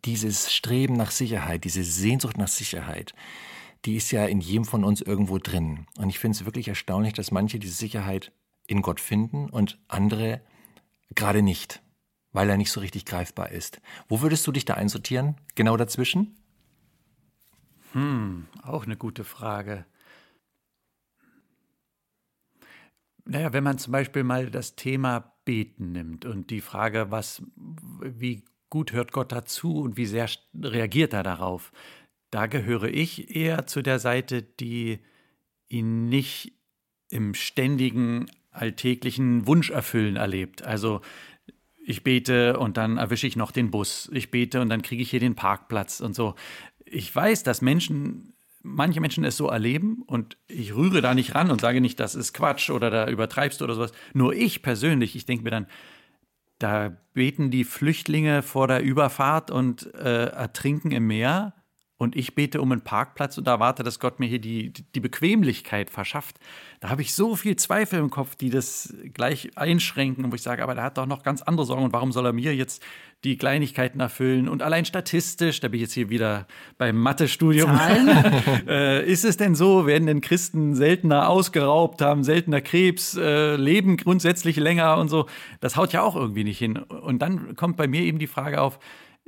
Dieses 0.05 0.53
Streben 0.53 0.93
nach 0.93 1.11
Sicherheit, 1.11 1.65
diese 1.65 1.85
Sehnsucht 1.85 2.37
nach 2.37 2.49
Sicherheit, 2.49 3.15
die 3.87 3.97
ist 3.97 4.11
ja 4.11 4.27
in 4.27 4.43
jedem 4.43 4.67
von 4.67 4.85
uns 4.85 5.01
irgendwo 5.01 5.39
drin. 5.39 5.87
Und 5.97 6.11
ich 6.11 6.19
finde 6.19 6.37
es 6.37 6.45
wirklich 6.45 6.69
erstaunlich, 6.69 7.15
dass 7.15 7.31
manche 7.31 7.59
diese 7.59 7.73
Sicherheit 7.73 8.31
in 8.67 8.83
Gott 8.83 9.01
finden 9.01 9.49
und 9.49 9.79
andere 9.89 10.43
Gerade 11.15 11.43
nicht, 11.43 11.83
weil 12.33 12.49
er 12.49 12.57
nicht 12.57 12.71
so 12.71 12.81
richtig 12.81 13.05
greifbar 13.05 13.51
ist. 13.51 13.81
Wo 14.09 14.23
würdest 14.23 14.47
du 14.47 14.53
dich 14.53 14.65
da 14.65 14.75
einsortieren? 14.75 15.37
Genau 15.55 15.77
dazwischen? 15.77 16.37
Hm, 17.93 18.47
auch 18.63 18.85
eine 18.85 18.97
gute 18.97 19.25
Frage. 19.25 19.85
Naja, 23.25 23.53
wenn 23.53 23.65
man 23.65 23.79
zum 23.79 23.93
Beispiel 23.93 24.25
mal 24.25 24.51
das 24.51 24.77
Thema 24.77 25.35
Beten 25.45 25.93
nimmt 25.93 26.25
und 26.25 26.51
die 26.51 26.61
Frage, 26.61 27.11
was, 27.11 27.43
wie 27.57 28.45
gut 28.71 28.93
hört 28.93 29.13
Gott 29.13 29.33
dazu 29.33 29.81
und 29.81 29.97
wie 29.97 30.07
sehr 30.07 30.29
reagiert 30.55 31.13
er 31.13 31.23
darauf, 31.23 31.73
da 32.31 32.47
gehöre 32.47 32.89
ich 32.89 33.35
eher 33.35 33.67
zu 33.67 33.83
der 33.83 33.99
Seite, 33.99 34.43
die 34.43 35.01
ihn 35.69 36.09
nicht 36.09 36.53
im 37.09 37.35
ständigen 37.35 38.31
alltäglichen 38.51 39.47
Wunscherfüllen 39.47 40.17
erlebt. 40.17 40.63
Also 40.63 41.01
ich 41.85 42.03
bete 42.05 42.59
und 42.59 42.77
dann 42.77 42.99
erwische 42.99 43.27
ich 43.27 43.37
noch 43.37 43.53
den 43.53 43.71
Bus. 43.71 44.11
Ich 44.13 44.31
bete 44.31 44.61
und 44.61 44.69
dann 44.69 44.83
kriege 44.83 45.03
ich 45.03 45.11
hier 45.11 45.21
den 45.21 45.35
Parkplatz 45.35 46.01
und 46.01 46.15
so. 46.15 46.35
Ich 46.85 47.15
weiß, 47.15 47.43
dass 47.43 47.63
Menschen, 47.63 48.35
manche 48.63 49.01
Menschen 49.01 49.25
es 49.25 49.37
so 49.37 49.49
erleben 49.49 50.03
und 50.07 50.37
ich 50.47 50.75
rühre 50.75 51.01
da 51.01 51.15
nicht 51.15 51.35
ran 51.35 51.51
und 51.51 51.61
sage 51.61 51.81
nicht, 51.81 51.99
das 51.99 52.15
ist 52.15 52.33
Quatsch 52.33 52.71
oder 52.71 52.91
da 52.91 53.09
übertreibst 53.09 53.61
du 53.61 53.65
oder 53.65 53.75
sowas. 53.75 53.93
Nur 54.13 54.35
ich 54.35 54.63
persönlich, 54.63 55.17
ich 55.17 55.27
denke 55.27 55.45
mir 55.45 55.51
dann, 55.51 55.67
da 56.59 56.95
beten 57.15 57.51
die 57.51 57.65
Flüchtlinge 57.65 58.43
vor 58.43 58.69
der 58.69 58.83
Überfahrt 58.83 59.51
und 59.51 59.93
äh, 59.95 60.27
ertrinken 60.27 60.93
im 60.93 61.07
Meer. 61.07 61.55
Und 62.01 62.17
ich 62.17 62.35
bete 62.35 62.63
um 62.63 62.73
einen 62.73 62.81
Parkplatz 62.81 63.37
und 63.37 63.47
erwarte, 63.47 63.83
dass 63.83 64.01
Gott 64.01 64.21
mir 64.21 64.27
hier 64.27 64.39
die, 64.39 64.73
die 64.95 65.01
Bequemlichkeit 65.01 65.91
verschafft. 65.91 66.41
Da 66.81 66.89
habe 66.89 67.03
ich 67.03 67.15
so 67.15 67.37
viel 67.37 67.57
Zweifel 67.57 67.99
im 67.99 68.09
Kopf, 68.09 68.37
die 68.37 68.49
das 68.49 68.95
gleich 69.13 69.51
einschränken, 69.57 70.33
wo 70.33 70.35
ich 70.35 70.41
sage, 70.41 70.63
aber 70.63 70.75
der 70.75 70.83
hat 70.83 70.97
doch 70.97 71.05
noch 71.05 71.23
ganz 71.23 71.43
andere 71.43 71.67
Sorgen 71.67 71.85
und 71.85 71.93
warum 71.93 72.11
soll 72.11 72.25
er 72.25 72.33
mir 72.33 72.55
jetzt 72.55 72.83
die 73.23 73.37
Kleinigkeiten 73.37 74.01
erfüllen? 74.01 74.49
Und 74.49 74.63
allein 74.63 74.87
statistisch, 74.87 75.61
da 75.61 75.69
bin 75.69 75.75
ich 75.77 75.83
jetzt 75.83 75.93
hier 75.93 76.09
wieder 76.09 76.47
beim 76.79 76.97
Mathestudium, 76.97 77.71
äh, 78.67 79.05
ist 79.05 79.27
es 79.27 79.37
denn 79.37 79.55
so, 79.55 79.85
werden 79.87 80.07
denn 80.07 80.23
Christen 80.23 80.75
seltener 80.75 81.29
ausgeraubt, 81.29 82.01
haben 82.01 82.25
seltener 82.25 82.63
Krebs, 82.63 83.15
äh, 83.15 83.57
leben 83.57 83.99
grundsätzlich 83.99 84.57
länger 84.57 84.97
und 84.97 85.11
so? 85.11 85.27
Das 85.61 85.77
haut 85.77 85.93
ja 85.93 86.01
auch 86.01 86.17
irgendwie 86.17 86.45
nicht 86.45 86.59
hin. 86.59 86.79
Und 86.79 87.21
dann 87.21 87.57
kommt 87.57 87.77
bei 87.77 87.87
mir 87.87 88.01
eben 88.01 88.19
die 88.19 88.27
Frage 88.27 88.63
auf, 88.63 88.79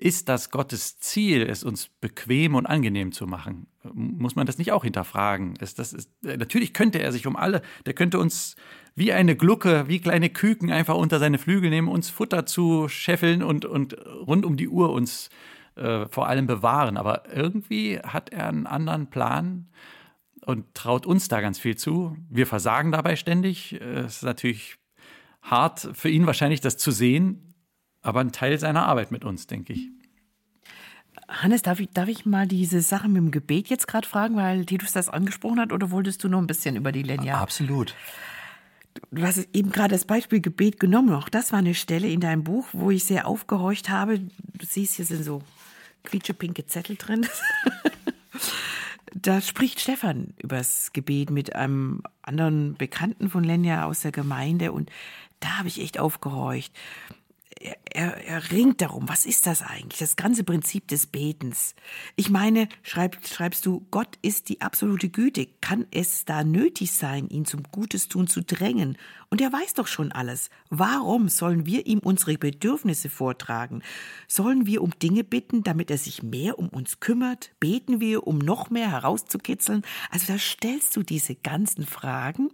ist 0.02 0.28
das 0.28 0.50
Gottes 0.50 0.98
Ziel, 0.98 1.42
es 1.42 1.62
uns 1.62 1.88
bequem 2.00 2.56
und 2.56 2.66
angenehm 2.66 3.12
zu 3.12 3.28
machen? 3.28 3.68
Muss 3.94 4.34
man 4.34 4.46
das 4.46 4.58
nicht 4.58 4.72
auch 4.72 4.82
hinterfragen? 4.82 5.54
Ist 5.56 5.78
das 5.78 5.92
ist, 5.92 6.10
äh, 6.24 6.36
natürlich 6.36 6.74
könnte 6.74 6.98
er 6.98 7.12
sich 7.12 7.28
um 7.28 7.36
alle, 7.36 7.62
der 7.86 7.94
könnte 7.94 8.18
uns 8.18 8.56
wie 8.96 9.12
eine 9.12 9.36
Glucke, 9.36 9.86
wie 9.86 10.00
kleine 10.00 10.28
Küken 10.28 10.72
einfach 10.72 10.96
unter 10.96 11.20
seine 11.20 11.38
Flügel 11.38 11.70
nehmen, 11.70 11.86
uns 11.86 12.10
Futter 12.10 12.46
zu 12.46 12.88
scheffeln 12.88 13.44
und, 13.44 13.64
und 13.64 13.94
rund 14.26 14.44
um 14.44 14.56
die 14.56 14.68
Uhr 14.68 14.90
uns 14.90 15.30
äh, 15.76 16.08
vor 16.08 16.26
allem 16.26 16.48
bewahren. 16.48 16.96
Aber 16.96 17.32
irgendwie 17.32 18.00
hat 18.00 18.30
er 18.30 18.48
einen 18.48 18.66
anderen 18.66 19.08
Plan 19.08 19.68
und 20.44 20.74
traut 20.74 21.06
uns 21.06 21.28
da 21.28 21.40
ganz 21.40 21.60
viel 21.60 21.76
zu. 21.76 22.16
Wir 22.28 22.48
versagen 22.48 22.90
dabei 22.90 23.14
ständig. 23.14 23.80
Es 23.80 24.16
ist 24.16 24.22
natürlich 24.24 24.78
hart 25.42 25.90
für 25.92 26.08
ihn 26.08 26.26
wahrscheinlich, 26.26 26.60
das 26.60 26.76
zu 26.76 26.90
sehen 26.90 27.51
aber 28.02 28.20
ein 28.20 28.32
Teil 28.32 28.58
seiner 28.58 28.86
Arbeit 28.86 29.10
mit 29.10 29.24
uns, 29.24 29.46
denke 29.46 29.72
ich. 29.72 29.88
Hannes, 31.28 31.62
darf 31.62 31.80
ich, 31.80 31.88
darf 31.90 32.08
ich 32.08 32.26
mal 32.26 32.46
diese 32.46 32.82
Sache 32.82 33.08
mit 33.08 33.16
dem 33.16 33.30
Gebet 33.30 33.68
jetzt 33.68 33.86
gerade 33.86 34.06
fragen, 34.06 34.36
weil 34.36 34.66
Titus 34.66 34.92
das 34.92 35.08
angesprochen 35.08 35.60
hat, 35.60 35.72
oder 35.72 35.90
wolltest 35.90 36.22
du 36.24 36.28
noch 36.28 36.38
ein 36.38 36.46
bisschen 36.46 36.76
über 36.76 36.92
die 36.92 37.02
Lenja? 37.02 37.40
Absolut. 37.40 37.94
Du 39.10 39.22
hast 39.22 39.48
eben 39.54 39.70
gerade 39.70 39.94
das 39.94 40.04
Beispiel 40.04 40.40
Gebet 40.40 40.78
genommen. 40.78 41.14
Auch 41.14 41.30
das 41.30 41.52
war 41.52 41.60
eine 41.60 41.74
Stelle 41.74 42.08
in 42.08 42.20
deinem 42.20 42.44
Buch, 42.44 42.66
wo 42.72 42.90
ich 42.90 43.04
sehr 43.04 43.26
aufgehorcht 43.26 43.88
habe. 43.88 44.18
Du 44.18 44.66
siehst, 44.66 44.96
hier 44.96 45.06
sind 45.06 45.24
so 45.24 45.42
quietschepinke 46.04 46.66
Zettel 46.66 46.96
drin. 46.96 47.26
da 49.14 49.40
spricht 49.40 49.80
Stefan 49.80 50.34
übers 50.42 50.92
Gebet 50.92 51.30
mit 51.30 51.54
einem 51.54 52.02
anderen 52.22 52.74
Bekannten 52.74 53.30
von 53.30 53.44
Lenja 53.44 53.84
aus 53.86 54.00
der 54.00 54.12
Gemeinde 54.12 54.72
und 54.72 54.90
da 55.40 55.58
habe 55.58 55.68
ich 55.68 55.80
echt 55.80 55.98
aufgehorcht 55.98 56.72
er, 57.90 58.16
er 58.27 58.51
ringt 58.51 58.81
darum, 58.81 59.09
was 59.09 59.27
ist 59.27 59.46
das 59.46 59.62
eigentlich, 59.62 59.98
das 59.98 60.16
ganze 60.16 60.44
Prinzip 60.44 60.88
des 60.88 61.07
Betens. 61.07 61.75
Ich 62.16 62.31
meine, 62.31 62.68
schreib, 62.83 63.27
schreibst 63.27 63.66
du, 63.66 63.87
Gott 63.90 64.18
ist 64.22 64.48
die 64.48 64.61
absolute 64.61 65.09
Güte. 65.09 65.46
Kann 65.61 65.87
es 65.90 66.25
da 66.25 66.44
nötig 66.44 66.92
sein, 66.92 67.29
ihn 67.29 67.44
zum 67.44 67.62
Gutes 67.64 68.09
tun 68.09 68.27
zu 68.27 68.42
drängen? 68.42 68.96
Und 69.32 69.40
er 69.40 69.50
weiß 69.50 69.72
doch 69.72 69.86
schon 69.86 70.12
alles. 70.12 70.50
Warum 70.68 71.30
sollen 71.30 71.64
wir 71.64 71.86
ihm 71.86 72.00
unsere 72.00 72.36
Bedürfnisse 72.36 73.08
vortragen? 73.08 73.82
Sollen 74.28 74.66
wir 74.66 74.82
um 74.82 74.90
Dinge 74.98 75.24
bitten, 75.24 75.62
damit 75.62 75.90
er 75.90 75.96
sich 75.96 76.22
mehr 76.22 76.58
um 76.58 76.68
uns 76.68 77.00
kümmert? 77.00 77.50
Beten 77.58 77.98
wir, 77.98 78.26
um 78.26 78.36
noch 78.36 78.68
mehr 78.68 78.90
herauszukitzeln? 78.90 79.84
Also 80.10 80.30
da 80.30 80.38
stellst 80.38 80.94
du 80.96 81.02
diese 81.02 81.34
ganzen 81.34 81.86
Fragen. 81.86 82.50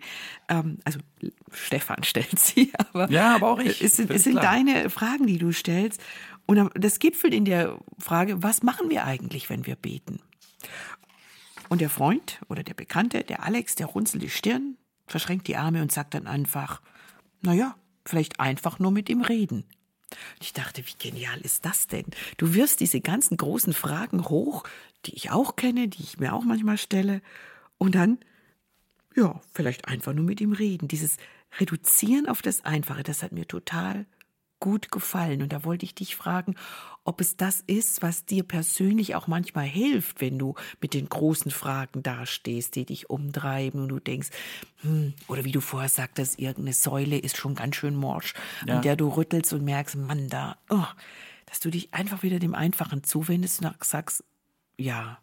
Ähm, 0.48 0.78
also 0.84 1.00
Stefan 1.50 2.02
stellt 2.04 2.38
sie, 2.38 2.70
aber, 2.76 3.10
ja, 3.10 3.34
aber 3.34 3.48
auch 3.48 3.58
ich. 3.58 3.82
Es 3.82 3.96
sind, 3.96 4.12
es 4.12 4.22
sind 4.22 4.36
deine 4.36 4.88
Fragen, 4.88 5.26
die 5.26 5.38
du 5.38 5.50
stellst. 5.50 6.00
Und 6.46 6.70
das 6.74 7.00
gipfelt 7.00 7.34
in 7.34 7.44
der 7.44 7.76
Frage, 7.98 8.44
was 8.44 8.62
machen 8.62 8.88
wir 8.88 9.04
eigentlich, 9.04 9.50
wenn 9.50 9.66
wir 9.66 9.74
beten? 9.74 10.20
Und 11.68 11.80
der 11.80 11.90
Freund 11.90 12.40
oder 12.48 12.62
der 12.62 12.74
Bekannte, 12.74 13.24
der 13.24 13.42
Alex, 13.42 13.74
der 13.74 13.86
runzelt 13.86 14.22
die 14.22 14.30
Stirn, 14.30 14.76
verschränkt 15.10 15.48
die 15.48 15.56
Arme 15.56 15.82
und 15.82 15.92
sagt 15.92 16.14
dann 16.14 16.26
einfach, 16.26 16.80
na 17.40 17.52
ja, 17.52 17.76
vielleicht 18.04 18.40
einfach 18.40 18.78
nur 18.78 18.90
mit 18.90 19.08
ihm 19.08 19.22
reden. 19.22 19.64
Ich 20.40 20.52
dachte, 20.52 20.82
wie 20.86 20.96
genial 20.98 21.40
ist 21.40 21.64
das 21.64 21.86
denn? 21.86 22.06
Du 22.38 22.54
wirst 22.54 22.80
diese 22.80 23.00
ganzen 23.00 23.36
großen 23.36 23.74
Fragen 23.74 24.28
hoch, 24.28 24.64
die 25.04 25.14
ich 25.14 25.30
auch 25.30 25.56
kenne, 25.56 25.88
die 25.88 26.02
ich 26.02 26.18
mir 26.18 26.32
auch 26.32 26.44
manchmal 26.44 26.78
stelle, 26.78 27.20
und 27.76 27.94
dann, 27.94 28.18
ja, 29.14 29.40
vielleicht 29.52 29.86
einfach 29.86 30.12
nur 30.12 30.24
mit 30.24 30.40
ihm 30.40 30.52
reden. 30.52 30.88
Dieses 30.88 31.16
Reduzieren 31.58 32.28
auf 32.28 32.42
das 32.42 32.64
Einfache, 32.64 33.02
das 33.02 33.22
hat 33.22 33.32
mir 33.32 33.46
total 33.46 34.06
gut 34.60 34.90
gefallen. 34.90 35.42
Und 35.42 35.52
da 35.52 35.64
wollte 35.64 35.84
ich 35.84 35.94
dich 35.94 36.16
fragen, 36.16 36.56
ob 37.08 37.22
es 37.22 37.38
das 37.38 37.62
ist, 37.66 38.02
was 38.02 38.26
dir 38.26 38.42
persönlich 38.42 39.14
auch 39.14 39.28
manchmal 39.28 39.64
hilft, 39.64 40.20
wenn 40.20 40.38
du 40.38 40.54
mit 40.82 40.92
den 40.92 41.08
großen 41.08 41.50
Fragen 41.50 42.02
dastehst, 42.02 42.76
die 42.76 42.84
dich 42.84 43.08
umtreiben 43.08 43.80
und 43.80 43.88
du 43.88 43.98
denkst, 43.98 44.28
hm, 44.82 45.14
oder 45.26 45.46
wie 45.46 45.52
du 45.52 45.62
vorher 45.62 45.88
sagtest, 45.88 46.38
irgendeine 46.38 46.74
Säule 46.74 47.16
ist 47.16 47.38
schon 47.38 47.54
ganz 47.54 47.76
schön 47.76 47.96
morsch, 47.96 48.34
ja. 48.66 48.76
an 48.76 48.82
der 48.82 48.94
du 48.94 49.08
rüttelst 49.08 49.54
und 49.54 49.64
merkst, 49.64 49.96
Mann, 49.96 50.28
da, 50.28 50.58
oh, 50.68 50.84
dass 51.46 51.60
du 51.60 51.70
dich 51.70 51.94
einfach 51.94 52.22
wieder 52.22 52.38
dem 52.38 52.54
Einfachen 52.54 53.02
zuwendest 53.02 53.62
und 53.62 53.72
sagst, 53.82 54.22
ja, 54.76 55.18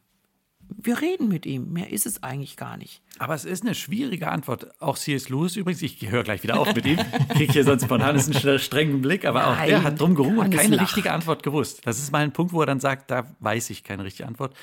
wir 0.69 1.01
reden 1.01 1.28
mit 1.28 1.45
ihm. 1.45 1.71
Mehr 1.73 1.91
ist 1.91 2.06
es 2.06 2.23
eigentlich 2.23 2.58
gar 2.58 2.78
nicht. 2.78 3.01
Aber 3.17 3.34
es 3.34 3.45
ist 3.45 3.63
eine 3.63 3.75
schwierige 3.75 4.30
Antwort. 4.30 4.80
Auch 4.82 4.97
C.S. 4.97 5.30
Lewis 5.30 5.56
übrigens, 5.56 5.82
ich 5.82 6.10
höre 6.10 6.23
gleich 6.23 6.43
wieder 6.43 6.60
auf 6.60 6.73
mit 6.75 6.86
ihm, 6.86 6.99
kriege 7.30 7.54
hier 7.54 7.63
sonst 7.63 7.84
spontan 7.86 8.19
einen 8.19 8.60
strengen 8.60 9.01
Blick, 9.01 9.25
aber 9.25 9.41
Nein, 9.41 9.49
auch 9.49 9.63
er 9.67 9.84
hat 9.84 9.99
drum 9.99 10.15
gerungen 10.15 10.39
und 10.39 10.54
keine 10.56 10.75
lacht. 10.75 10.88
richtige 10.89 11.12
Antwort 11.12 11.43
gewusst. 11.43 11.82
Das 11.86 11.99
ist 11.99 12.12
mal 12.12 12.19
ein 12.23 12.34
Punkt, 12.34 12.54
wo 12.54 12.62
er 12.62 12.65
dann 12.65 12.80
sagt, 12.80 13.12
da 13.12 13.36
weiß 13.39 13.69
ich 13.69 13.84
keine 13.84 14.04
richtige 14.04 14.28
Antwort. 14.28 14.56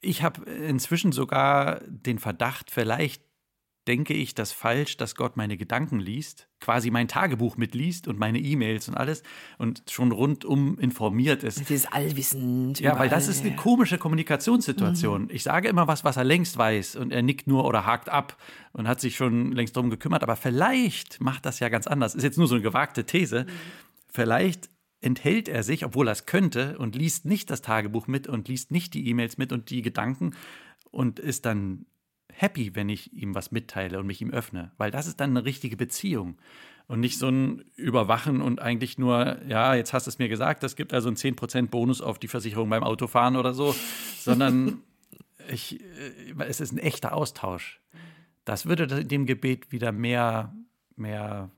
Ich 0.00 0.22
habe 0.22 0.48
inzwischen 0.50 1.12
sogar 1.12 1.80
den 1.86 2.18
Verdacht, 2.18 2.70
vielleicht 2.70 3.22
denke 3.90 4.14
ich 4.14 4.36
das 4.36 4.52
falsch, 4.52 4.98
dass 4.98 5.16
Gott 5.16 5.36
meine 5.36 5.56
Gedanken 5.56 5.98
liest, 5.98 6.48
quasi 6.60 6.92
mein 6.92 7.08
Tagebuch 7.08 7.56
mitliest 7.56 8.06
und 8.06 8.20
meine 8.20 8.38
E-Mails 8.38 8.88
und 8.88 8.94
alles 8.94 9.24
und 9.58 9.82
schon 9.90 10.12
rundum 10.12 10.78
informiert 10.78 11.42
ist. 11.42 11.60
Das 11.60 11.72
ist 11.72 11.92
allwissend. 11.92 12.78
Ja, 12.78 12.96
weil 13.00 13.08
das 13.08 13.26
ist 13.26 13.44
eine 13.44 13.56
komische 13.56 13.98
Kommunikationssituation. 13.98 15.22
Mhm. 15.22 15.30
Ich 15.32 15.42
sage 15.42 15.66
immer 15.66 15.88
was, 15.88 16.04
was 16.04 16.16
er 16.16 16.22
längst 16.22 16.56
weiß 16.56 16.94
und 16.94 17.12
er 17.12 17.22
nickt 17.22 17.48
nur 17.48 17.64
oder 17.64 17.84
hakt 17.84 18.08
ab 18.08 18.40
und 18.72 18.86
hat 18.86 19.00
sich 19.00 19.16
schon 19.16 19.50
längst 19.50 19.74
drum 19.76 19.90
gekümmert, 19.90 20.22
aber 20.22 20.36
vielleicht 20.36 21.20
macht 21.20 21.44
das 21.44 21.58
ja 21.58 21.68
ganz 21.68 21.88
anders. 21.88 22.14
Ist 22.14 22.22
jetzt 22.22 22.38
nur 22.38 22.46
so 22.46 22.54
eine 22.54 22.62
gewagte 22.62 23.04
These. 23.04 23.42
Mhm. 23.42 23.50
Vielleicht 24.06 24.68
enthält 25.00 25.48
er 25.48 25.64
sich, 25.64 25.84
obwohl 25.84 26.06
er 26.06 26.12
es 26.12 26.26
könnte, 26.26 26.78
und 26.78 26.94
liest 26.94 27.24
nicht 27.24 27.50
das 27.50 27.60
Tagebuch 27.60 28.06
mit 28.06 28.28
und 28.28 28.46
liest 28.46 28.70
nicht 28.70 28.94
die 28.94 29.08
E-Mails 29.08 29.36
mit 29.36 29.50
und 29.50 29.70
die 29.70 29.82
Gedanken 29.82 30.36
und 30.92 31.18
ist 31.18 31.44
dann 31.44 31.86
happy, 32.34 32.74
wenn 32.74 32.88
ich 32.88 33.12
ihm 33.12 33.34
was 33.34 33.50
mitteile 33.50 33.98
und 33.98 34.06
mich 34.06 34.20
ihm 34.20 34.30
öffne, 34.30 34.72
weil 34.76 34.90
das 34.90 35.06
ist 35.06 35.20
dann 35.20 35.30
eine 35.30 35.44
richtige 35.44 35.76
Beziehung 35.76 36.36
und 36.86 37.00
nicht 37.00 37.18
so 37.18 37.28
ein 37.28 37.64
Überwachen 37.76 38.42
und 38.42 38.60
eigentlich 38.60 38.98
nur, 38.98 39.38
ja, 39.46 39.74
jetzt 39.74 39.92
hast 39.92 40.06
du 40.06 40.08
es 40.08 40.18
mir 40.18 40.28
gesagt, 40.28 40.62
das 40.62 40.74
gibt 40.74 40.92
also 40.92 41.08
einen 41.08 41.16
10% 41.16 41.68
Bonus 41.68 42.00
auf 42.00 42.18
die 42.18 42.28
Versicherung 42.28 42.68
beim 42.68 42.82
Autofahren 42.82 43.36
oder 43.36 43.54
so, 43.54 43.74
sondern 44.18 44.82
ich, 45.48 45.80
äh, 45.80 46.44
es 46.46 46.60
ist 46.60 46.72
ein 46.72 46.78
echter 46.78 47.12
Austausch. 47.12 47.80
Das 48.44 48.66
würde 48.66 49.04
dem 49.04 49.26
Gebet 49.26 49.70
wieder 49.70 49.92
mehr, 49.92 50.52
mehr 50.96 51.50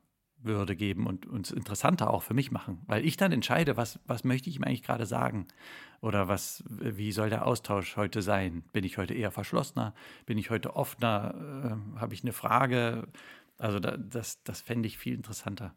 würde 0.44 0.76
geben 0.76 1.06
und 1.06 1.26
uns 1.26 1.50
interessanter 1.50 2.10
auch 2.10 2.22
für 2.22 2.34
mich 2.34 2.50
machen, 2.50 2.82
weil 2.86 3.04
ich 3.04 3.16
dann 3.16 3.32
entscheide, 3.32 3.76
was, 3.76 4.00
was 4.06 4.24
möchte 4.24 4.50
ich 4.50 4.56
ihm 4.56 4.64
eigentlich 4.64 4.82
gerade 4.82 5.06
sagen 5.06 5.46
oder 6.00 6.28
was, 6.28 6.64
wie 6.68 7.12
soll 7.12 7.30
der 7.30 7.46
Austausch 7.46 7.96
heute 7.96 8.22
sein? 8.22 8.64
Bin 8.72 8.84
ich 8.84 8.98
heute 8.98 9.14
eher 9.14 9.30
verschlossener? 9.30 9.94
Bin 10.26 10.38
ich 10.38 10.50
heute 10.50 10.76
offener? 10.76 11.34
Äh, 11.96 12.00
Habe 12.00 12.14
ich 12.14 12.22
eine 12.22 12.32
Frage? 12.32 13.08
Also 13.58 13.78
da, 13.78 13.96
das, 13.96 14.42
das 14.42 14.60
fände 14.60 14.88
ich 14.88 14.98
viel 14.98 15.14
interessanter. 15.14 15.74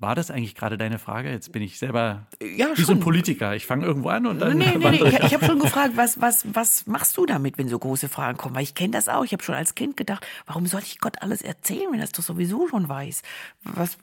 War 0.00 0.14
das 0.14 0.30
eigentlich 0.30 0.54
gerade 0.54 0.76
deine 0.76 0.98
Frage? 0.98 1.30
Jetzt 1.30 1.52
bin 1.52 1.62
ich 1.62 1.78
selber 1.78 2.26
ja, 2.42 2.70
wie 2.72 2.76
schon. 2.76 2.84
so 2.84 2.92
ein 2.92 3.00
Politiker. 3.00 3.54
Ich 3.54 3.64
fange 3.64 3.86
irgendwo 3.86 4.08
an 4.08 4.26
und 4.26 4.40
dann. 4.40 4.58
Nee, 4.58 4.76
nee, 4.76 4.90
nee. 4.90 5.08
Ich, 5.08 5.18
ich 5.20 5.34
habe 5.34 5.44
schon 5.44 5.60
gefragt, 5.60 5.92
was, 5.96 6.20
was, 6.20 6.44
was 6.52 6.86
machst 6.86 7.16
du 7.16 7.26
damit, 7.26 7.58
wenn 7.58 7.68
so 7.68 7.78
große 7.78 8.08
Fragen 8.08 8.36
kommen? 8.36 8.54
Weil 8.56 8.64
ich 8.64 8.74
kenne 8.74 8.90
das 8.90 9.08
auch. 9.08 9.24
Ich 9.24 9.32
habe 9.32 9.42
schon 9.42 9.54
als 9.54 9.74
Kind 9.74 9.96
gedacht, 9.96 10.26
warum 10.46 10.66
soll 10.66 10.80
ich 10.80 10.98
Gott 10.98 11.22
alles 11.22 11.42
erzählen, 11.42 11.92
wenn 11.92 12.00
er 12.00 12.04
es 12.04 12.12
doch 12.12 12.24
sowieso 12.24 12.66
schon 12.66 12.88
weiß? 12.88 13.22
Was, 13.62 13.96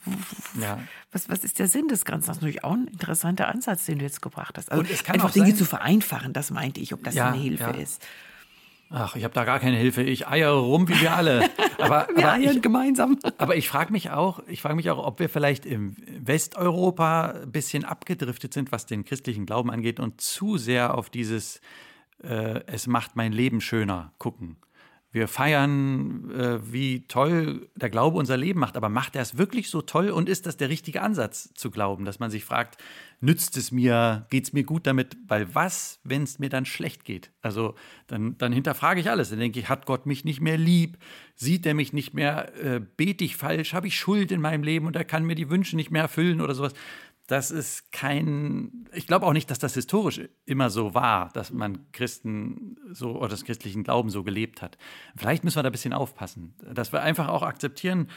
ja. 0.60 0.80
was, 1.12 1.30
was 1.30 1.44
ist 1.44 1.60
der 1.60 1.68
Sinn 1.68 1.88
des 1.88 2.06
Ganzen? 2.06 2.28
Das 2.28 2.38
ist 2.38 2.42
natürlich 2.42 2.64
auch 2.64 2.74
ein 2.74 2.88
interessanter 2.88 3.50
Ansatz, 3.50 3.86
den 3.86 4.00
du 4.00 4.06
jetzt 4.06 4.22
gebracht 4.22 4.58
hast. 4.58 4.72
Also 4.72 4.84
einfach 5.08 5.32
Dinge 5.32 5.56
zu 5.56 5.66
vereinfachen, 5.66 6.32
das 6.32 6.52
meinte 6.52 6.80
ich, 6.80 6.94
ob 6.94 7.04
das 7.04 7.16
ja, 7.16 7.32
eine 7.32 7.42
Hilfe 7.42 7.64
ja. 7.64 7.72
ist. 7.72 8.02
Ach, 8.94 9.16
ich 9.16 9.24
habe 9.24 9.34
da 9.34 9.46
gar 9.46 9.60
keine 9.60 9.78
Hilfe. 9.78 10.04
Ich 10.04 10.28
eiere 10.28 10.60
rum 10.60 10.90
wie 10.90 11.00
wir 11.00 11.16
alle. 11.16 11.50
Aber, 11.78 12.08
wir 12.14 12.26
aber 12.26 12.32
eiern 12.34 12.58
ich, 12.58 12.62
gemeinsam. 12.62 13.18
Aber 13.38 13.56
ich 13.56 13.70
frage 13.70 13.92
mich 13.92 14.12
auch, 14.12 14.42
ich 14.48 14.62
frage 14.62 14.76
mich 14.76 14.90
auch, 14.90 15.04
ob 15.04 15.20
wir 15.20 15.30
vielleicht 15.30 15.66
im 15.66 15.96
Westeuropa 16.20 17.42
ein 17.42 17.52
bisschen 17.52 17.86
abgedriftet 17.86 18.54
sind, 18.54 18.72
was 18.72 18.86
den 18.86 19.06
christlichen 19.06 19.46
Glauben 19.46 19.72
angeht 19.72 20.00
und 20.00 20.20
zu 20.20 20.58
sehr 20.58 20.96
auf 20.98 21.10
dieses 21.10 21.62
äh, 22.22 22.62
es 22.68 22.86
macht 22.88 23.16
mein 23.16 23.32
Leben 23.32 23.62
schöner 23.62 24.12
gucken. 24.18 24.58
Wir 25.14 25.28
feiern, 25.28 26.32
äh, 26.32 26.60
wie 26.72 27.06
toll 27.08 27.70
der 27.76 27.90
Glaube 27.90 28.18
unser 28.18 28.38
Leben 28.38 28.62
macht, 28.62 28.78
aber 28.78 28.88
macht 28.88 29.16
er 29.16 29.22
es 29.22 29.38
wirklich 29.38 29.70
so 29.70 29.82
toll? 29.82 30.10
Und 30.10 30.30
ist 30.30 30.46
das 30.46 30.56
der 30.56 30.70
richtige 30.70 31.02
Ansatz 31.02 31.54
zu 31.54 31.70
glauben, 31.70 32.06
dass 32.06 32.20
man 32.20 32.32
sich 32.32 32.46
fragt, 32.46 32.78
nützt 33.20 33.58
es 33.58 33.72
mir, 33.72 34.26
geht 34.30 34.46
es 34.46 34.54
mir 34.54 34.64
gut 34.64 34.88
damit, 34.88 35.18
weil 35.28 35.54
was, 35.54 36.00
wenn 36.06 36.24
es 36.24 36.40
mir 36.40 36.50
dann 36.50 36.66
schlecht 36.66 37.04
geht? 37.04 37.32
Also 37.42 37.76
dann, 38.08 38.38
dann 38.38 38.54
hinterfrage 38.54 39.02
ich 39.02 39.10
alles, 39.10 39.30
dann 39.30 39.40
denke 39.40 39.60
ich, 39.60 39.68
hat 39.68 39.86
Gott 39.86 40.06
mich 40.06 40.24
nicht 40.24 40.40
mehr 40.40 40.58
lieb, 40.58 40.98
sieht 41.36 41.66
er 41.66 41.74
mich 41.74 41.92
nicht 41.92 42.14
mehr, 42.14 42.56
äh, 42.64 42.80
bete 42.80 43.26
ich 43.26 43.36
falsch, 43.36 43.74
habe 43.74 43.88
ich 43.88 44.00
Schuld 44.00 44.32
in 44.32 44.40
meinem 44.40 44.64
Leben 44.64 44.88
und 44.88 44.96
er 44.96 45.06
kann 45.06 45.26
mir 45.26 45.36
die 45.36 45.50
Wünsche 45.50 45.76
nicht 45.76 45.92
mehr 45.92 46.04
erfüllen 46.04 46.40
oder 46.40 46.56
sowas 46.56 46.74
das 47.32 47.50
ist 47.50 47.94
kein, 47.94 48.90
ich 48.92 49.08
glaube 49.08 49.26
auch 49.26 49.32
nicht, 49.32 49.50
dass 49.50 49.58
das 49.58 49.74
historisch 49.74 50.20
immer 50.46 50.70
so 50.70 50.94
war, 50.94 51.30
dass 51.30 51.52
man 51.52 51.90
Christen 51.94 52.76
so 52.92 53.16
oder 53.16 53.30
das 53.30 53.46
christlichen 53.46 53.84
Glauben 53.84 54.10
so 54.10 54.24
gelebt 54.24 54.62
hat. 54.62 54.78
Vielleicht 55.16 55.46
müssen 55.46 55.56
wir 55.56 55.64
da 55.64 55.70
ein 55.70 55.72
bisschen 55.72 55.94
aufpassen, 55.94 56.56
dass 56.74 56.92
wir 56.92 57.02
einfach 57.02 57.30
auch 57.30 57.44
akzeptieren, 57.44 58.10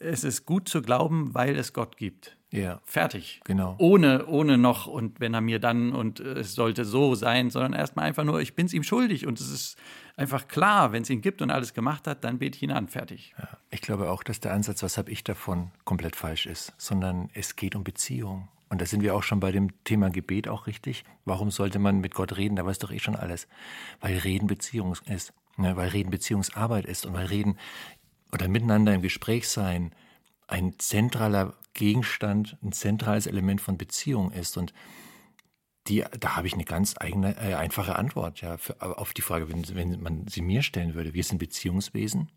es 0.00 0.22
ist 0.22 0.44
gut 0.44 0.68
zu 0.68 0.82
glauben, 0.82 1.34
weil 1.34 1.56
es 1.56 1.72
Gott 1.72 1.96
gibt. 1.96 2.36
Ja. 2.50 2.80
Fertig. 2.84 3.40
Genau. 3.44 3.74
Ohne, 3.78 4.26
ohne 4.26 4.58
noch 4.58 4.86
und 4.86 5.18
wenn 5.18 5.32
er 5.32 5.40
mir 5.40 5.60
dann 5.60 5.92
und 5.94 6.20
es 6.20 6.54
sollte 6.54 6.84
so 6.84 7.14
sein, 7.14 7.48
sondern 7.48 7.72
erstmal 7.72 8.04
einfach 8.04 8.24
nur, 8.24 8.40
ich 8.40 8.54
bin 8.54 8.66
es 8.66 8.74
ihm 8.74 8.82
schuldig 8.82 9.26
und 9.26 9.40
es 9.40 9.50
ist 9.50 9.78
einfach 10.16 10.46
klar, 10.46 10.92
wenn 10.92 11.02
es 11.02 11.10
ihn 11.10 11.22
gibt 11.22 11.40
und 11.40 11.50
alles 11.50 11.72
gemacht 11.72 12.06
hat, 12.06 12.22
dann 12.22 12.38
bete 12.38 12.56
ich 12.56 12.62
ihn 12.62 12.70
an, 12.70 12.88
fertig. 12.88 13.34
Ja, 13.38 13.48
ich 13.70 13.80
glaube 13.80 14.10
auch, 14.10 14.22
dass 14.22 14.40
der 14.40 14.52
Ansatz, 14.52 14.82
was 14.82 14.98
habe 14.98 15.10
ich 15.10 15.24
davon, 15.24 15.70
komplett 15.84 16.16
falsch 16.16 16.44
ist, 16.44 16.74
sondern 16.76 17.30
es 17.32 17.56
geht 17.56 17.74
um 17.74 17.82
Beziehung. 17.82 18.48
Und 18.70 18.80
da 18.80 18.86
sind 18.86 19.02
wir 19.02 19.14
auch 19.14 19.22
schon 19.22 19.40
bei 19.40 19.50
dem 19.50 19.82
Thema 19.84 20.10
Gebet 20.10 20.48
auch 20.48 20.66
richtig. 20.66 21.04
Warum 21.24 21.50
sollte 21.50 21.78
man 21.78 22.00
mit 22.00 22.14
Gott 22.14 22.36
reden? 22.36 22.56
Da 22.56 22.66
weiß 22.66 22.78
doch 22.78 22.90
eh 22.90 22.98
schon 22.98 23.16
alles. 23.16 23.48
Weil 24.00 24.18
Reden 24.18 24.46
Beziehung 24.46 24.94
ist. 25.06 25.32
Ne? 25.56 25.76
Weil 25.76 25.88
Reden 25.88 26.10
Beziehungsarbeit 26.10 26.84
ist 26.84 27.06
und 27.06 27.14
weil 27.14 27.26
Reden 27.26 27.58
oder 28.32 28.48
miteinander 28.48 28.94
im 28.94 29.02
Gespräch 29.02 29.48
sein 29.48 29.92
ein 30.46 30.78
zentraler 30.78 31.54
Gegenstand, 31.74 32.56
ein 32.62 32.72
zentrales 32.72 33.26
Element 33.26 33.60
von 33.60 33.78
Beziehung 33.78 34.32
ist. 34.32 34.56
Und 34.56 34.72
die, 35.86 36.04
da 36.18 36.36
habe 36.36 36.46
ich 36.46 36.54
eine 36.54 36.64
ganz 36.64 36.94
eigene, 36.98 37.36
äh, 37.36 37.54
einfache 37.54 37.96
Antwort 37.96 38.40
ja, 38.40 38.56
für, 38.58 38.80
auf 38.82 39.14
die 39.14 39.22
Frage, 39.22 39.48
wenn, 39.50 39.64
wenn 39.74 40.00
man 40.00 40.26
sie 40.28 40.42
mir 40.42 40.62
stellen 40.62 40.94
würde. 40.94 41.14
Wir 41.14 41.24
sind 41.24 41.38
Beziehungswesen. 41.38 42.30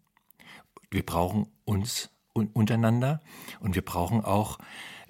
Wir 0.89 1.05
brauchen 1.05 1.47
uns 1.65 2.09
untereinander 2.33 3.21
und 3.59 3.75
wir 3.75 3.81
brauchen 3.81 4.23
auch 4.23 4.57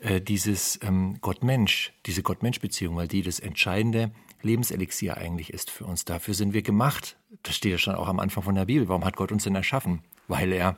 äh, 0.02 0.20
dieses 0.20 0.80
ähm, 0.84 1.18
Gott-Mensch, 1.22 1.94
diese 2.06 2.24
Gott-Mensch-Beziehung, 2.24 2.96
weil 2.96 3.08
die 3.08 3.22
das 3.22 3.40
entscheidende 3.40 4.12
Lebenselixier 4.42 5.18
eigentlich 5.18 5.54
ist 5.54 5.70
für 5.70 5.86
uns. 5.86 6.06
Dafür 6.06 6.34
sind 6.34 6.54
wir 6.54 6.64
gemacht. 6.64 7.18
Das 7.44 7.56
steht 7.56 7.72
ja 7.72 7.78
schon 7.78 7.96
auch 7.96 8.08
am 8.08 8.20
Anfang 8.20 8.44
von 8.44 8.56
der 8.56 8.66
Bibel. 8.66 8.88
Warum 8.88 9.06
hat 9.06 9.16
Gott 9.16 9.32
uns 9.32 9.44
denn 9.44 9.56
erschaffen? 9.56 10.02
Weil 10.28 10.52
er 10.52 10.78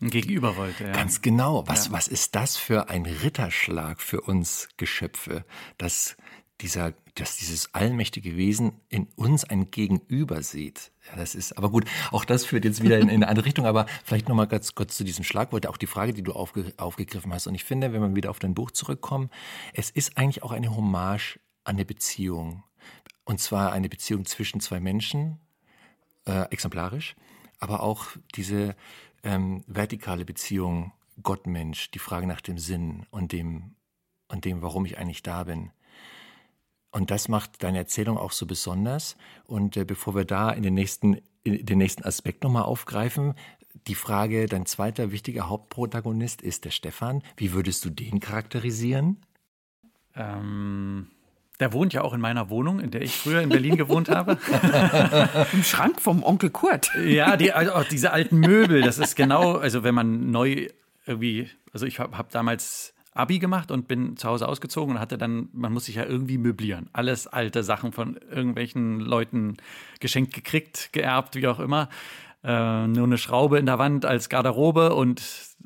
Gegenüber 0.00 0.56
wollte, 0.56 0.84
ja. 0.84 0.92
Ganz 0.92 1.22
genau. 1.22 1.66
Was, 1.66 1.86
ja. 1.86 1.92
was 1.92 2.08
ist 2.08 2.34
das 2.36 2.56
für 2.56 2.88
ein 2.88 3.04
Ritterschlag 3.04 4.00
für 4.00 4.20
uns 4.20 4.68
Geschöpfe, 4.76 5.44
dass 5.76 6.16
dieser, 6.60 6.94
dass 7.14 7.36
dieses 7.36 7.74
allmächtige 7.74 8.36
Wesen 8.36 8.80
in 8.88 9.06
uns 9.16 9.44
ein 9.44 9.70
Gegenüber 9.70 10.42
sieht. 10.42 10.90
Ja, 11.08 11.16
das 11.16 11.34
ist, 11.34 11.56
aber 11.56 11.70
gut, 11.70 11.84
auch 12.10 12.24
das 12.24 12.44
führt 12.44 12.64
jetzt 12.64 12.82
wieder 12.82 12.98
in, 12.98 13.08
in 13.08 13.16
eine 13.16 13.28
andere 13.28 13.46
Richtung, 13.46 13.66
aber 13.66 13.86
vielleicht 14.04 14.28
nochmal 14.28 14.48
ganz 14.48 14.74
kurz 14.74 14.96
zu 14.96 15.04
diesem 15.04 15.24
Schlagwort, 15.24 15.66
auch 15.66 15.76
die 15.76 15.86
Frage, 15.86 16.12
die 16.12 16.22
du 16.22 16.32
aufge, 16.32 16.72
aufgegriffen 16.76 17.32
hast. 17.32 17.46
Und 17.46 17.54
ich 17.54 17.64
finde, 17.64 17.92
wenn 17.92 18.00
wir 18.00 18.14
wieder 18.16 18.30
auf 18.30 18.40
dein 18.40 18.54
Buch 18.54 18.72
zurückkommen, 18.72 19.30
es 19.72 19.90
ist 19.90 20.18
eigentlich 20.18 20.42
auch 20.42 20.52
eine 20.52 20.74
Hommage 20.74 21.38
an 21.64 21.76
eine 21.76 21.84
Beziehung. 21.84 22.64
Und 23.24 23.40
zwar 23.40 23.72
eine 23.72 23.88
Beziehung 23.88 24.24
zwischen 24.24 24.60
zwei 24.60 24.80
Menschen, 24.80 25.38
äh, 26.26 26.50
exemplarisch, 26.50 27.14
aber 27.60 27.82
auch 27.82 28.06
diese 28.34 28.74
ähm, 29.22 29.64
vertikale 29.66 30.24
Beziehung 30.24 30.92
Gott-Mensch, 31.22 31.90
die 31.90 31.98
Frage 31.98 32.26
nach 32.26 32.40
dem 32.40 32.58
Sinn 32.58 33.06
und 33.10 33.32
dem, 33.32 33.74
und 34.28 34.44
dem, 34.44 34.62
warum 34.62 34.84
ich 34.86 34.98
eigentlich 34.98 35.22
da 35.22 35.44
bin. 35.44 35.70
Und 36.90 37.10
das 37.10 37.28
macht 37.28 37.62
deine 37.62 37.78
Erzählung 37.78 38.16
auch 38.18 38.32
so 38.32 38.46
besonders. 38.46 39.16
Und 39.46 39.76
äh, 39.76 39.84
bevor 39.84 40.14
wir 40.14 40.24
da 40.24 40.50
in 40.50 40.62
den 40.62 40.74
nächsten, 40.74 41.20
in 41.44 41.64
den 41.64 41.78
nächsten 41.78 42.04
Aspekt 42.04 42.42
nochmal 42.44 42.62
aufgreifen, 42.62 43.34
die 43.86 43.94
Frage, 43.94 44.46
dein 44.46 44.66
zweiter 44.66 45.12
wichtiger 45.12 45.48
Hauptprotagonist 45.48 46.42
ist 46.42 46.64
der 46.64 46.70
Stefan. 46.70 47.22
Wie 47.36 47.52
würdest 47.52 47.84
du 47.84 47.90
den 47.90 48.20
charakterisieren? 48.20 49.18
Ähm, 50.14 51.08
der 51.60 51.72
wohnt 51.72 51.92
ja 51.92 52.02
auch 52.02 52.12
in 52.12 52.20
meiner 52.20 52.50
Wohnung, 52.50 52.80
in 52.80 52.90
der 52.90 53.02
ich 53.02 53.16
früher 53.16 53.40
in 53.40 53.48
Berlin 53.48 53.76
gewohnt 53.76 54.08
habe. 54.08 54.38
Im 55.52 55.62
Schrank 55.64 56.00
vom 56.00 56.22
Onkel 56.22 56.50
Kurt. 56.50 56.90
Ja, 57.04 57.36
die, 57.36 57.52
also 57.52 57.72
diese 57.90 58.12
alten 58.12 58.38
Möbel, 58.38 58.82
das 58.82 58.98
ist 58.98 59.16
genau, 59.16 59.56
also 59.56 59.82
wenn 59.82 59.94
man 59.94 60.30
neu 60.30 60.68
irgendwie, 61.06 61.48
also 61.72 61.86
ich 61.86 61.98
habe 61.98 62.16
hab 62.16 62.30
damals 62.30 62.94
Abi 63.18 63.38
gemacht 63.38 63.70
und 63.70 63.88
bin 63.88 64.16
zu 64.16 64.28
Hause 64.28 64.48
ausgezogen 64.48 64.94
und 64.94 65.00
hatte 65.00 65.18
dann, 65.18 65.48
man 65.52 65.72
muss 65.72 65.86
sich 65.86 65.96
ja 65.96 66.04
irgendwie 66.04 66.38
möblieren. 66.38 66.88
Alles 66.92 67.26
alte 67.26 67.64
Sachen 67.64 67.92
von 67.92 68.18
irgendwelchen 68.30 69.00
Leuten 69.00 69.56
geschenkt 70.00 70.34
gekriegt, 70.34 70.92
geerbt, 70.92 71.34
wie 71.34 71.48
auch 71.48 71.58
immer. 71.58 71.88
Äh, 72.44 72.86
nur 72.86 73.04
eine 73.04 73.18
Schraube 73.18 73.58
in 73.58 73.66
der 73.66 73.80
Wand 73.80 74.04
als 74.04 74.28
Garderobe 74.28 74.94
und 74.94 75.20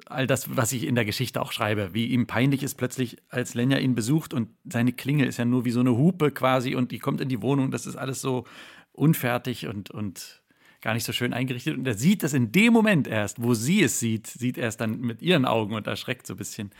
all 0.06 0.26
das, 0.26 0.56
was 0.56 0.72
ich 0.72 0.86
in 0.86 0.94
der 0.94 1.04
Geschichte 1.04 1.42
auch 1.42 1.52
schreibe. 1.52 1.92
Wie 1.92 2.06
ihm 2.06 2.26
peinlich 2.26 2.62
ist 2.62 2.76
plötzlich, 2.76 3.18
als 3.28 3.52
Lenja 3.52 3.76
ihn 3.76 3.94
besucht 3.94 4.32
und 4.32 4.48
seine 4.64 4.94
Klingel 4.94 5.26
ist 5.26 5.36
ja 5.36 5.44
nur 5.44 5.66
wie 5.66 5.70
so 5.70 5.80
eine 5.80 5.96
Hupe 5.96 6.30
quasi 6.30 6.74
und 6.74 6.90
die 6.90 6.98
kommt 6.98 7.20
in 7.20 7.28
die 7.28 7.42
Wohnung. 7.42 7.70
Das 7.70 7.84
ist 7.84 7.96
alles 7.96 8.22
so 8.22 8.44
unfertig 8.92 9.66
und, 9.66 9.90
und 9.90 10.40
gar 10.80 10.94
nicht 10.94 11.04
so 11.04 11.12
schön 11.12 11.34
eingerichtet. 11.34 11.76
Und 11.76 11.86
er 11.86 11.94
sieht 11.94 12.22
das 12.22 12.32
in 12.32 12.50
dem 12.50 12.72
Moment 12.72 13.06
erst, 13.06 13.42
wo 13.42 13.52
sie 13.52 13.82
es 13.82 14.00
sieht, 14.00 14.26
sieht 14.26 14.56
er 14.56 14.68
es 14.68 14.78
dann 14.78 15.00
mit 15.00 15.20
ihren 15.20 15.44
Augen 15.44 15.74
und 15.74 15.86
erschreckt 15.86 16.26
so 16.26 16.32
ein 16.34 16.38
bisschen. 16.38 16.70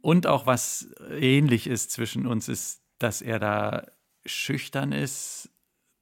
Und 0.00 0.26
auch 0.26 0.46
was 0.46 0.90
ähnlich 1.10 1.66
ist 1.66 1.90
zwischen 1.90 2.26
uns, 2.26 2.48
ist, 2.48 2.82
dass 2.98 3.22
er 3.22 3.38
da 3.38 3.86
schüchtern 4.24 4.92
ist, 4.92 5.50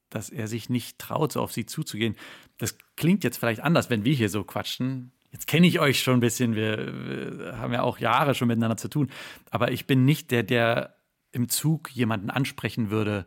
dass 0.09 0.29
er 0.29 0.47
sich 0.47 0.69
nicht 0.69 0.99
traut, 0.99 1.31
so 1.31 1.41
auf 1.41 1.51
sie 1.51 1.65
zuzugehen. 1.65 2.15
Das 2.57 2.77
klingt 2.95 3.23
jetzt 3.23 3.37
vielleicht 3.37 3.61
anders, 3.61 3.89
wenn 3.89 4.05
wir 4.05 4.13
hier 4.13 4.29
so 4.29 4.43
quatschen. 4.43 5.11
Jetzt 5.31 5.47
kenne 5.47 5.67
ich 5.67 5.79
euch 5.79 6.01
schon 6.01 6.15
ein 6.15 6.21
bisschen, 6.21 6.55
wir, 6.55 7.39
wir, 7.39 7.57
haben 7.57 7.73
ja 7.73 7.83
auch 7.83 7.99
Jahre 7.99 8.33
schon 8.33 8.47
miteinander 8.47 8.77
zu 8.77 8.87
tun. 8.87 9.09
Aber 9.51 9.71
ich 9.71 9.85
bin 9.85 10.05
nicht 10.05 10.31
der, 10.31 10.43
der 10.43 10.95
im 11.31 11.49
Zug 11.49 11.91
jemanden 11.91 12.29
ansprechen 12.29 12.89
würde 12.89 13.25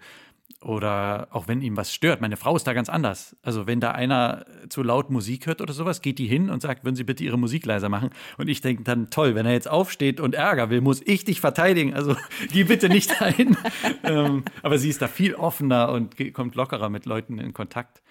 oder 0.63 1.29
auch 1.31 1.49
wenn 1.49 1.63
ihm 1.63 1.77
was 1.77 1.93
stört. 1.93 2.21
Meine 2.21 2.37
Frau 2.37 2.55
ist 2.55 2.67
da 2.67 2.75
ganz 2.75 2.89
anders. 2.89 3.37
Also 3.43 3.67
wenn 3.67 3.81
da 3.81 3.93
einer 3.93 4.45
zu 4.69 4.83
laut 4.83 5.11
Musik 5.11 5.47
hört 5.47 5.61
oder 5.61 5.73
sowas, 5.73 6.03
geht 6.03 6.19
die 6.19 6.27
hin 6.27 6.51
und 6.51 6.61
sagt, 6.61 6.85
würden 6.85 6.97
Sie 6.97 7.05
bitte 7.05 7.25
Ihre 7.25 7.39
Musik 7.39 7.65
leiser 7.65 7.89
machen. 7.89 8.11
Und 8.37 8.49
ich 8.49 8.61
denke 8.61 8.83
dann, 8.83 9.11
toll, 9.11 9.35
wenn 9.35 9.47
er 9.47 9.53
jetzt 9.53 9.71
aufsteht 9.71 10.21
und 10.21 10.35
Ärger 10.35 10.69
will, 10.69 10.83
muss 10.83 11.01
ich 11.07 11.25
dich 11.25 11.41
verteidigen. 11.41 11.95
Also 11.95 12.15
geh 12.53 12.65
bitte 12.65 12.89
nicht 12.89 13.23
ein. 13.23 13.57
ähm, 14.03 14.45
aber 14.63 14.79
sie 14.79 14.91
ist 14.91 15.01
da 15.01 15.09
viel 15.09 15.35
offener 15.35 15.91
und 15.93 16.17
kommt 16.35 16.55
lockerer 16.55 16.91
mit 16.91 17.07
Leuten 17.07 17.39
in 17.39 17.55
Kontakt. 17.55 18.03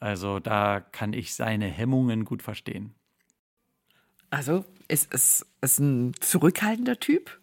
Also 0.00 0.40
da 0.40 0.80
kann 0.80 1.12
ich 1.12 1.34
seine 1.34 1.66
Hemmungen 1.66 2.24
gut 2.24 2.42
verstehen. 2.42 2.94
Also 4.30 4.64
ist 4.88 5.14
es 5.14 5.46
ist 5.60 5.78
ein 5.78 6.14
zurückhaltender 6.20 6.98
Typ? 6.98 7.38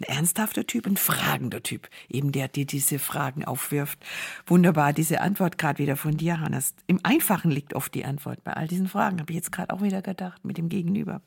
Ein 0.00 0.16
ernsthafter 0.16 0.66
Typ, 0.66 0.86
ein 0.86 0.96
fragender 0.96 1.62
Typ, 1.62 1.88
eben 2.08 2.32
der 2.32 2.48
dir 2.48 2.64
diese 2.64 2.98
Fragen 2.98 3.44
aufwirft. 3.44 3.98
Wunderbar, 4.46 4.92
diese 4.92 5.20
Antwort 5.20 5.58
gerade 5.58 5.78
wieder 5.78 5.96
von 5.96 6.16
dir, 6.16 6.40
Hannes. 6.40 6.74
Im 6.86 7.00
Einfachen 7.02 7.50
liegt 7.50 7.74
oft 7.74 7.94
die 7.94 8.06
Antwort 8.06 8.42
bei 8.42 8.54
all 8.54 8.66
diesen 8.66 8.88
Fragen, 8.88 9.20
habe 9.20 9.30
ich 9.30 9.36
jetzt 9.36 9.52
gerade 9.52 9.74
auch 9.74 9.82
wieder 9.82 10.00
gedacht, 10.00 10.44
mit 10.44 10.56
dem 10.56 10.70
Gegenüber. 10.70 11.20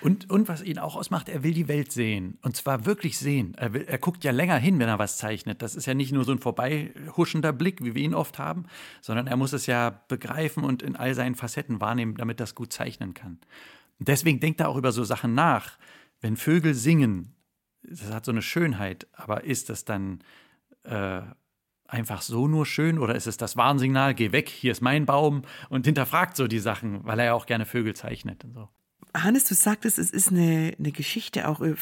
Und, 0.00 0.28
und 0.28 0.48
was 0.48 0.62
ihn 0.62 0.78
auch 0.78 0.96
ausmacht, 0.96 1.30
er 1.30 1.42
will 1.44 1.54
die 1.54 1.66
Welt 1.66 1.90
sehen. 1.90 2.36
Und 2.42 2.56
zwar 2.56 2.84
wirklich 2.84 3.16
sehen. 3.16 3.54
Er, 3.56 3.72
will, 3.72 3.84
er 3.86 3.96
guckt 3.96 4.22
ja 4.22 4.32
länger 4.32 4.58
hin, 4.58 4.78
wenn 4.78 4.88
er 4.88 4.98
was 4.98 5.16
zeichnet. 5.16 5.62
Das 5.62 5.74
ist 5.74 5.86
ja 5.86 5.94
nicht 5.94 6.12
nur 6.12 6.24
so 6.24 6.32
ein 6.32 6.40
vorbeihuschender 6.40 7.54
Blick, 7.54 7.82
wie 7.82 7.94
wir 7.94 8.02
ihn 8.02 8.12
oft 8.12 8.38
haben, 8.38 8.66
sondern 9.00 9.28
er 9.28 9.36
muss 9.36 9.54
es 9.54 9.64
ja 9.64 10.02
begreifen 10.08 10.62
und 10.62 10.82
in 10.82 10.96
all 10.96 11.14
seinen 11.14 11.36
Facetten 11.36 11.80
wahrnehmen, 11.80 12.16
damit 12.16 12.38
das 12.38 12.54
gut 12.54 12.70
zeichnen 12.70 13.14
kann. 13.14 13.38
Und 13.98 14.08
deswegen 14.08 14.40
denkt 14.40 14.60
er 14.60 14.68
auch 14.68 14.76
über 14.76 14.92
so 14.92 15.04
Sachen 15.04 15.34
nach. 15.34 15.78
Wenn 16.20 16.36
Vögel 16.36 16.74
singen, 16.74 17.33
das 17.88 18.12
hat 18.12 18.24
so 18.24 18.32
eine 18.32 18.42
Schönheit, 18.42 19.06
aber 19.12 19.44
ist 19.44 19.68
das 19.68 19.84
dann 19.84 20.20
äh, 20.84 21.22
einfach 21.86 22.22
so 22.22 22.48
nur 22.48 22.66
schön 22.66 22.98
oder 22.98 23.14
ist 23.14 23.26
es 23.26 23.36
das 23.36 23.56
Warnsignal, 23.56 24.14
geh 24.14 24.32
weg, 24.32 24.48
hier 24.48 24.72
ist 24.72 24.80
mein 24.80 25.06
Baum 25.06 25.42
und 25.68 25.86
hinterfragt 25.86 26.36
so 26.36 26.46
die 26.46 26.58
Sachen, 26.58 27.04
weil 27.04 27.18
er 27.18 27.26
ja 27.26 27.34
auch 27.34 27.46
gerne 27.46 27.66
Vögel 27.66 27.94
zeichnet 27.94 28.44
und 28.44 28.54
so. 28.54 28.68
Hannes, 29.16 29.44
du 29.44 29.54
sagtest, 29.54 29.98
es 30.00 30.10
ist 30.10 30.32
eine, 30.32 30.74
eine 30.76 30.90
Geschichte, 30.90 31.46
auch 31.46 31.60
äh, 31.60 31.76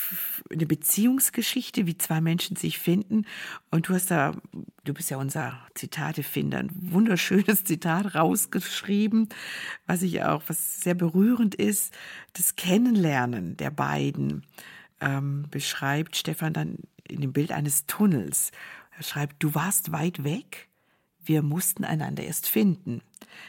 eine 0.51 0.67
Beziehungsgeschichte, 0.67 1.87
wie 1.87 1.97
zwei 1.97 2.21
Menschen 2.21 2.57
sich 2.57 2.79
finden. 2.79 3.25
Und 3.71 3.89
du 3.89 3.95
hast 3.95 4.11
da, 4.11 4.35
du 4.85 4.93
bist 4.93 5.11
ja 5.11 5.17
unser 5.17 5.59
Zitatefinder, 5.75 6.59
ein 6.59 6.71
wunderschönes 6.73 7.65
Zitat 7.65 8.15
rausgeschrieben, 8.15 9.31
was 9.87 10.03
ich 10.03 10.23
auch, 10.23 10.43
was 10.49 10.83
sehr 10.83 10.95
berührend 10.95 11.55
ist, 11.55 11.95
das 12.35 12.57
Kennenlernen 12.57 13.57
der 13.57 13.71
beiden 13.71 14.45
ähm, 15.03 15.47
beschreibt 15.51 16.17
Stefan 16.17 16.55
dann 16.55 16.79
in 17.07 17.21
dem 17.21 17.33
Bild 17.33 17.53
eines 17.53 17.85
Tunnels. 17.87 18.53
Er 18.97 19.03
schreibt, 19.03 19.43
du 19.43 19.55
warst 19.55 19.93
weit 19.93 20.25
weg, 20.25 20.69
Wir 21.25 21.43
mussten 21.43 21.85
einander 21.85 22.25
erst 22.25 22.49
finden. 22.49 23.01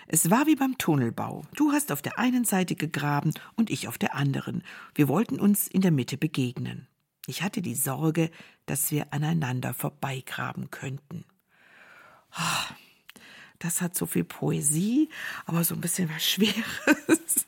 Es 0.07 0.29
war 0.29 0.45
wie 0.45 0.55
beim 0.55 0.77
Tunnelbau. 0.77 1.43
Du 1.55 1.71
hast 1.71 1.91
auf 1.91 2.03
der 2.03 2.19
einen 2.19 2.45
Seite 2.45 2.75
gegraben 2.75 3.33
und 3.55 3.71
ich 3.71 3.87
auf 3.87 3.97
der 3.97 4.15
anderen. 4.15 4.63
Wir 4.93 5.07
wollten 5.07 5.39
uns 5.39 5.67
in 5.67 5.81
der 5.81 5.91
Mitte 5.91 6.17
begegnen. 6.17 6.87
Ich 7.25 7.41
hatte 7.41 7.61
die 7.61 7.75
Sorge, 7.75 8.29
dass 8.67 8.91
wir 8.91 9.11
aneinander 9.11 9.73
vorbeigraben 9.73 10.69
könnten. 10.69 11.25
Oh, 12.37 12.73
das 13.59 13.81
hat 13.81 13.95
so 13.95 14.05
viel 14.05 14.23
Poesie, 14.23 15.09
aber 15.45 15.63
so 15.63 15.73
ein 15.73 15.81
bisschen 15.81 16.09
was 16.09 16.23
Schweres. 16.23 17.47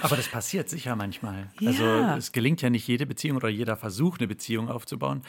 Aber 0.00 0.16
das 0.16 0.28
passiert 0.28 0.68
sicher 0.68 0.96
manchmal. 0.96 1.48
Ja. 1.60 1.70
Also 1.70 1.84
es 2.18 2.32
gelingt 2.32 2.62
ja 2.62 2.70
nicht 2.70 2.86
jede 2.86 3.06
Beziehung 3.06 3.36
oder 3.36 3.48
jeder 3.48 3.76
Versuch, 3.76 4.18
eine 4.18 4.28
Beziehung 4.28 4.68
aufzubauen. 4.68 5.22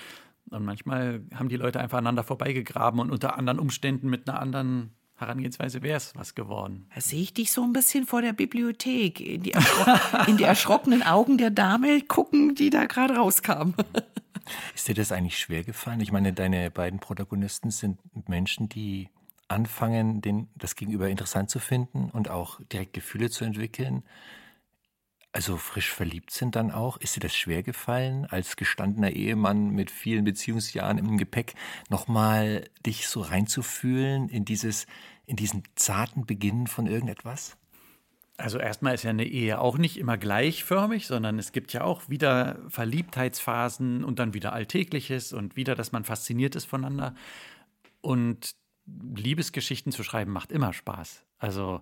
Und 0.50 0.66
manchmal 0.66 1.22
haben 1.34 1.50
die 1.50 1.58
Leute 1.58 1.80
einfach 1.80 2.00
aneinander 2.00 2.24
vorbeigegraben 2.24 3.00
und 3.00 3.12
unter 3.12 3.38
anderen 3.38 3.60
Umständen 3.60 4.10
mit 4.10 4.28
einer 4.28 4.40
anderen 4.40 4.92
Herangehensweise 5.16 5.82
wäre 5.82 5.98
es 5.98 6.16
was 6.16 6.34
geworden. 6.34 6.88
Da 6.96 7.02
sehe 7.02 7.22
ich 7.22 7.34
dich 7.34 7.52
so 7.52 7.64
ein 7.64 7.74
bisschen 7.74 8.06
vor 8.06 8.22
der 8.22 8.34
Bibliothek, 8.34 9.20
in 9.20 9.44
die, 9.44 9.54
in 10.28 10.38
die 10.38 10.46
erschrockenen 10.46 11.04
Augen 11.04 11.38
der 11.38 11.52
Dame 11.52 12.02
gucken, 12.02 12.56
die 12.56 12.70
da 12.70 12.86
gerade 12.86 13.16
rauskam. 13.16 13.74
Ist 14.76 14.88
dir 14.88 14.96
das 14.96 15.12
eigentlich 15.12 15.38
schwer 15.38 15.64
gefallen? 15.64 16.00
Ich 16.00 16.12
meine, 16.12 16.34
deine 16.34 16.72
beiden 16.72 17.00
Protagonisten 17.00 17.70
sind 17.70 18.00
Menschen, 18.28 18.70
die 18.70 19.10
anfangen, 19.48 20.22
den, 20.22 20.48
das 20.56 20.76
Gegenüber 20.76 21.10
interessant 21.10 21.50
zu 21.50 21.60
finden 21.60 22.10
und 22.12 22.30
auch 22.30 22.60
direkt 22.72 22.94
Gefühle 22.94 23.30
zu 23.30 23.44
entwickeln. 23.44 24.04
Also 25.32 25.58
frisch 25.58 25.92
verliebt 25.92 26.32
sind 26.32 26.56
dann 26.56 26.72
auch. 26.72 26.98
Ist 26.98 27.16
dir 27.16 27.20
das 27.20 27.36
schwer 27.36 27.62
gefallen, 27.62 28.26
als 28.26 28.56
gestandener 28.56 29.12
Ehemann 29.12 29.70
mit 29.70 29.92
vielen 29.92 30.24
Beziehungsjahren 30.24 30.98
im 30.98 31.18
Gepäck, 31.18 31.54
nochmal 31.90 32.68
dich 32.86 33.08
so 33.08 33.22
reinzufühlen 33.22 34.28
in 34.30 34.44
dieses, 34.44 34.88
in 35.28 35.36
diesen 35.36 35.64
zarten 35.76 36.26
Beginn 36.26 36.66
von 36.66 36.88
irgendetwas? 36.88 37.58
Also 38.38 38.58
erstmal 38.58 38.96
ist 38.96 39.04
ja 39.04 39.12
eine 39.12 39.26
Ehe 39.26 39.60
auch 39.60 39.78
nicht 39.78 39.98
immer 39.98 40.18
gleichförmig, 40.18 41.06
sondern 41.06 41.38
es 41.38 41.52
gibt 41.52 41.74
ja 41.74 41.84
auch 41.84 42.10
wieder 42.10 42.58
Verliebtheitsphasen 42.70 44.04
und 44.04 44.18
dann 44.18 44.34
wieder 44.34 44.54
Alltägliches 44.54 45.34
und 45.34 45.58
wieder, 45.58 45.76
dass 45.76 45.92
man 45.92 46.06
fasziniert 46.06 46.56
ist 46.56 46.66
voneinander. 46.66 47.14
Und 48.02 48.56
Liebesgeschichten 48.88 49.92
zu 49.92 50.04
schreiben 50.04 50.32
macht 50.32 50.52
immer 50.52 50.74
Spaß. 50.74 51.26
Also 51.38 51.82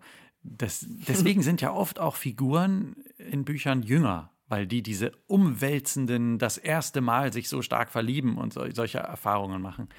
das, 0.49 0.85
deswegen 0.87 1.41
sind 1.41 1.61
ja 1.61 1.71
oft 1.73 1.99
auch 1.99 2.15
Figuren 2.15 2.95
in 3.17 3.45
Büchern 3.45 3.83
jünger, 3.83 4.31
weil 4.47 4.67
die 4.67 4.81
diese 4.81 5.11
umwälzenden, 5.27 6.37
das 6.39 6.57
erste 6.57 7.01
Mal 7.01 7.33
sich 7.33 7.49
so 7.49 7.61
stark 7.61 7.89
verlieben 7.89 8.37
und 8.37 8.53
so, 8.53 8.63
solche 8.71 8.99
Erfahrungen 8.99 9.61
machen. 9.61 9.89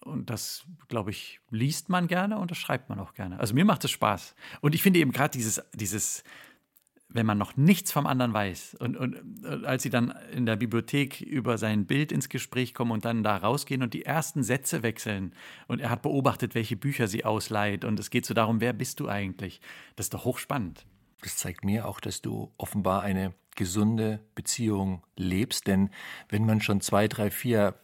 Und 0.00 0.30
das, 0.30 0.64
glaube 0.88 1.10
ich, 1.10 1.40
liest 1.50 1.88
man 1.88 2.06
gerne 2.06 2.38
und 2.38 2.50
das 2.50 2.58
schreibt 2.58 2.88
man 2.88 3.00
auch 3.00 3.14
gerne. 3.14 3.40
Also 3.40 3.54
mir 3.54 3.64
macht 3.64 3.84
es 3.84 3.90
Spaß. 3.90 4.34
Und 4.60 4.74
ich 4.74 4.82
finde 4.82 5.00
eben 5.00 5.12
gerade 5.12 5.32
dieses, 5.32 5.60
dieses 5.74 6.22
wenn 7.08 7.26
man 7.26 7.38
noch 7.38 7.56
nichts 7.56 7.92
vom 7.92 8.06
anderen 8.06 8.32
weiß 8.32 8.76
und, 8.80 8.96
und, 8.96 9.44
als 9.64 9.82
sie 9.82 9.90
dann 9.90 10.12
in 10.32 10.44
der 10.46 10.56
Bibliothek 10.56 11.20
über 11.20 11.56
sein 11.56 11.86
Bild 11.86 12.12
ins 12.12 12.28
Gespräch 12.28 12.74
kommen 12.74 12.90
und 12.90 13.04
dann 13.04 13.22
da 13.22 13.36
rausgehen 13.36 13.82
und 13.82 13.94
die 13.94 14.04
ersten 14.04 14.42
Sätze 14.42 14.82
wechseln 14.82 15.32
und 15.68 15.80
er 15.80 15.90
hat 15.90 16.02
beobachtet, 16.02 16.54
welche 16.54 16.76
Bücher 16.76 17.06
sie 17.06 17.24
ausleiht 17.24 17.84
und 17.84 17.98
es 18.00 18.10
geht 18.10 18.26
so 18.26 18.34
darum, 18.34 18.60
wer 18.60 18.72
bist 18.72 19.00
du 19.00 19.08
eigentlich? 19.08 19.60
Das 19.94 20.06
ist 20.06 20.14
doch 20.14 20.24
hochspannend. 20.24 20.84
Das 21.22 21.36
zeigt 21.36 21.64
mir 21.64 21.86
auch, 21.88 22.00
dass 22.00 22.22
du 22.22 22.52
offenbar 22.58 23.02
eine 23.02 23.34
gesunde 23.54 24.20
Beziehung 24.34 25.02
lebst, 25.16 25.66
denn 25.66 25.90
wenn 26.28 26.44
man 26.44 26.60
schon 26.60 26.80
zwei, 26.80 27.08
drei, 27.08 27.30
vier 27.30 27.74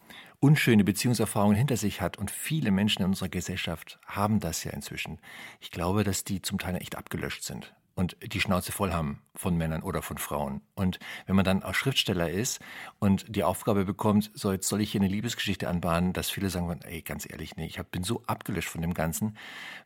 unschöne 0.41 0.85
Beziehungserfahrungen 0.85 1.57
hinter 1.57 1.77
sich 1.77 2.01
hat 2.01 2.19
und 2.19 2.31
viele 2.31 2.73
Menschen 2.73 3.03
in 3.03 3.09
unserer 3.09 3.29
Gesellschaft 3.29 4.01
haben 4.05 4.41
das 4.41 4.65
ja 4.65 4.73
inzwischen. 4.73 5.21
Ich 5.61 5.71
glaube, 5.71 6.03
dass 6.03 6.25
die 6.25 6.43
zum 6.43 6.59
Teil 6.59 6.77
echt 6.77 6.99
abgelöscht 6.99 7.45
sind 7.45 7.73
und 7.95 8.17
die 8.23 8.41
Schnauze 8.41 8.73
voll 8.73 8.93
haben 8.93 9.21
von 9.35 9.57
Männern 9.57 9.83
oder 9.83 10.03
von 10.03 10.19
Frauen. 10.19 10.61
Und 10.75 10.99
wenn 11.27 11.37
man 11.37 11.45
dann 11.45 11.63
auch 11.63 11.75
Schriftsteller 11.75 12.31
ist 12.31 12.61
und 12.99 13.25
die 13.35 13.45
Aufgabe 13.45 13.85
bekommt, 13.85 14.31
so 14.35 14.53
jetzt 14.53 14.69
soll 14.69 14.81
ich 14.81 14.93
hier 14.93 15.01
eine 15.01 15.11
Liebesgeschichte 15.11 15.69
anbahnen, 15.69 16.13
dass 16.13 16.31
viele 16.31 16.51
sagen, 16.51 16.81
ey, 16.83 17.03
ganz 17.03 17.29
ehrlich, 17.31 17.57
nee, 17.57 17.67
ich 17.67 17.79
hab, 17.79 17.91
bin 17.91 18.05
so 18.05 18.23
abgelöscht 18.27 18.69
von 18.69 18.81
dem 18.81 18.95
Ganzen. 18.95 19.37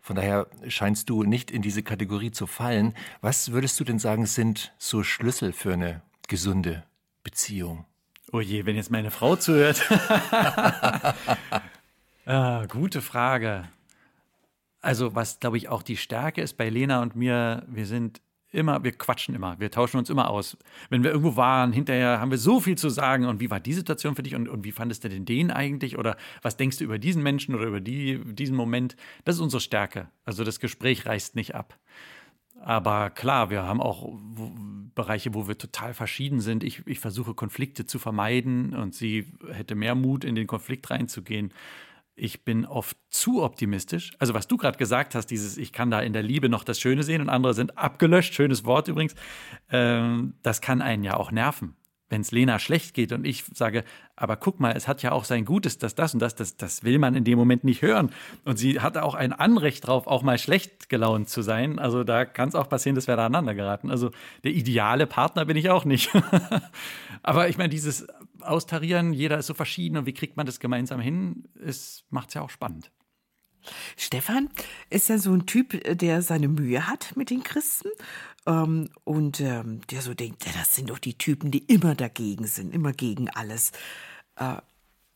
Von 0.00 0.16
daher 0.16 0.46
scheinst 0.68 1.10
du 1.10 1.22
nicht 1.24 1.50
in 1.50 1.62
diese 1.62 1.82
Kategorie 1.82 2.30
zu 2.30 2.46
fallen. 2.46 2.94
Was 3.20 3.52
würdest 3.52 3.78
du 3.80 3.84
denn 3.84 3.98
sagen, 3.98 4.26
sind 4.26 4.72
so 4.78 5.02
Schlüssel 5.02 5.52
für 5.52 5.72
eine 5.72 6.02
gesunde 6.28 6.84
Beziehung? 7.22 7.84
Oh 8.32 8.40
je, 8.40 8.66
wenn 8.66 8.76
jetzt 8.76 8.90
meine 8.90 9.10
Frau 9.10 9.36
zuhört. 9.36 9.82
ah, 12.26 12.66
gute 12.66 13.00
Frage. 13.00 13.68
Also, 14.86 15.16
was 15.16 15.40
glaube 15.40 15.56
ich 15.56 15.68
auch 15.68 15.82
die 15.82 15.96
Stärke 15.96 16.40
ist 16.40 16.56
bei 16.56 16.68
Lena 16.68 17.02
und 17.02 17.16
mir, 17.16 17.64
wir 17.66 17.86
sind 17.86 18.20
immer, 18.52 18.84
wir 18.84 18.92
quatschen 18.92 19.34
immer, 19.34 19.58
wir 19.58 19.72
tauschen 19.72 19.98
uns 19.98 20.08
immer 20.10 20.30
aus. 20.30 20.56
Wenn 20.90 21.02
wir 21.02 21.10
irgendwo 21.10 21.34
waren, 21.34 21.72
hinterher 21.72 22.20
haben 22.20 22.30
wir 22.30 22.38
so 22.38 22.60
viel 22.60 22.78
zu 22.78 22.88
sagen. 22.88 23.24
Und 23.24 23.40
wie 23.40 23.50
war 23.50 23.58
die 23.58 23.72
Situation 23.72 24.14
für 24.14 24.22
dich? 24.22 24.36
Und, 24.36 24.48
und 24.48 24.62
wie 24.62 24.70
fandest 24.70 25.02
du 25.02 25.08
denn 25.08 25.24
den 25.24 25.50
eigentlich? 25.50 25.98
Oder 25.98 26.16
was 26.40 26.56
denkst 26.56 26.76
du 26.76 26.84
über 26.84 27.00
diesen 27.00 27.24
Menschen 27.24 27.56
oder 27.56 27.66
über 27.66 27.80
die, 27.80 28.20
diesen 28.32 28.54
Moment? 28.54 28.94
Das 29.24 29.34
ist 29.34 29.40
unsere 29.40 29.60
Stärke. 29.60 30.08
Also 30.24 30.44
das 30.44 30.60
Gespräch 30.60 31.04
reißt 31.04 31.34
nicht 31.34 31.56
ab. 31.56 31.76
Aber 32.60 33.10
klar, 33.10 33.50
wir 33.50 33.64
haben 33.64 33.80
auch 33.80 34.16
Bereiche, 34.94 35.34
wo 35.34 35.48
wir 35.48 35.58
total 35.58 35.94
verschieden 35.94 36.40
sind. 36.40 36.62
Ich, 36.62 36.86
ich 36.86 37.00
versuche 37.00 37.34
Konflikte 37.34 37.86
zu 37.86 37.98
vermeiden 37.98 38.72
und 38.72 38.94
sie 38.94 39.26
hätte 39.50 39.74
mehr 39.74 39.96
Mut, 39.96 40.22
in 40.22 40.36
den 40.36 40.46
Konflikt 40.46 40.88
reinzugehen 40.90 41.52
ich 42.16 42.44
bin 42.44 42.64
oft 42.64 42.96
zu 43.10 43.42
optimistisch. 43.42 44.12
Also 44.18 44.34
was 44.34 44.48
du 44.48 44.56
gerade 44.56 44.78
gesagt 44.78 45.14
hast, 45.14 45.26
dieses, 45.26 45.58
ich 45.58 45.72
kann 45.72 45.90
da 45.90 46.00
in 46.00 46.12
der 46.12 46.22
Liebe 46.22 46.48
noch 46.48 46.64
das 46.64 46.80
Schöne 46.80 47.02
sehen 47.02 47.20
und 47.20 47.28
andere 47.28 47.54
sind 47.54 47.78
abgelöscht, 47.78 48.34
schönes 48.34 48.64
Wort 48.64 48.88
übrigens, 48.88 49.14
ähm, 49.70 50.34
das 50.42 50.60
kann 50.60 50.82
einen 50.82 51.04
ja 51.04 51.16
auch 51.16 51.30
nerven 51.30 51.76
wenn 52.08 52.20
es 52.20 52.30
Lena 52.30 52.58
schlecht 52.58 52.94
geht 52.94 53.12
und 53.12 53.26
ich 53.26 53.44
sage, 53.52 53.82
aber 54.14 54.36
guck 54.36 54.60
mal, 54.60 54.72
es 54.76 54.86
hat 54.86 55.02
ja 55.02 55.10
auch 55.10 55.24
sein 55.24 55.44
Gutes, 55.44 55.78
dass 55.78 55.94
das 55.94 56.14
und 56.14 56.20
das, 56.20 56.36
das, 56.36 56.56
das 56.56 56.84
will 56.84 56.98
man 56.98 57.16
in 57.16 57.24
dem 57.24 57.36
Moment 57.36 57.64
nicht 57.64 57.82
hören. 57.82 58.12
Und 58.44 58.58
sie 58.58 58.80
hatte 58.80 59.02
auch 59.02 59.14
ein 59.14 59.32
Anrecht 59.32 59.86
drauf, 59.86 60.06
auch 60.06 60.22
mal 60.22 60.38
schlecht 60.38 60.88
gelaunt 60.88 61.28
zu 61.28 61.42
sein. 61.42 61.78
Also 61.78 62.04
da 62.04 62.24
kann 62.24 62.48
es 62.48 62.54
auch 62.54 62.68
passieren, 62.68 62.94
dass 62.94 63.08
wir 63.08 63.16
da 63.16 63.26
aneinander 63.26 63.54
geraten. 63.54 63.90
Also 63.90 64.10
der 64.44 64.52
ideale 64.52 65.06
Partner 65.06 65.46
bin 65.46 65.56
ich 65.56 65.68
auch 65.68 65.84
nicht. 65.84 66.10
aber 67.22 67.48
ich 67.48 67.58
meine, 67.58 67.70
dieses 67.70 68.06
Austarieren, 68.40 69.12
jeder 69.12 69.38
ist 69.38 69.46
so 69.46 69.54
verschieden 69.54 69.96
und 69.96 70.06
wie 70.06 70.14
kriegt 70.14 70.36
man 70.36 70.46
das 70.46 70.60
gemeinsam 70.60 71.00
hin, 71.00 71.48
macht 72.10 72.28
es 72.28 72.34
ja 72.34 72.42
auch 72.42 72.50
spannend. 72.50 72.90
Stefan 73.96 74.48
ist 74.90 75.08
ja 75.08 75.18
so 75.18 75.32
ein 75.32 75.46
Typ, 75.46 75.98
der 75.98 76.22
seine 76.22 76.48
Mühe 76.48 76.86
hat 76.86 77.16
mit 77.16 77.30
den 77.30 77.42
Christen 77.42 77.88
ähm, 78.46 78.90
und 79.04 79.40
ähm, 79.40 79.80
der 79.90 80.02
so 80.02 80.14
denkt, 80.14 80.46
ja, 80.46 80.52
das 80.52 80.74
sind 80.74 80.90
doch 80.90 80.98
die 80.98 81.18
Typen, 81.18 81.50
die 81.50 81.64
immer 81.64 81.94
dagegen 81.94 82.46
sind, 82.46 82.72
immer 82.72 82.92
gegen 82.92 83.28
alles. 83.30 83.72
Äh, 84.36 84.58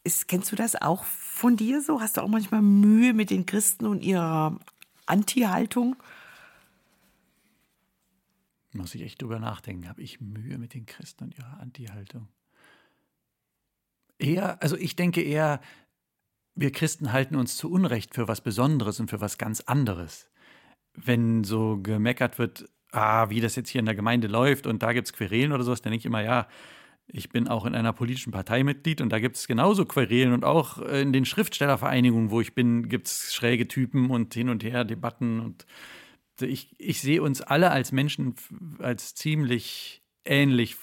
ist, 0.03 0.29
kennst 0.29 0.51
du 0.51 0.57
das 0.57 0.81
auch 0.81 1.05
von 1.05 1.57
dir 1.57 1.83
so? 1.83 2.01
Hast 2.01 2.16
du 2.16 2.23
auch 2.23 2.29
manchmal 2.29 2.62
Mühe 2.62 3.12
mit 3.12 3.31
den 3.31 3.47
Christen 3.47 3.87
und 3.87 4.03
ihrer 4.03 4.59
Anti-Haltung? 5.07 5.97
Muss 8.73 8.95
ich 8.95 9.03
echt 9.03 9.21
drüber 9.21 9.39
nachdenken. 9.39 9.89
Habe 9.89 10.01
ich 10.01 10.21
Mühe 10.21 10.57
mit 10.57 10.75
den 10.75 10.87
Christen 10.87 11.25
und 11.25 11.37
ihrer 11.37 11.61
Anti-Haltung? 11.61 12.29
Eher, 14.21 14.62
also 14.62 14.77
ich 14.77 14.97
denke 14.97 15.23
eher, 15.23 15.61
wir 16.55 16.73
Christen 16.73 17.12
halten 17.12 17.37
uns 17.37 17.57
zu 17.57 17.71
Unrecht 17.71 18.14
für 18.14 18.29
was 18.29 18.41
Besonderes 18.43 19.01
und 19.01 19.09
für 19.09 19.21
was 19.21 19.39
ganz 19.39 19.61
anderes. 19.62 20.29
Wenn 20.95 21.45
so 21.45 21.79
gemeckert 21.83 22.39
wird, 22.39 22.68
ah, 22.93 23.31
wie 23.31 23.41
das 23.41 23.57
jetzt 23.57 23.71
hier 23.71 23.79
in 23.79 23.87
der 23.87 23.95
Gemeinde 23.95 24.27
läuft 24.27 24.66
und 24.66 24.83
da 24.83 24.93
gibt 24.93 25.07
es 25.07 25.12
Querelen 25.12 25.53
oder 25.53 25.64
sowas, 25.64 25.81
dann 25.81 25.93
denke 25.93 26.03
ich 26.03 26.07
immer, 26.07 26.23
ja, 26.23 26.49
ich 27.12 27.31
bin 27.31 27.49
auch 27.49 27.64
in 27.64 27.75
einer 27.75 27.93
politischen 27.93 28.33
Partei 28.33 28.62
Mitglied 28.62 29.01
und 29.01 29.11
da 29.11 29.18
gibt 29.18 29.37
es 29.37 29.47
genauso 29.47 29.85
Querelen 29.85 30.33
und 30.33 30.45
auch 30.45 30.79
in 30.79 31.12
den 31.12 31.25
Schriftstellervereinigungen, 31.25 32.31
wo 32.31 32.41
ich 32.41 32.55
bin, 32.55 32.89
gibt 32.89 33.09
es 33.09 33.35
schräge 33.35 33.66
Typen 33.66 34.11
und 34.11 34.35
hin 34.35 34.49
und 34.49 34.62
her 34.62 34.85
Debatten 34.85 35.41
und 35.41 35.66
ich, 36.41 36.75
ich 36.79 37.01
sehe 37.01 37.23
uns 37.23 37.43
alle 37.43 37.71
als 37.71 37.93
Menschen 37.93 38.35
als 38.79 39.14
ziemlich 39.14 40.00
ähnlich 40.25 40.77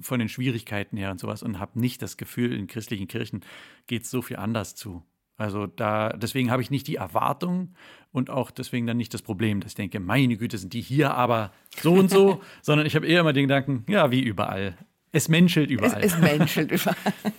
von 0.00 0.18
den 0.18 0.28
Schwierigkeiten 0.28 0.96
her 0.96 1.10
und 1.10 1.20
sowas 1.20 1.42
und 1.42 1.58
habe 1.58 1.78
nicht 1.80 2.02
das 2.02 2.16
Gefühl, 2.16 2.52
in 2.52 2.66
christlichen 2.66 3.08
Kirchen 3.08 3.44
geht 3.86 4.02
es 4.02 4.10
so 4.10 4.22
viel 4.22 4.36
anders 4.36 4.74
zu. 4.74 5.02
Also 5.36 5.66
da, 5.66 6.10
deswegen 6.10 6.50
habe 6.50 6.62
ich 6.62 6.70
nicht 6.70 6.86
die 6.86 6.96
Erwartung 6.96 7.74
und 8.12 8.30
auch 8.30 8.52
deswegen 8.52 8.86
dann 8.86 8.96
nicht 8.96 9.12
das 9.14 9.22
Problem, 9.22 9.60
dass 9.60 9.72
ich 9.72 9.76
denke, 9.76 9.98
meine 9.98 10.36
Güte, 10.36 10.58
sind 10.58 10.72
die 10.72 10.80
hier 10.80 11.14
aber 11.14 11.52
so 11.76 11.94
und 11.94 12.08
so, 12.08 12.40
sondern 12.62 12.86
ich 12.86 12.94
habe 12.94 13.06
eher 13.06 13.20
immer 13.20 13.32
den 13.32 13.48
Gedanken, 13.48 13.84
ja, 13.88 14.12
wie 14.12 14.20
überall. 14.20 14.76
Es 15.10 15.28
menschelt 15.28 15.70
überall. 15.70 16.02
Es, 16.02 16.14
es 16.14 16.20
menschelt 16.20 16.70
überall. 16.70 16.96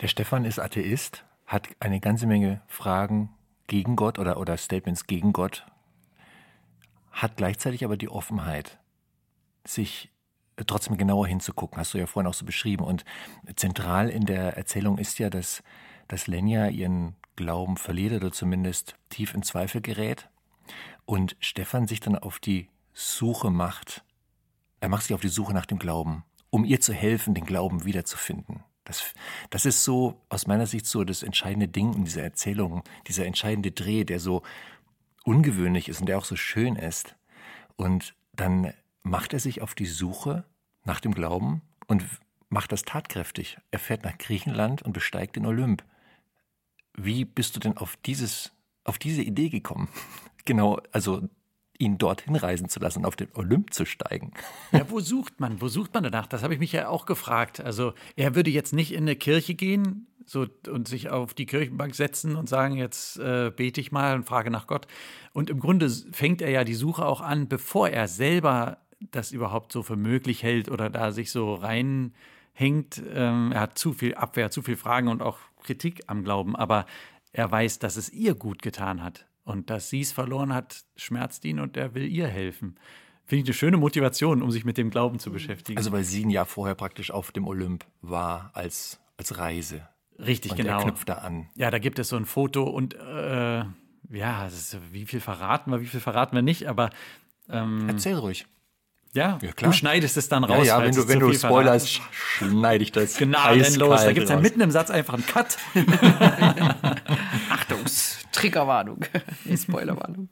Der 0.00 0.08
Stefan 0.08 0.44
ist 0.44 0.58
Atheist, 0.58 1.24
hat 1.44 1.68
eine 1.80 2.00
ganze 2.00 2.26
Menge 2.26 2.62
Fragen 2.68 3.30
gegen 3.66 3.96
Gott 3.96 4.18
oder, 4.18 4.38
oder 4.38 4.56
Statements 4.56 5.06
gegen 5.06 5.32
Gott, 5.32 5.66
hat 7.10 7.36
gleichzeitig 7.36 7.84
aber 7.84 7.96
die 7.96 8.08
Offenheit, 8.08 8.78
sich 9.64 10.10
trotzdem 10.66 10.96
genauer 10.96 11.26
hinzugucken, 11.26 11.78
hast 11.78 11.94
du 11.94 11.98
ja 11.98 12.06
vorhin 12.06 12.28
auch 12.28 12.34
so 12.34 12.44
beschrieben. 12.44 12.84
Und 12.84 13.04
zentral 13.56 14.08
in 14.08 14.24
der 14.26 14.56
Erzählung 14.56 14.98
ist 14.98 15.18
ja, 15.18 15.30
dass 15.30 15.62
dass 16.08 16.26
Lenja 16.26 16.68
ihren 16.68 17.14
Glauben 17.36 17.76
verliert 17.76 18.14
oder 18.14 18.32
zumindest 18.32 18.96
tief 19.10 19.34
in 19.34 19.42
Zweifel 19.42 19.80
gerät. 19.80 20.28
Und 21.04 21.36
Stefan 21.38 21.86
sich 21.86 22.00
dann 22.00 22.16
auf 22.16 22.40
die 22.40 22.68
Suche 22.92 23.50
macht. 23.50 24.02
Er 24.80 24.88
macht 24.88 25.04
sich 25.04 25.14
auf 25.14 25.20
die 25.20 25.28
Suche 25.28 25.54
nach 25.54 25.66
dem 25.66 25.78
Glauben, 25.78 26.24
um 26.50 26.64
ihr 26.64 26.80
zu 26.80 26.92
helfen, 26.92 27.34
den 27.34 27.44
Glauben 27.44 27.84
wiederzufinden. 27.84 28.64
Das, 28.84 29.14
das 29.50 29.66
ist 29.66 29.84
so 29.84 30.20
aus 30.30 30.46
meiner 30.46 30.66
Sicht 30.66 30.86
so 30.86 31.04
das 31.04 31.22
entscheidende 31.22 31.68
Ding 31.68 31.92
in 31.92 32.04
dieser 32.04 32.22
Erzählung, 32.22 32.82
dieser 33.06 33.26
entscheidende 33.26 33.70
Dreh, 33.70 34.04
der 34.04 34.18
so 34.18 34.42
ungewöhnlich 35.24 35.88
ist 35.88 36.00
und 36.00 36.06
der 36.06 36.18
auch 36.18 36.24
so 36.24 36.36
schön 36.36 36.76
ist. 36.76 37.14
Und 37.76 38.14
dann 38.32 38.72
macht 39.08 39.32
er 39.32 39.40
sich 39.40 39.62
auf 39.62 39.74
die 39.74 39.86
Suche 39.86 40.44
nach 40.84 41.00
dem 41.00 41.14
Glauben 41.14 41.62
und 41.86 42.04
macht 42.48 42.72
das 42.72 42.82
tatkräftig. 42.82 43.58
Er 43.70 43.78
fährt 43.78 44.04
nach 44.04 44.16
Griechenland 44.18 44.82
und 44.82 44.92
besteigt 44.92 45.36
den 45.36 45.46
Olymp. 45.46 45.84
Wie 46.94 47.24
bist 47.24 47.56
du 47.56 47.60
denn 47.60 47.76
auf 47.76 47.96
dieses, 48.04 48.52
auf 48.84 48.98
diese 48.98 49.22
Idee 49.22 49.48
gekommen? 49.48 49.88
Genau, 50.44 50.80
also 50.92 51.28
ihn 51.78 51.98
dorthin 51.98 52.34
reisen 52.34 52.70
zu 52.70 52.80
lassen, 52.80 53.04
auf 53.04 53.16
den 53.16 53.28
Olymp 53.34 53.74
zu 53.74 53.84
steigen. 53.84 54.32
Ja, 54.72 54.90
wo 54.90 55.00
sucht 55.00 55.40
man? 55.40 55.60
Wo 55.60 55.68
sucht 55.68 55.92
man 55.92 56.04
danach? 56.04 56.26
Das 56.26 56.42
habe 56.42 56.54
ich 56.54 56.58
mich 56.58 56.72
ja 56.72 56.88
auch 56.88 57.04
gefragt. 57.04 57.60
Also 57.60 57.92
er 58.16 58.34
würde 58.34 58.50
jetzt 58.50 58.72
nicht 58.72 58.92
in 58.92 59.02
eine 59.02 59.14
Kirche 59.14 59.54
gehen 59.54 60.06
so, 60.24 60.46
und 60.70 60.88
sich 60.88 61.10
auf 61.10 61.34
die 61.34 61.44
Kirchenbank 61.44 61.94
setzen 61.94 62.34
und 62.34 62.48
sagen, 62.48 62.76
jetzt 62.76 63.18
äh, 63.18 63.52
bete 63.54 63.82
ich 63.82 63.92
mal 63.92 64.14
und 64.14 64.24
frage 64.24 64.50
nach 64.50 64.66
Gott. 64.66 64.86
Und 65.34 65.50
im 65.50 65.60
Grunde 65.60 65.90
fängt 66.12 66.40
er 66.40 66.50
ja 66.50 66.64
die 66.64 66.72
Suche 66.72 67.04
auch 67.04 67.20
an, 67.20 67.46
bevor 67.46 67.90
er 67.90 68.08
selber 68.08 68.78
das 69.00 69.32
überhaupt 69.32 69.72
so 69.72 69.82
für 69.82 69.96
möglich 69.96 70.42
hält 70.42 70.70
oder 70.70 70.90
da 70.90 71.12
sich 71.12 71.30
so 71.30 71.54
reinhängt. 71.54 73.02
Ähm, 73.12 73.52
er 73.52 73.60
hat 73.60 73.78
zu 73.78 73.92
viel 73.92 74.14
Abwehr, 74.14 74.50
zu 74.50 74.62
viel 74.62 74.76
Fragen 74.76 75.08
und 75.08 75.22
auch 75.22 75.38
Kritik 75.62 76.02
am 76.06 76.24
Glauben, 76.24 76.56
aber 76.56 76.86
er 77.32 77.50
weiß, 77.50 77.78
dass 77.78 77.96
es 77.96 78.10
ihr 78.10 78.34
gut 78.34 78.62
getan 78.62 79.02
hat 79.02 79.26
und 79.44 79.70
dass 79.70 79.90
sie 79.90 80.00
es 80.00 80.12
verloren 80.12 80.52
hat, 80.52 80.84
schmerzt 80.96 81.44
ihn 81.44 81.60
und 81.60 81.76
er 81.76 81.94
will 81.94 82.06
ihr 82.06 82.28
helfen. 82.28 82.76
Finde 83.24 83.42
ich 83.42 83.48
eine 83.48 83.54
schöne 83.54 83.76
Motivation, 83.76 84.42
um 84.42 84.50
sich 84.50 84.64
mit 84.64 84.78
dem 84.78 84.90
Glauben 84.90 85.18
zu 85.18 85.30
beschäftigen. 85.30 85.76
Also 85.76 85.92
weil 85.92 86.04
sie 86.04 86.24
ein 86.24 86.30
Jahr 86.30 86.46
vorher 86.46 86.74
praktisch 86.74 87.10
auf 87.10 87.30
dem 87.30 87.46
Olymp 87.46 87.84
war 88.00 88.50
als, 88.54 89.00
als 89.18 89.36
Reise. 89.36 89.86
Richtig, 90.18 90.52
und 90.52 90.56
genau. 90.56 90.78
Er 90.78 90.84
knüpft 90.84 91.08
da 91.08 91.14
an. 91.14 91.48
Ja, 91.54 91.70
da 91.70 91.78
gibt 91.78 91.98
es 91.98 92.08
so 92.08 92.16
ein 92.16 92.24
Foto 92.24 92.64
und 92.64 92.94
äh, 92.94 93.64
ja, 94.10 94.46
ist, 94.46 94.78
wie 94.92 95.04
viel 95.04 95.20
verraten 95.20 95.70
wir, 95.70 95.80
wie 95.80 95.86
viel 95.86 96.00
verraten 96.00 96.34
wir 96.34 96.42
nicht, 96.42 96.66
aber 96.66 96.90
ähm, 97.48 97.88
Erzähl 97.88 98.16
ruhig. 98.16 98.46
Ja, 99.18 99.38
ja 99.42 99.50
du 99.56 99.72
schneidest 99.72 100.16
es 100.16 100.28
dann 100.28 100.44
raus. 100.44 100.66
Ja, 100.66 100.78
ja 100.78 100.84
wenn 100.84 100.94
du, 100.94 101.08
wenn 101.08 101.18
du 101.18 101.32
spoilerst, 101.32 102.00
schneide 102.12 102.84
ich 102.84 102.92
das. 102.92 103.16
Gnadenlos. 103.16 104.04
Da 104.04 104.12
gibt 104.12 104.24
es 104.24 104.30
ja 104.30 104.38
mitten 104.38 104.60
im 104.60 104.70
Satz 104.70 104.90
einfach 104.90 105.14
einen 105.14 105.26
Cut. 105.26 105.58
Achtungs, 107.50 108.18
Triggerwarnung, 108.32 109.04
Spoilerwarnung. 109.56 110.28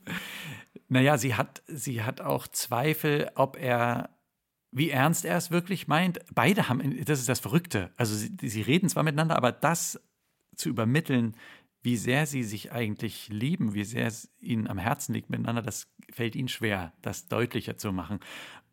Naja, 0.88 1.18
sie 1.18 1.34
hat, 1.34 1.62
sie 1.66 2.04
hat 2.04 2.20
auch 2.20 2.46
Zweifel, 2.46 3.30
ob 3.34 3.60
er, 3.60 4.10
wie 4.70 4.90
ernst 4.90 5.24
er 5.24 5.36
es 5.36 5.50
wirklich 5.50 5.88
meint. 5.88 6.20
Beide 6.32 6.68
haben, 6.68 7.04
das 7.04 7.18
ist 7.18 7.28
das 7.28 7.40
Verrückte. 7.40 7.90
Also 7.96 8.14
sie, 8.14 8.36
sie 8.40 8.62
reden 8.62 8.88
zwar 8.88 9.02
miteinander, 9.02 9.36
aber 9.36 9.50
das 9.50 10.00
zu 10.54 10.68
übermitteln, 10.68 11.36
wie 11.82 11.96
sehr 11.96 12.26
sie 12.26 12.42
sich 12.42 12.72
eigentlich 12.72 13.28
lieben, 13.28 13.74
wie 13.74 13.84
sehr 13.84 14.08
es 14.08 14.28
ihnen 14.40 14.66
am 14.66 14.76
Herzen 14.76 15.14
liegt 15.14 15.30
miteinander, 15.30 15.62
das 15.62 15.88
fällt 16.12 16.34
ihnen 16.34 16.48
schwer, 16.48 16.92
das 17.00 17.28
deutlicher 17.28 17.78
zu 17.78 17.92
machen. 17.92 18.18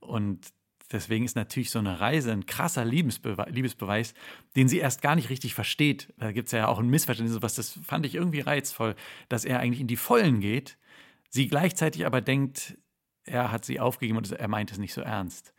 Und 0.04 0.54
deswegen 0.92 1.26
ist 1.26 1.36
natürlich 1.36 1.72
so 1.72 1.80
eine 1.80 2.00
Reise 2.00 2.32
ein 2.32 2.46
krasser 2.46 2.86
Liebesbeweis, 2.86 3.50
Liebesbeweis 3.50 4.14
den 4.56 4.68
sie 4.68 4.80
erst 4.80 5.02
gar 5.02 5.16
nicht 5.16 5.30
richtig 5.30 5.54
versteht. 5.54 6.14
Da 6.18 6.32
gibt 6.32 6.48
es 6.48 6.52
ja 6.52 6.68
auch 6.68 6.80
ein 6.80 6.90
Missverständnis, 6.90 7.42
was 7.42 7.56
das 7.56 7.80
fand 7.84 8.06
ich 8.06 8.16
irgendwie 8.16 8.42
reizvoll, 8.42 8.96
dass 9.30 9.46
er 9.46 9.60
eigentlich 9.60 9.82
in 9.82 9.88
die 9.88 9.98
Vollen 9.98 10.40
geht, 10.40 10.78
sie 11.30 11.48
gleichzeitig 11.48 12.06
aber 12.06 12.22
denkt, 12.22 12.78
er 13.26 13.52
hat 13.52 13.66
sie 13.66 13.80
aufgegeben 13.80 14.18
und 14.18 14.32
er 14.32 14.48
meint 14.48 14.72
es 14.72 14.78
nicht 14.78 14.94
so 14.94 15.02
ernst. 15.02 15.54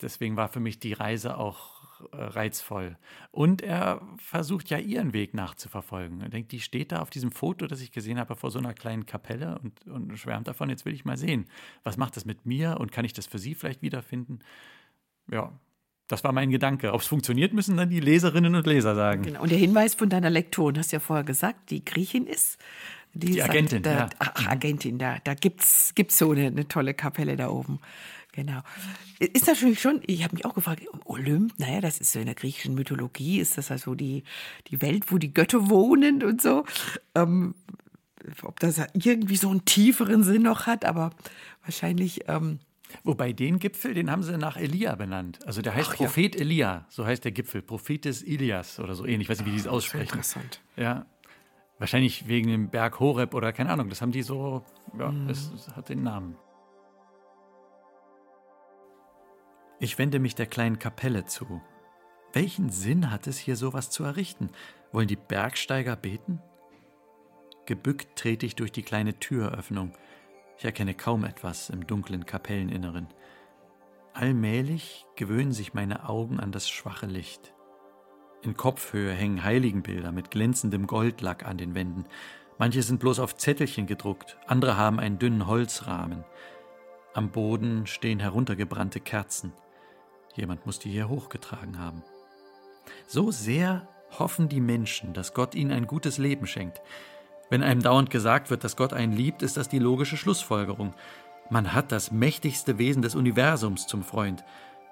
Deswegen 0.00 0.36
war 0.36 0.48
für 0.48 0.60
mich 0.60 0.78
die 0.78 0.92
Reise 0.92 1.36
auch 1.36 1.73
äh, 2.12 2.16
reizvoll. 2.16 2.96
Und 3.30 3.62
er 3.62 4.00
versucht 4.16 4.70
ja 4.70 4.78
ihren 4.78 5.12
Weg 5.12 5.34
nachzuverfolgen. 5.34 6.20
Er 6.20 6.28
denkt, 6.28 6.52
die 6.52 6.60
steht 6.60 6.92
da 6.92 7.00
auf 7.00 7.10
diesem 7.10 7.32
Foto, 7.32 7.66
das 7.66 7.80
ich 7.80 7.92
gesehen 7.92 8.18
habe, 8.18 8.36
vor 8.36 8.50
so 8.50 8.58
einer 8.58 8.74
kleinen 8.74 9.06
Kapelle 9.06 9.58
und, 9.58 9.86
und 9.86 10.18
schwärmt 10.18 10.48
davon, 10.48 10.70
jetzt 10.70 10.84
will 10.84 10.94
ich 10.94 11.04
mal 11.04 11.16
sehen, 11.16 11.46
was 11.82 11.96
macht 11.96 12.16
das 12.16 12.24
mit 12.24 12.46
mir 12.46 12.78
und 12.80 12.92
kann 12.92 13.04
ich 13.04 13.12
das 13.12 13.26
für 13.26 13.38
sie 13.38 13.54
vielleicht 13.54 13.82
wiederfinden? 13.82 14.40
Ja, 15.30 15.52
das 16.08 16.22
war 16.22 16.32
mein 16.32 16.50
Gedanke. 16.50 16.92
Ob 16.92 17.00
es 17.00 17.06
funktioniert, 17.06 17.54
müssen 17.54 17.76
dann 17.76 17.88
die 17.88 18.00
Leserinnen 18.00 18.54
und 18.54 18.66
Leser 18.66 18.94
sagen. 18.94 19.22
Genau. 19.22 19.42
Und 19.42 19.50
der 19.50 19.58
Hinweis 19.58 19.94
von 19.94 20.10
deiner 20.10 20.30
Lektorin, 20.30 20.78
hast 20.78 20.92
du 20.92 20.96
ja 20.96 21.00
vorher 21.00 21.24
gesagt, 21.24 21.70
die 21.70 21.84
Griechin 21.84 22.26
ist. 22.26 22.58
Die, 23.14 23.32
die 23.32 23.42
Agentin, 23.42 23.82
sagt, 23.82 23.86
da, 23.86 23.96
ja. 23.96 24.10
Ach, 24.18 24.46
Agentin, 24.48 24.98
da, 24.98 25.18
da 25.24 25.34
gibt 25.34 25.62
es 25.62 26.18
so 26.18 26.32
eine, 26.32 26.46
eine 26.46 26.68
tolle 26.68 26.94
Kapelle 26.94 27.36
da 27.36 27.48
oben. 27.48 27.80
Genau. 28.32 28.62
Ist 29.20 29.46
natürlich 29.46 29.80
schon, 29.80 30.00
ich 30.06 30.24
habe 30.24 30.34
mich 30.34 30.44
auch 30.44 30.54
gefragt, 30.54 30.82
Olymp, 31.04 31.52
naja, 31.58 31.80
das 31.80 32.00
ist 32.00 32.12
so 32.12 32.18
in 32.18 32.26
der 32.26 32.34
griechischen 32.34 32.74
Mythologie, 32.74 33.38
ist 33.38 33.56
das 33.56 33.70
also 33.70 33.94
die, 33.94 34.24
die 34.68 34.82
Welt, 34.82 35.12
wo 35.12 35.18
die 35.18 35.32
Götter 35.32 35.68
wohnen 35.70 36.24
und 36.24 36.42
so. 36.42 36.64
Ähm, 37.14 37.54
ob 38.42 38.58
das 38.58 38.80
irgendwie 38.94 39.36
so 39.36 39.50
einen 39.50 39.64
tieferen 39.64 40.24
Sinn 40.24 40.42
noch 40.42 40.66
hat, 40.66 40.84
aber 40.84 41.10
wahrscheinlich. 41.62 42.28
Ähm 42.28 42.58
Wobei 43.02 43.32
den 43.32 43.58
Gipfel, 43.58 43.94
den 43.94 44.10
haben 44.10 44.22
sie 44.22 44.36
nach 44.36 44.56
Elia 44.56 44.94
benannt. 44.94 45.38
Also 45.46 45.62
der 45.62 45.74
heißt 45.74 45.90
Ach, 45.92 45.96
Prophet 45.96 46.34
ja. 46.34 46.40
Elia, 46.40 46.86
so 46.88 47.06
heißt 47.06 47.24
der 47.24 47.32
Gipfel. 47.32 47.62
Prophetes 47.62 48.22
Ilias 48.22 48.80
oder 48.80 48.94
so 48.94 49.04
ähnlich. 49.04 49.22
Ich 49.22 49.28
weiß 49.28 49.38
nicht, 49.38 49.46
wie 49.46 49.52
die 49.52 49.60
es 49.60 49.66
aussprechen. 49.66 50.18
Interessant. 50.18 50.60
Ja. 50.76 51.06
Wahrscheinlich 51.78 52.28
wegen 52.28 52.50
dem 52.50 52.68
Berg 52.70 53.00
Horeb 53.00 53.34
oder 53.34 53.52
keine 53.52 53.70
Ahnung. 53.70 53.88
Das 53.88 54.00
haben 54.00 54.12
die 54.12 54.22
so, 54.22 54.62
ja, 54.98 55.10
mhm. 55.10 55.28
es 55.28 55.68
hat 55.74 55.88
den 55.88 56.02
Namen. 56.02 56.36
Ich 59.80 59.98
wende 59.98 60.18
mich 60.18 60.34
der 60.34 60.46
kleinen 60.46 60.78
Kapelle 60.78 61.24
zu. 61.24 61.60
Welchen 62.32 62.70
Sinn 62.70 63.10
hat 63.10 63.26
es, 63.26 63.38
hier 63.38 63.56
sowas 63.56 63.90
zu 63.90 64.04
errichten? 64.04 64.50
Wollen 64.92 65.08
die 65.08 65.16
Bergsteiger 65.16 65.96
beten? 65.96 66.40
Gebückt 67.66 68.16
trete 68.16 68.46
ich 68.46 68.56
durch 68.56 68.72
die 68.72 68.82
kleine 68.82 69.18
Türöffnung. 69.18 69.92
Ich 70.58 70.64
erkenne 70.64 70.94
kaum 70.94 71.24
etwas 71.24 71.70
im 71.70 71.86
dunklen 71.86 72.26
Kapelleninneren. 72.26 73.08
Allmählich 74.12 75.06
gewöhnen 75.16 75.52
sich 75.52 75.74
meine 75.74 76.08
Augen 76.08 76.38
an 76.38 76.52
das 76.52 76.68
schwache 76.68 77.06
Licht. 77.06 77.53
In 78.44 78.58
Kopfhöhe 78.58 79.12
hängen 79.12 79.42
Heiligenbilder 79.42 80.12
mit 80.12 80.30
glänzendem 80.30 80.86
Goldlack 80.86 81.46
an 81.46 81.56
den 81.56 81.74
Wänden. 81.74 82.04
Manche 82.58 82.82
sind 82.82 83.00
bloß 83.00 83.18
auf 83.18 83.38
Zettelchen 83.38 83.86
gedruckt, 83.86 84.36
andere 84.46 84.76
haben 84.76 85.00
einen 85.00 85.18
dünnen 85.18 85.46
Holzrahmen. 85.46 86.24
Am 87.14 87.30
Boden 87.30 87.86
stehen 87.86 88.20
heruntergebrannte 88.20 89.00
Kerzen. 89.00 89.54
Jemand 90.34 90.66
muss 90.66 90.78
die 90.78 90.90
hier 90.90 91.08
hochgetragen 91.08 91.78
haben. 91.78 92.02
So 93.06 93.30
sehr 93.30 93.88
hoffen 94.18 94.50
die 94.50 94.60
Menschen, 94.60 95.14
dass 95.14 95.32
Gott 95.32 95.54
ihnen 95.54 95.72
ein 95.72 95.86
gutes 95.86 96.18
Leben 96.18 96.46
schenkt. 96.46 96.82
Wenn 97.48 97.62
einem 97.62 97.82
dauernd 97.82 98.10
gesagt 98.10 98.50
wird, 98.50 98.62
dass 98.62 98.76
Gott 98.76 98.92
einen 98.92 99.14
liebt, 99.14 99.42
ist 99.42 99.56
das 99.56 99.70
die 99.70 99.78
logische 99.78 100.18
Schlussfolgerung. 100.18 100.92
Man 101.48 101.72
hat 101.72 101.92
das 101.92 102.10
mächtigste 102.10 102.76
Wesen 102.76 103.00
des 103.00 103.14
Universums 103.14 103.86
zum 103.86 104.02
Freund. 104.02 104.44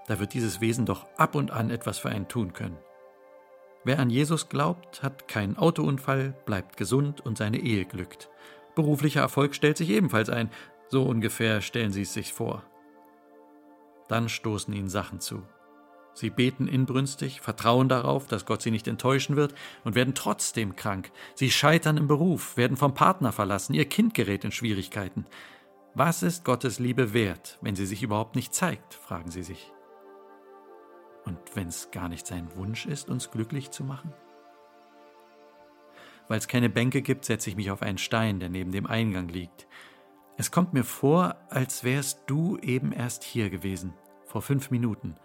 Da 0.06 0.18
wird 0.18 0.32
dieses 0.32 0.62
Wesen 0.62 0.86
doch 0.86 1.06
ab 1.18 1.34
und 1.34 1.50
an 1.50 1.70
etwas 1.70 1.98
für 1.98 2.08
einen 2.08 2.28
tun 2.28 2.54
können. 2.54 2.78
Wer 3.84 3.98
an 3.98 4.10
Jesus 4.10 4.48
glaubt, 4.48 5.02
hat 5.02 5.26
keinen 5.26 5.56
Autounfall, 5.56 6.34
bleibt 6.46 6.76
gesund 6.76 7.20
und 7.20 7.36
seine 7.36 7.58
Ehe 7.58 7.84
glückt. 7.84 8.30
Beruflicher 8.74 9.20
Erfolg 9.20 9.54
stellt 9.54 9.76
sich 9.76 9.90
ebenfalls 9.90 10.30
ein. 10.30 10.50
So 10.88 11.02
ungefähr 11.02 11.60
stellen 11.60 11.90
Sie 11.90 12.02
es 12.02 12.12
sich 12.12 12.32
vor. 12.32 12.62
Dann 14.08 14.28
stoßen 14.28 14.72
ihnen 14.72 14.88
Sachen 14.88 15.20
zu. 15.20 15.42
Sie 16.14 16.30
beten 16.30 16.68
inbrünstig, 16.68 17.40
vertrauen 17.40 17.88
darauf, 17.88 18.26
dass 18.26 18.44
Gott 18.44 18.60
sie 18.60 18.70
nicht 18.70 18.86
enttäuschen 18.86 19.34
wird 19.36 19.54
und 19.82 19.94
werden 19.94 20.14
trotzdem 20.14 20.76
krank. 20.76 21.10
Sie 21.34 21.50
scheitern 21.50 21.96
im 21.96 22.06
Beruf, 22.06 22.56
werden 22.58 22.76
vom 22.76 22.92
Partner 22.92 23.32
verlassen, 23.32 23.72
ihr 23.72 23.86
Kind 23.86 24.12
gerät 24.12 24.44
in 24.44 24.52
Schwierigkeiten. 24.52 25.24
Was 25.94 26.22
ist 26.22 26.44
Gottes 26.44 26.78
Liebe 26.78 27.14
wert, 27.14 27.58
wenn 27.62 27.76
sie 27.76 27.86
sich 27.86 28.02
überhaupt 28.02 28.36
nicht 28.36 28.54
zeigt, 28.54 28.94
fragen 28.94 29.30
sie 29.30 29.42
sich. 29.42 29.71
Und 31.24 31.38
wenn 31.54 31.68
es 31.68 31.90
gar 31.90 32.08
nicht 32.08 32.26
sein 32.26 32.54
Wunsch 32.56 32.86
ist, 32.86 33.08
uns 33.08 33.30
glücklich 33.30 33.70
zu 33.70 33.84
machen? 33.84 34.12
Weil 36.28 36.38
es 36.38 36.48
keine 36.48 36.70
Bänke 36.70 37.02
gibt, 37.02 37.24
setze 37.24 37.50
ich 37.50 37.56
mich 37.56 37.70
auf 37.70 37.82
einen 37.82 37.98
Stein, 37.98 38.40
der 38.40 38.48
neben 38.48 38.72
dem 38.72 38.86
Eingang 38.86 39.28
liegt. 39.28 39.66
Es 40.36 40.50
kommt 40.50 40.72
mir 40.72 40.84
vor, 40.84 41.36
als 41.50 41.84
wärst 41.84 42.22
du 42.26 42.56
eben 42.58 42.92
erst 42.92 43.22
hier 43.22 43.50
gewesen 43.50 43.92
vor 44.26 44.40
fünf 44.40 44.70
Minuten. 44.70 45.16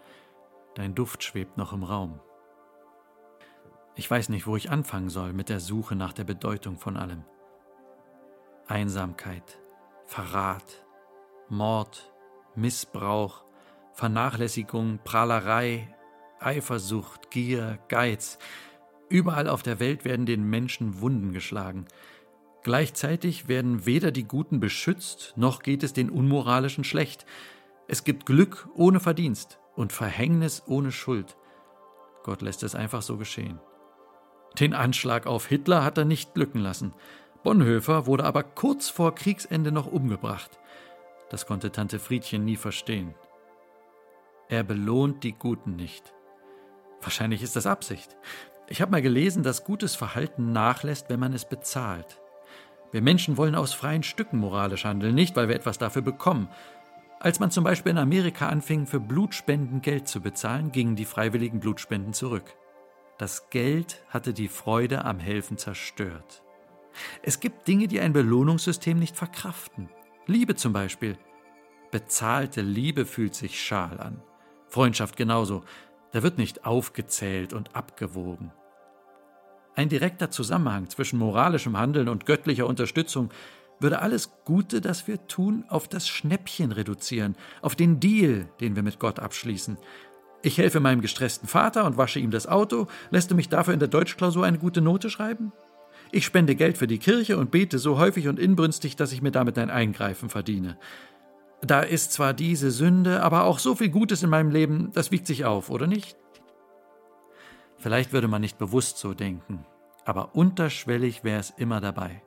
Dein 0.74 0.94
Duft 0.94 1.24
schwebt 1.24 1.56
noch 1.56 1.72
im 1.72 1.82
Raum. 1.82 2.20
Ich 3.94 4.08
weiß 4.08 4.28
nicht, 4.28 4.46
wo 4.46 4.54
ich 4.54 4.70
anfangen 4.70 5.08
soll 5.08 5.32
mit 5.32 5.48
der 5.48 5.60
Suche 5.60 5.96
nach 5.96 6.12
der 6.12 6.24
Bedeutung 6.24 6.78
von 6.78 6.96
allem. 6.96 7.24
Einsamkeit, 8.66 9.58
Verrat, 10.06 10.84
Mord, 11.48 12.12
Missbrauch, 12.54 13.44
Vernachlässigung, 13.98 15.00
Prahlerei, 15.02 15.92
Eifersucht, 16.38 17.32
Gier, 17.32 17.80
Geiz. 17.88 18.38
Überall 19.08 19.48
auf 19.48 19.64
der 19.64 19.80
Welt 19.80 20.04
werden 20.04 20.24
den 20.24 20.48
Menschen 20.48 21.00
Wunden 21.00 21.32
geschlagen. 21.32 21.86
Gleichzeitig 22.62 23.48
werden 23.48 23.86
weder 23.86 24.12
die 24.12 24.22
Guten 24.22 24.60
beschützt, 24.60 25.32
noch 25.34 25.62
geht 25.62 25.82
es 25.82 25.94
den 25.94 26.10
Unmoralischen 26.10 26.84
schlecht. 26.84 27.26
Es 27.88 28.04
gibt 28.04 28.24
Glück 28.24 28.68
ohne 28.76 29.00
Verdienst 29.00 29.58
und 29.74 29.92
Verhängnis 29.92 30.62
ohne 30.68 30.92
Schuld. 30.92 31.36
Gott 32.22 32.40
lässt 32.40 32.62
es 32.62 32.76
einfach 32.76 33.02
so 33.02 33.16
geschehen. 33.16 33.58
Den 34.60 34.74
Anschlag 34.74 35.26
auf 35.26 35.46
Hitler 35.46 35.82
hat 35.82 35.98
er 35.98 36.04
nicht 36.04 36.34
glücken 36.34 36.60
lassen. 36.60 36.94
Bonhoeffer 37.42 38.06
wurde 38.06 38.22
aber 38.22 38.44
kurz 38.44 38.90
vor 38.90 39.16
Kriegsende 39.16 39.72
noch 39.72 39.90
umgebracht. 39.90 40.60
Das 41.30 41.46
konnte 41.46 41.72
Tante 41.72 41.98
Friedchen 41.98 42.44
nie 42.44 42.56
verstehen. 42.56 43.16
Er 44.48 44.62
belohnt 44.62 45.24
die 45.24 45.32
Guten 45.32 45.76
nicht. 45.76 46.14
Wahrscheinlich 47.02 47.42
ist 47.42 47.54
das 47.54 47.66
Absicht. 47.66 48.16
Ich 48.68 48.80
habe 48.80 48.90
mal 48.90 49.02
gelesen, 49.02 49.42
dass 49.42 49.64
gutes 49.64 49.94
Verhalten 49.94 50.52
nachlässt, 50.52 51.10
wenn 51.10 51.20
man 51.20 51.34
es 51.34 51.46
bezahlt. 51.46 52.20
Wir 52.90 53.02
Menschen 53.02 53.36
wollen 53.36 53.54
aus 53.54 53.74
freien 53.74 54.02
Stücken 54.02 54.38
moralisch 54.38 54.84
handeln, 54.84 55.14
nicht 55.14 55.36
weil 55.36 55.48
wir 55.48 55.56
etwas 55.56 55.76
dafür 55.76 56.02
bekommen. 56.02 56.48
Als 57.20 57.40
man 57.40 57.50
zum 57.50 57.64
Beispiel 57.64 57.90
in 57.90 57.98
Amerika 57.98 58.48
anfing, 58.48 58.86
für 58.86 59.00
Blutspenden 59.00 59.82
Geld 59.82 60.08
zu 60.08 60.20
bezahlen, 60.20 60.72
gingen 60.72 60.96
die 60.96 61.04
freiwilligen 61.04 61.60
Blutspenden 61.60 62.14
zurück. 62.14 62.54
Das 63.18 63.50
Geld 63.50 64.02
hatte 64.08 64.32
die 64.32 64.48
Freude 64.48 65.04
am 65.04 65.18
Helfen 65.18 65.58
zerstört. 65.58 66.42
Es 67.22 67.40
gibt 67.40 67.68
Dinge, 67.68 67.88
die 67.88 68.00
ein 68.00 68.12
Belohnungssystem 68.12 68.98
nicht 68.98 69.16
verkraften. 69.16 69.90
Liebe 70.26 70.54
zum 70.54 70.72
Beispiel. 70.72 71.18
Bezahlte 71.90 72.60
Liebe 72.60 73.04
fühlt 73.04 73.34
sich 73.34 73.62
schal 73.62 74.00
an. 74.00 74.22
Freundschaft 74.68 75.16
genauso. 75.16 75.64
Da 76.12 76.22
wird 76.22 76.38
nicht 76.38 76.64
aufgezählt 76.64 77.52
und 77.52 77.74
abgewogen. 77.74 78.52
Ein 79.74 79.88
direkter 79.88 80.30
Zusammenhang 80.30 80.88
zwischen 80.88 81.18
moralischem 81.18 81.76
Handeln 81.76 82.08
und 82.08 82.26
göttlicher 82.26 82.66
Unterstützung 82.66 83.30
würde 83.80 84.00
alles 84.00 84.32
Gute, 84.44 84.80
das 84.80 85.06
wir 85.06 85.26
tun, 85.28 85.64
auf 85.68 85.86
das 85.86 86.08
Schnäppchen 86.08 86.72
reduzieren, 86.72 87.36
auf 87.62 87.76
den 87.76 88.00
Deal, 88.00 88.48
den 88.60 88.74
wir 88.74 88.82
mit 88.82 88.98
Gott 88.98 89.20
abschließen. 89.20 89.78
Ich 90.42 90.58
helfe 90.58 90.80
meinem 90.80 91.00
gestressten 91.00 91.48
Vater 91.48 91.84
und 91.84 91.96
wasche 91.96 92.20
ihm 92.20 92.30
das 92.30 92.46
Auto, 92.46 92.86
lässt 93.10 93.30
du 93.30 93.34
mich 93.34 93.48
dafür 93.48 93.74
in 93.74 93.80
der 93.80 93.88
Deutschklausur 93.88 94.44
eine 94.44 94.58
gute 94.58 94.80
Note 94.80 95.10
schreiben? 95.10 95.52
Ich 96.10 96.24
spende 96.24 96.54
Geld 96.54 96.78
für 96.78 96.86
die 96.86 96.98
Kirche 96.98 97.36
und 97.36 97.50
bete 97.50 97.78
so 97.78 97.98
häufig 97.98 98.28
und 98.28 98.38
inbrünstig, 98.38 98.96
dass 98.96 99.12
ich 99.12 99.20
mir 99.20 99.30
damit 99.30 99.58
ein 99.58 99.70
Eingreifen 99.70 100.30
verdiene. 100.30 100.78
Da 101.60 101.80
ist 101.80 102.12
zwar 102.12 102.34
diese 102.34 102.70
Sünde, 102.70 103.22
aber 103.22 103.44
auch 103.44 103.58
so 103.58 103.74
viel 103.74 103.88
Gutes 103.88 104.22
in 104.22 104.30
meinem 104.30 104.50
Leben, 104.50 104.90
das 104.92 105.10
wiegt 105.10 105.26
sich 105.26 105.44
auf, 105.44 105.70
oder 105.70 105.86
nicht? 105.86 106.16
Vielleicht 107.78 108.12
würde 108.12 108.28
man 108.28 108.40
nicht 108.40 108.58
bewusst 108.58 108.98
so 108.98 109.14
denken, 109.14 109.64
aber 110.04 110.34
unterschwellig 110.34 111.24
wäre 111.24 111.40
es 111.40 111.50
immer 111.50 111.80
dabei. 111.80 112.22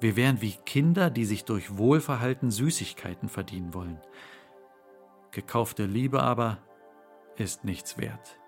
Wir 0.00 0.16
wären 0.16 0.40
wie 0.40 0.52
Kinder, 0.66 1.10
die 1.10 1.24
sich 1.24 1.44
durch 1.44 1.78
Wohlverhalten 1.78 2.50
Süßigkeiten 2.50 3.28
verdienen 3.28 3.74
wollen. 3.74 4.00
Gekaufte 5.30 5.86
Liebe 5.86 6.22
aber 6.22 6.58
ist 7.36 7.64
nichts 7.64 7.98
wert. 7.98 8.38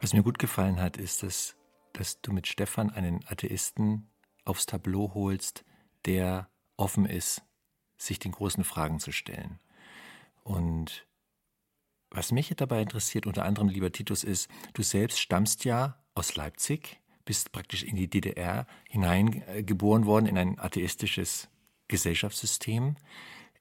Was 0.00 0.12
mir 0.12 0.22
gut 0.22 0.38
gefallen 0.38 0.80
hat, 0.80 0.96
ist, 0.96 1.22
dass, 1.22 1.56
dass 1.92 2.20
du 2.20 2.32
mit 2.32 2.46
Stefan 2.46 2.90
einen 2.90 3.20
Atheisten 3.28 4.08
aufs 4.44 4.66
Tableau 4.66 5.12
holst, 5.14 5.64
der 6.04 6.48
offen 6.76 7.06
ist, 7.06 7.42
sich 7.96 8.18
den 8.18 8.32
großen 8.32 8.64
Fragen 8.64 8.98
zu 8.98 9.12
stellen. 9.12 9.60
Und 10.42 11.06
was 12.10 12.32
mich 12.32 12.52
dabei 12.56 12.82
interessiert, 12.82 13.26
unter 13.26 13.44
anderem, 13.44 13.68
lieber 13.68 13.92
Titus, 13.92 14.24
ist, 14.24 14.50
du 14.74 14.82
selbst 14.82 15.20
stammst 15.20 15.64
ja 15.64 16.02
aus 16.14 16.36
Leipzig, 16.36 17.00
bist 17.24 17.52
praktisch 17.52 17.84
in 17.84 17.96
die 17.96 18.10
DDR 18.10 18.66
hineingeboren 18.88 20.06
worden, 20.06 20.26
in 20.26 20.36
ein 20.36 20.58
atheistisches 20.58 21.48
Gesellschaftssystem. 21.88 22.96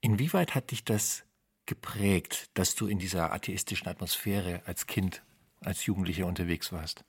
Inwieweit 0.01 0.55
hat 0.55 0.71
dich 0.71 0.83
das 0.83 1.23
geprägt, 1.65 2.49
dass 2.55 2.75
du 2.75 2.87
in 2.87 2.99
dieser 2.99 3.31
atheistischen 3.31 3.87
Atmosphäre 3.87 4.63
als 4.65 4.87
Kind, 4.87 5.23
als 5.61 5.85
Jugendlicher 5.85 6.25
unterwegs 6.25 6.71
warst? 6.71 7.05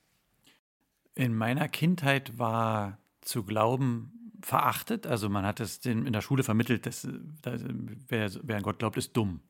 In 1.15 1.35
meiner 1.35 1.67
Kindheit 1.67 2.37
war 2.37 2.97
zu 3.23 3.43
glauben 3.43 4.33
verachtet. 4.41 5.07
Also 5.07 5.29
man 5.29 5.45
hat 5.45 5.59
es 5.59 5.77
in 5.85 6.11
der 6.11 6.21
Schule 6.21 6.43
vermittelt, 6.43 6.85
dass, 6.85 7.07
dass 7.41 7.61
wer, 8.07 8.29
wer, 8.41 8.57
an 8.57 8.63
Gott 8.63 8.79
glaubt, 8.79 8.97
ist 8.97 9.15
dumm. 9.15 9.41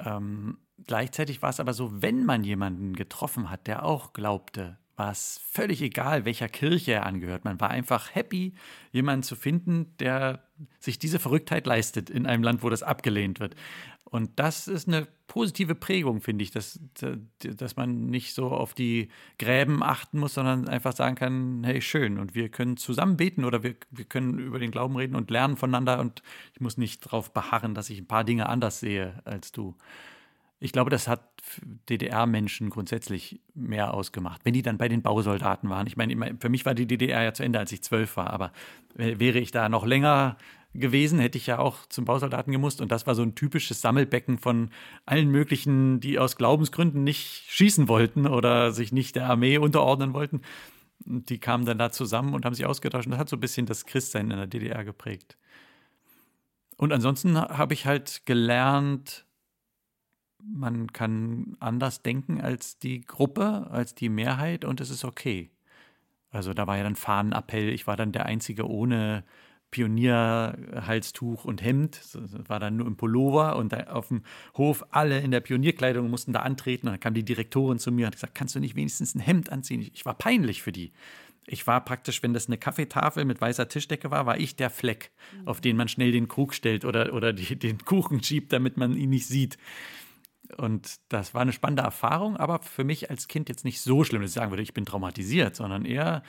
Ähm, 0.00 0.58
gleichzeitig 0.86 1.42
war 1.42 1.50
es 1.50 1.60
aber 1.60 1.72
so, 1.72 2.02
wenn 2.02 2.24
man 2.24 2.44
jemanden 2.44 2.94
getroffen 2.94 3.50
hat, 3.50 3.66
der 3.66 3.84
auch 3.84 4.12
glaubte, 4.12 4.78
war 4.96 5.10
es 5.10 5.40
völlig 5.50 5.82
egal, 5.82 6.24
welcher 6.24 6.48
Kirche 6.48 6.92
er 6.92 7.06
angehört. 7.06 7.44
Man 7.44 7.60
war 7.60 7.70
einfach 7.70 8.14
happy, 8.14 8.54
jemanden 8.92 9.22
zu 9.22 9.36
finden, 9.36 9.94
der 9.98 10.42
sich 10.80 10.98
diese 10.98 11.18
Verrücktheit 11.18 11.66
leistet 11.66 12.08
in 12.08 12.26
einem 12.26 12.42
Land, 12.42 12.62
wo 12.62 12.70
das 12.70 12.82
abgelehnt 12.82 13.38
wird. 13.38 13.54
Und 14.08 14.30
das 14.36 14.68
ist 14.68 14.86
eine 14.86 15.08
positive 15.26 15.74
Prägung, 15.74 16.20
finde 16.20 16.44
ich, 16.44 16.52
dass, 16.52 16.78
dass 17.40 17.76
man 17.76 18.06
nicht 18.06 18.34
so 18.34 18.48
auf 18.48 18.72
die 18.72 19.08
Gräben 19.38 19.82
achten 19.82 20.20
muss, 20.20 20.34
sondern 20.34 20.68
einfach 20.68 20.94
sagen 20.94 21.16
kann, 21.16 21.64
hey, 21.64 21.82
schön, 21.82 22.18
und 22.18 22.34
wir 22.34 22.48
können 22.48 22.76
zusammen 22.76 23.16
beten 23.16 23.44
oder 23.44 23.64
wir, 23.64 23.74
wir 23.90 24.04
können 24.04 24.38
über 24.38 24.60
den 24.60 24.70
Glauben 24.70 24.96
reden 24.96 25.16
und 25.16 25.30
lernen 25.30 25.56
voneinander 25.56 25.98
und 25.98 26.22
ich 26.54 26.60
muss 26.60 26.78
nicht 26.78 27.04
darauf 27.04 27.32
beharren, 27.32 27.74
dass 27.74 27.90
ich 27.90 27.98
ein 27.98 28.06
paar 28.06 28.22
Dinge 28.22 28.48
anders 28.48 28.78
sehe 28.78 29.20
als 29.24 29.50
du. 29.50 29.74
Ich 30.58 30.72
glaube, 30.72 30.90
das 30.90 31.08
hat 31.08 31.20
DDR-Menschen 31.90 32.70
grundsätzlich 32.70 33.40
mehr 33.54 33.92
ausgemacht. 33.92 34.40
Wenn 34.44 34.54
die 34.54 34.62
dann 34.62 34.78
bei 34.78 34.88
den 34.88 35.02
Bausoldaten 35.02 35.68
waren. 35.68 35.86
Ich 35.86 35.98
meine, 35.98 36.36
für 36.40 36.48
mich 36.48 36.64
war 36.64 36.74
die 36.74 36.86
DDR 36.86 37.22
ja 37.22 37.34
zu 37.34 37.42
Ende, 37.42 37.58
als 37.58 37.72
ich 37.72 37.82
zwölf 37.82 38.16
war. 38.16 38.30
Aber 38.30 38.52
wäre 38.94 39.38
ich 39.38 39.50
da 39.50 39.68
noch 39.68 39.84
länger 39.84 40.38
gewesen, 40.76 41.18
hätte 41.18 41.38
ich 41.38 41.46
ja 41.46 41.58
auch 41.58 41.86
zum 41.88 42.04
Bausoldaten 42.04 42.52
gemusst. 42.52 42.80
Und 42.80 42.92
das 42.92 43.06
war 43.06 43.14
so 43.14 43.22
ein 43.22 43.34
typisches 43.34 43.80
Sammelbecken 43.80 44.38
von 44.38 44.70
allen 45.04 45.30
möglichen, 45.30 46.00
die 46.00 46.18
aus 46.18 46.36
Glaubensgründen 46.36 47.04
nicht 47.04 47.50
schießen 47.50 47.88
wollten 47.88 48.26
oder 48.26 48.72
sich 48.72 48.92
nicht 48.92 49.16
der 49.16 49.28
Armee 49.28 49.58
unterordnen 49.58 50.12
wollten. 50.14 50.42
Und 51.04 51.30
die 51.30 51.38
kamen 51.38 51.66
dann 51.66 51.78
da 51.78 51.90
zusammen 51.90 52.34
und 52.34 52.44
haben 52.44 52.54
sich 52.54 52.66
ausgetauscht. 52.66 53.06
Und 53.06 53.12
das 53.12 53.20
hat 53.20 53.28
so 53.28 53.36
ein 53.36 53.40
bisschen 53.40 53.66
das 53.66 53.86
Christsein 53.86 54.30
in 54.30 54.36
der 54.36 54.46
DDR 54.46 54.84
geprägt. 54.84 55.36
Und 56.76 56.92
ansonsten 56.92 57.38
habe 57.38 57.74
ich 57.74 57.86
halt 57.86 58.26
gelernt, 58.26 59.26
man 60.38 60.92
kann 60.92 61.56
anders 61.58 62.02
denken 62.02 62.40
als 62.40 62.78
die 62.78 63.00
Gruppe, 63.00 63.68
als 63.70 63.94
die 63.94 64.08
Mehrheit 64.08 64.64
und 64.64 64.80
es 64.80 64.90
ist 64.90 65.04
okay. 65.04 65.50
Also 66.30 66.52
da 66.52 66.66
war 66.66 66.76
ja 66.76 66.82
dann 66.82 66.96
Fahnenappell, 66.96 67.70
ich 67.70 67.86
war 67.86 67.96
dann 67.96 68.12
der 68.12 68.26
Einzige 68.26 68.68
ohne 68.68 69.24
Pionierhalstuch 69.70 71.44
und 71.44 71.62
Hemd, 71.62 72.00
das 72.14 72.48
war 72.48 72.60
dann 72.60 72.76
nur 72.76 72.86
im 72.86 72.96
Pullover 72.96 73.56
und 73.56 73.88
auf 73.88 74.08
dem 74.08 74.22
Hof 74.56 74.84
alle 74.90 75.20
in 75.20 75.30
der 75.30 75.40
Pionierkleidung 75.40 76.08
mussten 76.08 76.32
da 76.32 76.40
antreten 76.40 76.86
und 76.86 76.92
dann 76.92 77.00
kam 77.00 77.14
die 77.14 77.24
Direktorin 77.24 77.78
zu 77.78 77.92
mir 77.92 78.04
und 78.04 78.06
hat 78.06 78.14
gesagt, 78.14 78.34
kannst 78.34 78.54
du 78.54 78.60
nicht 78.60 78.76
wenigstens 78.76 79.14
ein 79.14 79.20
Hemd 79.20 79.50
anziehen? 79.50 79.88
Ich 79.92 80.04
war 80.04 80.14
peinlich 80.14 80.62
für 80.62 80.72
die. 80.72 80.92
Ich 81.48 81.66
war 81.66 81.84
praktisch, 81.84 82.22
wenn 82.22 82.34
das 82.34 82.48
eine 82.48 82.58
Kaffeetafel 82.58 83.24
mit 83.24 83.40
weißer 83.40 83.68
Tischdecke 83.68 84.10
war, 84.10 84.26
war 84.26 84.38
ich 84.38 84.56
der 84.56 84.70
Fleck, 84.70 85.12
auf 85.44 85.60
den 85.60 85.76
man 85.76 85.88
schnell 85.88 86.10
den 86.10 86.26
Krug 86.26 86.54
stellt 86.54 86.84
oder, 86.84 87.12
oder 87.12 87.32
die, 87.32 87.56
den 87.56 87.78
Kuchen 87.84 88.22
schiebt, 88.22 88.52
damit 88.52 88.76
man 88.76 88.96
ihn 88.96 89.10
nicht 89.10 89.26
sieht. 89.26 89.56
Und 90.56 90.96
das 91.08 91.34
war 91.34 91.42
eine 91.42 91.52
spannende 91.52 91.82
Erfahrung, 91.82 92.36
aber 92.36 92.60
für 92.60 92.84
mich 92.84 93.10
als 93.10 93.28
Kind 93.28 93.48
jetzt 93.48 93.64
nicht 93.64 93.80
so 93.80 94.04
schlimm, 94.04 94.22
dass 94.22 94.30
ich 94.30 94.34
sagen 94.34 94.50
würde, 94.50 94.62
ich 94.62 94.74
bin 94.74 94.84
traumatisiert, 94.84 95.56
sondern 95.56 95.84
eher, 95.84 96.22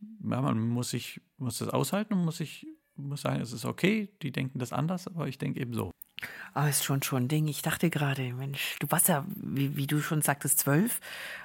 ja, 0.00 0.40
man 0.40 0.58
muss 0.58 0.90
sich, 0.90 1.20
muss 1.38 1.58
das 1.58 1.68
aushalten 1.68 2.14
und 2.14 2.24
muss 2.24 2.38
sich, 2.38 2.66
muss 2.96 3.22
sagen, 3.22 3.40
es 3.40 3.52
ist 3.52 3.64
okay, 3.64 4.08
die 4.22 4.32
denken 4.32 4.58
das 4.58 4.72
anders, 4.72 5.06
aber 5.06 5.28
ich 5.28 5.38
denke 5.38 5.60
eben 5.60 5.74
so. 5.74 5.90
Aber 6.54 6.68
es 6.68 6.76
ist 6.76 6.84
schon 6.84 7.02
schon 7.02 7.24
ein 7.24 7.28
Ding. 7.28 7.46
Ich 7.48 7.60
dachte 7.60 7.90
gerade, 7.90 8.32
Mensch, 8.32 8.76
du 8.80 8.90
warst 8.90 9.08
ja, 9.08 9.26
wie, 9.36 9.76
wie, 9.76 9.86
du 9.86 10.00
schon 10.00 10.22
sagtest, 10.22 10.58
zwölf, 10.60 11.00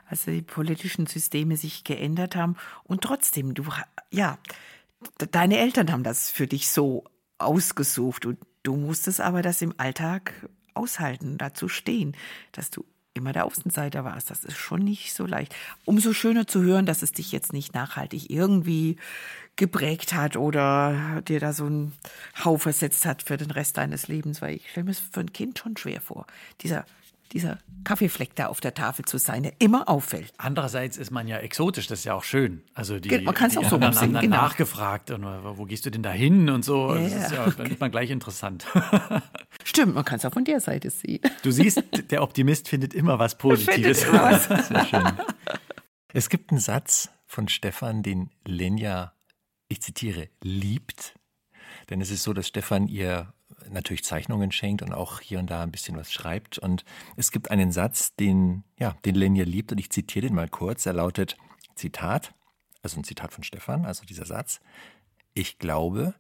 als 0.08 0.24
die 0.24 0.42
politischen 0.42 1.08
Systeme 1.08 1.58
sich 1.58 1.84
geändert 1.84 2.36
haben. 2.36 2.56
Und 2.86 3.02
trotzdem, 3.02 3.54
du, 3.54 3.66
ja, 4.12 4.38
deine 5.32 5.58
Eltern 5.58 5.92
haben 5.92 6.04
das 6.04 6.32
für 6.32 6.48
dich 6.48 6.70
so 6.70 7.04
ausgesucht 7.38 8.26
und 8.26 8.40
du 8.64 8.76
musstest 8.78 9.20
aber 9.20 9.42
das 9.42 9.62
im 9.62 9.74
Alltag 9.78 10.34
aushalten, 10.74 11.38
dazu 11.38 11.68
stehen, 11.68 12.16
dass 12.54 12.70
du 12.70 12.86
immer 13.14 13.34
der 13.34 13.46
Außenseiter 13.46 14.04
warst. 14.04 14.30
Das 14.30 14.44
ist 14.44 14.58
schon 14.58 14.84
nicht 14.84 15.14
so 15.14 15.26
leicht. 15.26 15.56
Umso 15.86 16.14
schöner 16.14 16.48
zu 16.48 16.62
hören, 16.62 16.86
dass 16.86 17.02
es 17.02 17.12
dich 17.12 17.32
jetzt 17.32 17.54
nicht 17.54 17.74
nachhaltig 17.74 18.30
irgendwie 18.30 18.98
geprägt 19.56 20.14
hat 20.14 20.38
oder 20.38 21.22
dir 21.28 21.40
da 21.40 21.54
so 21.54 21.66
ein 21.66 21.94
Hau 22.44 22.58
versetzt 22.58 23.06
hat 23.06 23.22
für 23.22 23.38
den 23.38 23.52
Rest 23.52 23.78
deines 23.78 24.08
Lebens, 24.08 24.42
weil 24.42 24.56
ich 24.56 24.70
stelle 24.70 24.86
mir 24.86 24.92
es 24.92 25.00
für 25.00 25.20
ein 25.20 25.34
Kind 25.34 25.60
schon 25.60 25.76
schwer 25.78 26.02
vor. 26.02 26.26
Dieser 26.62 26.86
dieser 27.34 27.60
Kaffeefleck 27.84 28.36
da 28.36 28.48
auf 28.48 28.62
der 28.62 28.74
Tafel 28.74 29.06
zu 29.06 29.18
sein, 29.18 29.44
der 29.44 29.54
immer 29.60 29.90
auffällt. 29.90 30.34
Andererseits 30.38 30.98
ist 30.98 31.12
man 31.12 31.28
ja 31.28 31.38
exotisch, 31.38 31.88
das 31.88 32.00
ist 32.00 32.06
ja 32.06 32.14
auch 32.14 32.24
schön. 32.24 32.64
Also 32.74 33.00
die, 33.00 33.10
Genau, 33.10 33.24
man 33.24 33.34
kann's 33.34 33.54
die 33.54 33.60
auch 33.60 33.70
so 33.70 33.76
anderen 33.76 33.94
rumsingen, 33.94 34.18
haben 34.18 34.24
genau. 34.24 34.38
nachgefragt 34.38 35.12
und 35.12 35.24
äh, 35.24 35.58
wo 35.58 35.66
gehst 35.66 35.86
du 35.86 35.90
denn 35.90 36.04
da 36.04 36.12
hin 36.12 36.50
und 36.50 36.64
so. 36.64 36.94
Ja, 36.94 37.02
das 37.02 37.14
ist 37.14 37.32
ja, 37.32 37.42
okay. 37.46 37.54
dann 37.58 37.72
ist 37.72 37.80
man 37.80 37.92
gleich 37.92 38.10
interessant. 38.12 38.66
Stimmt, 39.64 39.96
man 39.96 40.06
kann 40.06 40.18
es 40.18 40.26
auch 40.26 40.34
von 40.34 40.46
der 40.46 40.60
Seite 40.60 40.90
sehen. 40.90 41.22
Du 41.44 41.52
siehst, 41.52 41.84
der 42.12 42.22
Optimist 42.22 42.68
findet 42.68 42.94
immer 42.94 43.20
was 43.20 43.38
Positives. 43.38 44.04
Immer 44.04 44.24
was. 44.24 44.46
Sehr 44.68 44.86
schön. 44.86 45.12
Es 46.14 46.30
gibt 46.30 46.52
einen 46.52 46.60
Satz 46.60 47.10
von 47.26 47.48
Stefan, 47.48 48.04
den 48.04 48.30
Lenja, 48.46 49.14
ich 49.70 49.82
zitiere, 49.82 50.30
liebt. 50.44 51.16
Denn 51.90 52.02
es 52.02 52.12
ist 52.12 52.24
so, 52.24 52.34
dass 52.34 52.48
Stefan 52.48 52.88
ihr 52.88 53.34
natürlich 53.70 54.04
Zeichnungen 54.04 54.52
schenkt 54.52 54.82
und 54.82 54.94
auch 54.94 55.20
hier 55.20 55.40
und 55.40 55.50
da 55.50 55.64
ein 55.64 55.72
bisschen 55.72 55.96
was 55.96 56.12
schreibt. 56.12 56.58
Und 56.58 56.84
es 57.16 57.32
gibt 57.32 57.52
einen 57.52 57.72
Satz, 57.72 58.16
den, 58.16 58.64
ja, 58.80 58.96
den 59.06 59.16
Lenja 59.16 59.46
liebt 59.46 59.72
und 59.72 59.78
ich 59.78 59.90
zitiere 59.90 60.28
den 60.28 60.36
mal 60.36 60.50
kurz. 60.50 60.86
Er 60.86 60.94
lautet, 60.94 61.38
Zitat, 61.76 62.34
also 62.82 63.00
ein 63.00 63.04
Zitat 63.04 63.34
von 63.34 63.44
Stefan, 63.44 63.86
also 63.86 64.06
dieser 64.06 64.26
Satz. 64.26 64.60
Ich 65.34 65.60
glaube, 65.60 66.16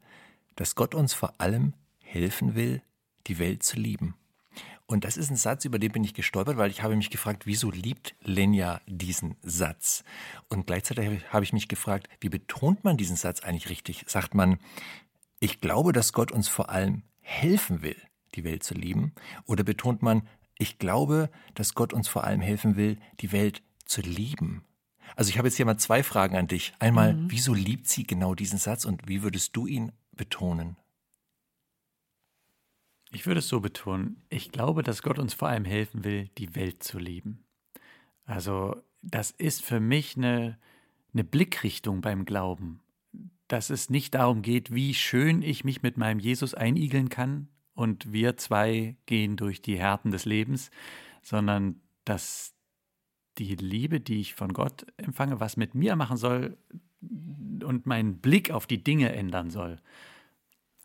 dass 0.55 0.75
Gott 0.75 0.95
uns 0.95 1.13
vor 1.13 1.33
allem 1.39 1.73
helfen 1.99 2.55
will, 2.55 2.81
die 3.27 3.39
Welt 3.39 3.63
zu 3.63 3.77
lieben. 3.77 4.15
Und 4.91 5.05
das 5.05 5.15
ist 5.15 5.29
ein 5.29 5.37
Satz, 5.37 5.63
über 5.63 5.79
den 5.79 5.93
bin 5.93 6.03
ich 6.03 6.13
gestolpert, 6.13 6.57
weil 6.57 6.69
ich 6.69 6.83
habe 6.83 6.97
mich 6.97 7.09
gefragt, 7.09 7.45
wieso 7.45 7.71
liebt 7.71 8.13
Lenja 8.23 8.81
diesen 8.87 9.37
Satz? 9.41 10.03
Und 10.49 10.67
gleichzeitig 10.67 11.21
habe 11.29 11.45
ich 11.45 11.53
mich 11.53 11.69
gefragt, 11.69 12.09
wie 12.19 12.27
betont 12.27 12.83
man 12.83 12.97
diesen 12.97 13.15
Satz 13.15 13.39
eigentlich 13.39 13.69
richtig? 13.69 14.03
Sagt 14.07 14.35
man, 14.35 14.59
ich 15.39 15.61
glaube, 15.61 15.93
dass 15.93 16.11
Gott 16.11 16.31
uns 16.31 16.49
vor 16.49 16.69
allem 16.69 17.03
helfen 17.21 17.81
will, 17.81 17.97
die 18.35 18.43
Welt 18.43 18.63
zu 18.63 18.73
lieben? 18.73 19.13
Oder 19.45 19.63
betont 19.63 20.01
man, 20.01 20.27
ich 20.57 20.79
glaube, 20.79 21.29
dass 21.55 21.73
Gott 21.73 21.93
uns 21.93 22.07
vor 22.07 22.23
allem 22.23 22.41
helfen 22.41 22.75
will, 22.75 22.97
die 23.19 23.31
Welt 23.31 23.63
zu 23.85 24.01
lieben? 24.01 24.63
Also 25.15 25.29
ich 25.29 25.37
habe 25.37 25.47
jetzt 25.47 25.57
hier 25.57 25.65
mal 25.65 25.77
zwei 25.77 26.03
Fragen 26.03 26.37
an 26.37 26.47
dich. 26.47 26.73
Einmal, 26.79 27.17
wieso 27.27 27.53
liebt 27.53 27.87
sie 27.87 28.03
genau 28.03 28.35
diesen 28.35 28.59
Satz 28.59 28.85
und 28.85 29.07
wie 29.07 29.23
würdest 29.23 29.55
du 29.55 29.67
ihn 29.67 29.91
betonen? 30.11 30.77
Ich 33.11 33.25
würde 33.25 33.39
es 33.39 33.49
so 33.49 33.59
betonen. 33.59 34.23
Ich 34.29 34.51
glaube, 34.51 34.83
dass 34.83 35.03
Gott 35.03 35.19
uns 35.19 35.33
vor 35.33 35.49
allem 35.49 35.65
helfen 35.65 36.03
will, 36.05 36.29
die 36.37 36.55
Welt 36.55 36.81
zu 36.81 36.97
lieben. 36.97 37.43
Also, 38.23 38.81
das 39.01 39.31
ist 39.31 39.63
für 39.63 39.81
mich 39.81 40.15
eine, 40.15 40.57
eine 41.13 41.25
Blickrichtung 41.25 41.99
beim 41.99 42.23
Glauben. 42.23 42.81
Dass 43.51 43.69
es 43.69 43.89
nicht 43.89 44.13
darum 44.15 44.43
geht, 44.43 44.73
wie 44.73 44.93
schön 44.93 45.41
ich 45.41 45.65
mich 45.65 45.81
mit 45.81 45.97
meinem 45.97 46.19
Jesus 46.19 46.53
einigeln 46.53 47.09
kann 47.09 47.49
und 47.73 48.13
wir 48.13 48.37
zwei 48.37 48.95
gehen 49.07 49.35
durch 49.35 49.61
die 49.61 49.77
Härten 49.77 50.09
des 50.11 50.23
Lebens, 50.23 50.71
sondern 51.21 51.81
dass 52.05 52.53
die 53.37 53.55
Liebe, 53.55 53.99
die 53.99 54.21
ich 54.21 54.35
von 54.35 54.53
Gott 54.53 54.85
empfange, 54.95 55.41
was 55.41 55.57
mit 55.57 55.75
mir 55.75 55.97
machen 55.97 56.15
soll 56.15 56.55
und 57.01 57.85
meinen 57.85 58.19
Blick 58.19 58.51
auf 58.51 58.67
die 58.67 58.85
Dinge 58.85 59.11
ändern 59.11 59.49
soll. 59.49 59.81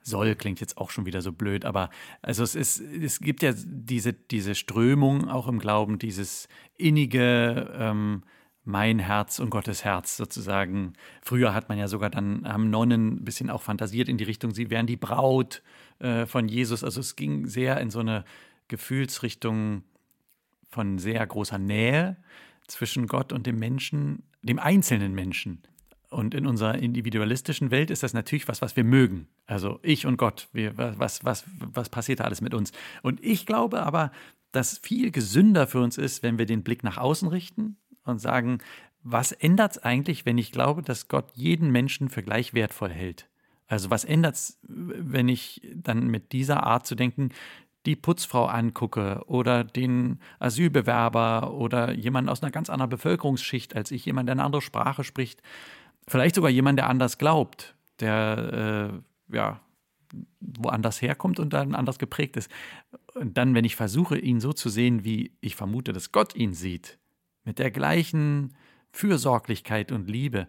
Soll 0.03 0.35
klingt 0.35 0.59
jetzt 0.59 0.77
auch 0.77 0.91
schon 0.91 1.07
wieder 1.07 1.23
so 1.23 1.31
blöd, 1.31 1.65
aber 1.65 1.89
also 2.21 2.43
es 2.43 2.57
ist, 2.57 2.81
es 2.81 3.21
gibt 3.21 3.45
ja 3.45 3.53
diese, 3.55 4.13
diese 4.13 4.57
Strömung 4.57 5.29
auch 5.29 5.47
im 5.47 5.61
Glauben, 5.61 6.01
dieses 6.01 6.49
innige 6.77 7.73
ähm, 7.79 8.25
mein 8.67 8.99
Herz 8.99 9.39
und 9.39 9.51
Gottes 9.51 9.85
Herz 9.85 10.17
sozusagen. 10.17 10.95
Früher 11.23 11.55
hat 11.55 11.69
man 11.69 11.79
ja 11.79 11.87
sogar 11.87 12.11
dann, 12.11 12.47
haben 12.47 12.69
Nonnen 12.69 13.15
ein 13.15 13.25
bisschen 13.25 13.49
auch 13.49 13.63
fantasiert 13.63 14.09
in 14.09 14.19
die 14.19 14.25
Richtung, 14.25 14.53
sie 14.53 14.71
wären 14.71 14.87
die 14.87 14.97
Braut 14.97 15.63
äh, 16.01 16.27
von 16.27 16.49
Jesus. 16.49 16.83
Also 16.83 17.01
es 17.01 17.15
ging 17.15 17.47
sehr 17.47 17.81
in 17.81 17.91
so 17.91 18.01
eine 18.01 18.25
Gefühlsrichtung 18.69 19.85
von 20.69 20.99
sehr 20.99 21.25
großer 21.25 21.59
Nähe 21.59 22.17
zwischen 22.67 23.07
Gott 23.07 23.33
und 23.33 23.47
dem 23.47 23.59
Menschen, 23.59 24.25
dem 24.43 24.59
einzelnen 24.59 25.15
Menschen. 25.15 25.63
Und 26.11 26.35
in 26.35 26.45
unserer 26.47 26.77
individualistischen 26.77 27.71
Welt 27.71 27.91
ist 27.91 28.03
das 28.03 28.15
natürlich 28.15 28.49
was, 28.49 28.63
was 28.63 28.75
wir 28.75 28.85
mögen. 28.85 29.29
Also 29.47 29.79
ich 29.83 30.07
und 30.07 30.17
Gott, 30.17 30.49
wir, 30.53 30.77
was, 30.77 31.25
was, 31.25 31.45
was 31.59 31.89
passiert 31.89 32.19
da 32.21 32.25
alles 32.25 32.41
mit 32.41 32.53
uns? 32.53 32.73
Und 33.03 33.23
ich 33.25 33.47
glaube 33.47 33.83
aber, 33.83 34.11
dass 34.51 34.79
viel 34.79 35.13
gesünder 35.13 35.69
für 35.69 35.81
uns 35.81 35.99
ist, 35.99 36.23
wenn 36.25 36.39
wir 36.39 36.47
den 36.47 36.65
Blick 36.65 36.83
nach 36.83 36.97
außen 36.97 37.29
richten 37.29 37.77
und 38.07 38.19
sagen, 38.19 38.59
was 39.03 39.33
ändert 39.33 39.73
es 39.73 39.79
eigentlich, 39.79 40.27
wenn 40.27 40.39
ich 40.39 40.53
glaube, 40.53 40.83
dass 40.83 41.09
Gott 41.09 41.31
jeden 41.35 41.71
Menschen 41.71 42.09
für 42.09 42.23
gleich 42.23 42.55
wertvoll 42.55 42.91
hält? 42.91 43.29
Also 43.69 43.91
was 43.91 44.05
ändert 44.05 44.35
es, 44.35 44.59
wenn 44.63 45.29
ich 45.29 45.61
dann 45.75 46.07
mit 46.09 46.33
dieser 46.33 46.65
Art 46.65 46.87
zu 46.87 46.95
denken, 46.95 47.31
die 47.87 47.97
Putzfrau 47.97 48.47
angucke 48.47 49.23
oder 49.27 49.63
den 49.63 50.19
Asylbewerber 50.41 51.53
oder 51.53 51.93
jemanden 51.93 52.29
aus 52.29 52.43
einer 52.43 52.51
ganz 52.51 52.69
anderen 52.69 52.91
Bevölkerungsschicht 52.91 53.77
als 53.77 53.93
ich, 53.93 54.05
jemand, 54.05 54.29
der 54.29 54.35
eine 54.35 54.45
andere 54.45 54.63
Sprache 54.63 55.05
spricht, 55.05 55.41
vielleicht 56.09 56.35
sogar 56.35 56.51
jemand, 56.51 56.79
der 56.79 56.89
anders 56.89 57.19
glaubt, 57.19 57.77
der 58.01 59.01
äh, 59.31 59.35
ja 59.35 59.61
woanders 60.41 61.03
herkommt 61.03 61.41
und 61.41 61.53
dann 61.53 61.75
anders 61.75 61.99
geprägt 61.99 62.37
ist. 62.37 62.51
Und 63.15 63.37
dann, 63.37 63.55
wenn 63.55 63.65
ich 63.65 63.77
versuche, 63.77 64.19
ihn 64.19 64.41
so 64.41 64.53
zu 64.53 64.69
sehen, 64.69 65.05
wie 65.05 65.33
ich 65.41 65.57
vermute, 65.57 65.93
dass 65.93 66.13
Gott 66.13 66.35
ihn 66.35 66.55
sieht, 66.55 66.99
mit 67.47 67.59
der 67.59 67.71
gleichen 67.71 68.55
Fürsorglichkeit 68.91 69.93
und 69.93 70.11
Liebe 70.11 70.47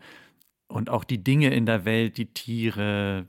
und 0.67 0.89
auch 0.89 1.05
die 1.05 1.23
Dinge 1.23 1.53
in 1.53 1.65
der 1.65 1.85
Welt, 1.85 2.17
die 2.17 2.33
Tiere, 2.33 3.27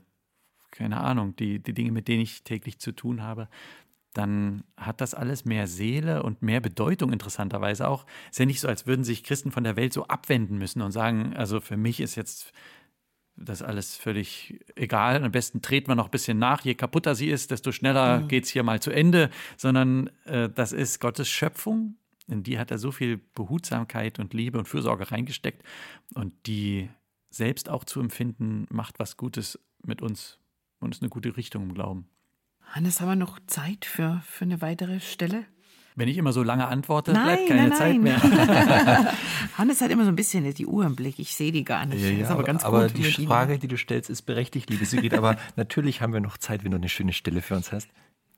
keine 0.71 0.99
Ahnung, 0.99 1.35
die, 1.37 1.59
die 1.59 1.73
Dinge, 1.73 1.91
mit 1.91 2.09
denen 2.09 2.21
ich 2.21 2.43
täglich 2.43 2.79
zu 2.79 2.91
tun 2.91 3.23
habe, 3.23 3.47
dann 4.13 4.63
hat 4.75 5.01
das 5.01 5.13
alles 5.13 5.45
mehr 5.45 5.67
Seele 5.67 6.23
und 6.23 6.41
mehr 6.41 6.59
Bedeutung 6.59 7.13
interessanterweise 7.13 7.87
auch. 7.87 8.05
Es 8.25 8.31
ist 8.31 8.39
ja 8.39 8.45
nicht 8.45 8.59
so, 8.59 8.67
als 8.67 8.87
würden 8.87 9.03
sich 9.03 9.23
Christen 9.23 9.51
von 9.51 9.63
der 9.63 9.75
Welt 9.75 9.93
so 9.93 10.07
abwenden 10.07 10.57
müssen 10.57 10.81
und 10.81 10.91
sagen, 10.91 11.33
also 11.35 11.61
für 11.61 11.77
mich 11.77 11.99
ist 11.99 12.15
jetzt 12.15 12.51
das 13.35 13.61
alles 13.61 13.95
völlig 13.95 14.59
egal. 14.75 15.23
Am 15.23 15.31
besten 15.31 15.61
dreht 15.61 15.87
man 15.87 15.95
noch 15.95 16.05
ein 16.05 16.11
bisschen 16.11 16.39
nach. 16.39 16.61
Je 16.61 16.75
kaputter 16.75 17.15
sie 17.15 17.29
ist, 17.29 17.51
desto 17.51 17.71
schneller 17.71 18.21
mhm. 18.21 18.27
geht 18.27 18.45
es 18.45 18.49
hier 18.49 18.63
mal 18.63 18.81
zu 18.81 18.91
Ende. 18.91 19.29
Sondern 19.55 20.09
äh, 20.25 20.49
das 20.49 20.73
ist 20.73 20.99
Gottes 20.99 21.29
Schöpfung. 21.29 21.95
In 22.31 22.43
die 22.43 22.59
hat 22.59 22.71
er 22.71 22.77
so 22.77 22.91
viel 22.91 23.17
Behutsamkeit 23.17 24.19
und 24.19 24.33
Liebe 24.33 24.57
und 24.57 24.67
Fürsorge 24.67 25.11
reingesteckt. 25.11 25.63
Und 26.13 26.33
die 26.45 26.89
selbst 27.29 27.69
auch 27.69 27.83
zu 27.83 27.99
empfinden, 27.99 28.67
macht 28.69 28.99
was 28.99 29.17
Gutes 29.17 29.59
mit 29.85 30.01
uns 30.01 30.39
und 30.79 30.95
ist 30.95 31.01
eine 31.01 31.09
gute 31.09 31.37
Richtung 31.37 31.63
im 31.63 31.73
Glauben. 31.73 32.07
Hannes, 32.61 33.01
haben 33.01 33.09
wir 33.09 33.15
noch 33.15 33.39
Zeit 33.47 33.85
für, 33.85 34.21
für 34.25 34.45
eine 34.45 34.61
weitere 34.61 34.99
Stelle? 34.99 35.45
Wenn 35.95 36.07
ich 36.07 36.17
immer 36.17 36.31
so 36.31 36.43
lange 36.43 36.67
antworte, 36.67 37.11
nein, 37.11 37.25
bleibt 37.25 37.47
keine 37.49 37.69
nein, 37.69 37.77
Zeit 37.77 37.93
nein. 37.95 38.01
mehr. 38.01 39.13
Hannes 39.57 39.81
hat 39.81 39.91
immer 39.91 40.05
so 40.05 40.09
ein 40.09 40.15
bisschen 40.15 40.53
die 40.53 40.65
Uhr 40.65 40.85
im 40.85 40.95
Blick. 40.95 41.19
Ich 41.19 41.35
sehe 41.35 41.51
die 41.51 41.65
gar 41.65 41.85
nicht. 41.85 42.01
Ja, 42.01 42.09
ja, 42.09 42.23
ist 42.23 42.31
aber 42.31 42.43
ganz 42.43 42.63
aber 42.63 42.87
gut. 42.87 42.97
die 42.97 43.01
Ihnen. 43.01 43.27
Frage, 43.27 43.57
die 43.59 43.67
du 43.67 43.77
stellst, 43.77 44.09
ist 44.09 44.21
berechtigt, 44.21 44.69
liebe 44.69 44.85
Sigrid. 44.85 45.13
aber 45.13 45.37
natürlich 45.55 46.01
haben 46.01 46.13
wir 46.13 46.21
noch 46.21 46.37
Zeit, 46.37 46.63
wenn 46.63 46.71
du 46.71 46.77
eine 46.77 46.89
schöne 46.89 47.11
Stelle 47.11 47.41
für 47.41 47.55
uns 47.55 47.71
hast. 47.71 47.89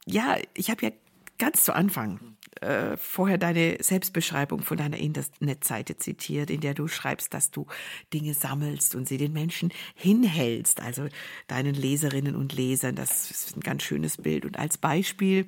Ja, 0.07 0.37
ich 0.55 0.71
habe 0.71 0.85
ja 0.85 0.91
ganz 1.37 1.63
zu 1.63 1.75
Anfang 1.75 2.30
äh, 2.59 2.97
vorher 2.97 3.37
deine 3.37 3.77
Selbstbeschreibung 3.79 4.61
von 4.61 4.77
deiner 4.77 4.97
Internetseite 4.97 5.97
zitiert, 5.97 6.49
in 6.49 6.59
der 6.61 6.73
du 6.73 6.87
schreibst, 6.87 7.33
dass 7.33 7.49
du 7.49 7.65
Dinge 8.13 8.33
sammelst 8.33 8.93
und 8.93 9.07
sie 9.07 9.17
den 9.17 9.33
Menschen 9.33 9.71
hinhältst, 9.95 10.81
also 10.81 11.07
deinen 11.47 11.73
Leserinnen 11.73 12.35
und 12.35 12.53
Lesern. 12.53 12.95
Das 12.95 13.31
ist 13.31 13.55
ein 13.55 13.61
ganz 13.61 13.83
schönes 13.83 14.17
Bild. 14.17 14.45
Und 14.45 14.59
als 14.59 14.77
Beispiel 14.77 15.45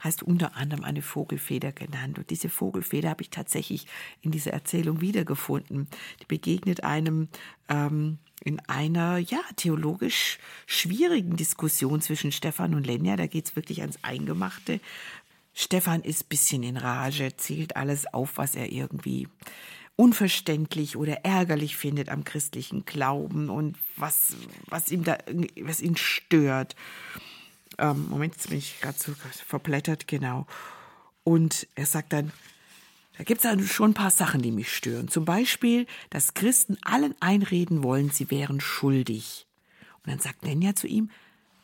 hast 0.00 0.20
du 0.20 0.26
unter 0.26 0.56
anderem 0.56 0.84
eine 0.84 1.02
Vogelfeder 1.02 1.72
genannt. 1.72 2.18
Und 2.18 2.28
diese 2.28 2.50
Vogelfeder 2.50 3.08
habe 3.08 3.22
ich 3.22 3.30
tatsächlich 3.30 3.86
in 4.20 4.30
dieser 4.30 4.52
Erzählung 4.52 5.00
wiedergefunden. 5.00 5.88
Die 6.20 6.26
begegnet 6.26 6.84
einem 6.84 7.28
ähm, 7.68 8.18
in 8.42 8.60
einer 8.68 9.16
ja 9.16 9.40
theologisch 9.56 10.38
schwierigen 10.66 11.36
Diskussion 11.36 12.02
zwischen 12.02 12.32
Stefan 12.32 12.74
und 12.74 12.86
Lenja. 12.86 13.16
Da 13.16 13.26
geht 13.26 13.46
es 13.46 13.56
wirklich 13.56 13.80
ans 13.80 13.98
Eingemachte. 14.02 14.80
Stefan 15.54 16.02
ist 16.02 16.28
bisschen 16.28 16.62
in 16.62 16.76
Rage, 16.76 17.36
zählt 17.36 17.76
alles 17.76 18.12
auf, 18.12 18.36
was 18.36 18.56
er 18.56 18.72
irgendwie 18.72 19.28
unverständlich 19.96 20.96
oder 20.96 21.24
ärgerlich 21.24 21.76
findet 21.76 22.08
am 22.08 22.24
christlichen 22.24 22.84
Glauben 22.84 23.48
und 23.48 23.76
was, 23.96 24.34
was 24.66 24.90
ihm 24.90 25.04
da, 25.04 25.18
was 25.60 25.80
ihn 25.80 25.96
stört. 25.96 26.74
Ähm, 27.78 28.08
Moment, 28.08 28.34
jetzt 28.34 28.48
bin 28.48 28.58
ich 28.58 28.80
gerade 28.80 28.98
so 28.98 29.12
verblättert, 29.46 30.08
genau. 30.08 30.46
Und 31.22 31.68
er 31.76 31.86
sagt 31.86 32.12
dann, 32.12 32.32
da 33.16 33.22
gibt 33.22 33.44
es 33.44 33.70
schon 33.70 33.90
ein 33.90 33.94
paar 33.94 34.10
Sachen, 34.10 34.42
die 34.42 34.50
mich 34.50 34.74
stören. 34.74 35.06
Zum 35.06 35.24
Beispiel, 35.24 35.86
dass 36.10 36.34
Christen 36.34 36.76
allen 36.82 37.14
einreden 37.20 37.84
wollen, 37.84 38.10
sie 38.10 38.30
wären 38.32 38.60
schuldig. 38.60 39.46
Und 40.04 40.10
dann 40.10 40.18
sagt 40.18 40.44
Lenja 40.44 40.74
zu 40.74 40.88
ihm, 40.88 41.10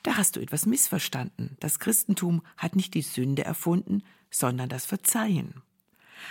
da 0.02 0.16
hast 0.16 0.36
du 0.36 0.40
etwas 0.40 0.66
missverstanden. 0.66 1.56
Das 1.60 1.78
Christentum 1.78 2.42
hat 2.56 2.76
nicht 2.76 2.94
die 2.94 3.02
Sünde 3.02 3.44
erfunden, 3.44 4.02
sondern 4.30 4.68
das 4.68 4.86
Verzeihen. 4.86 5.62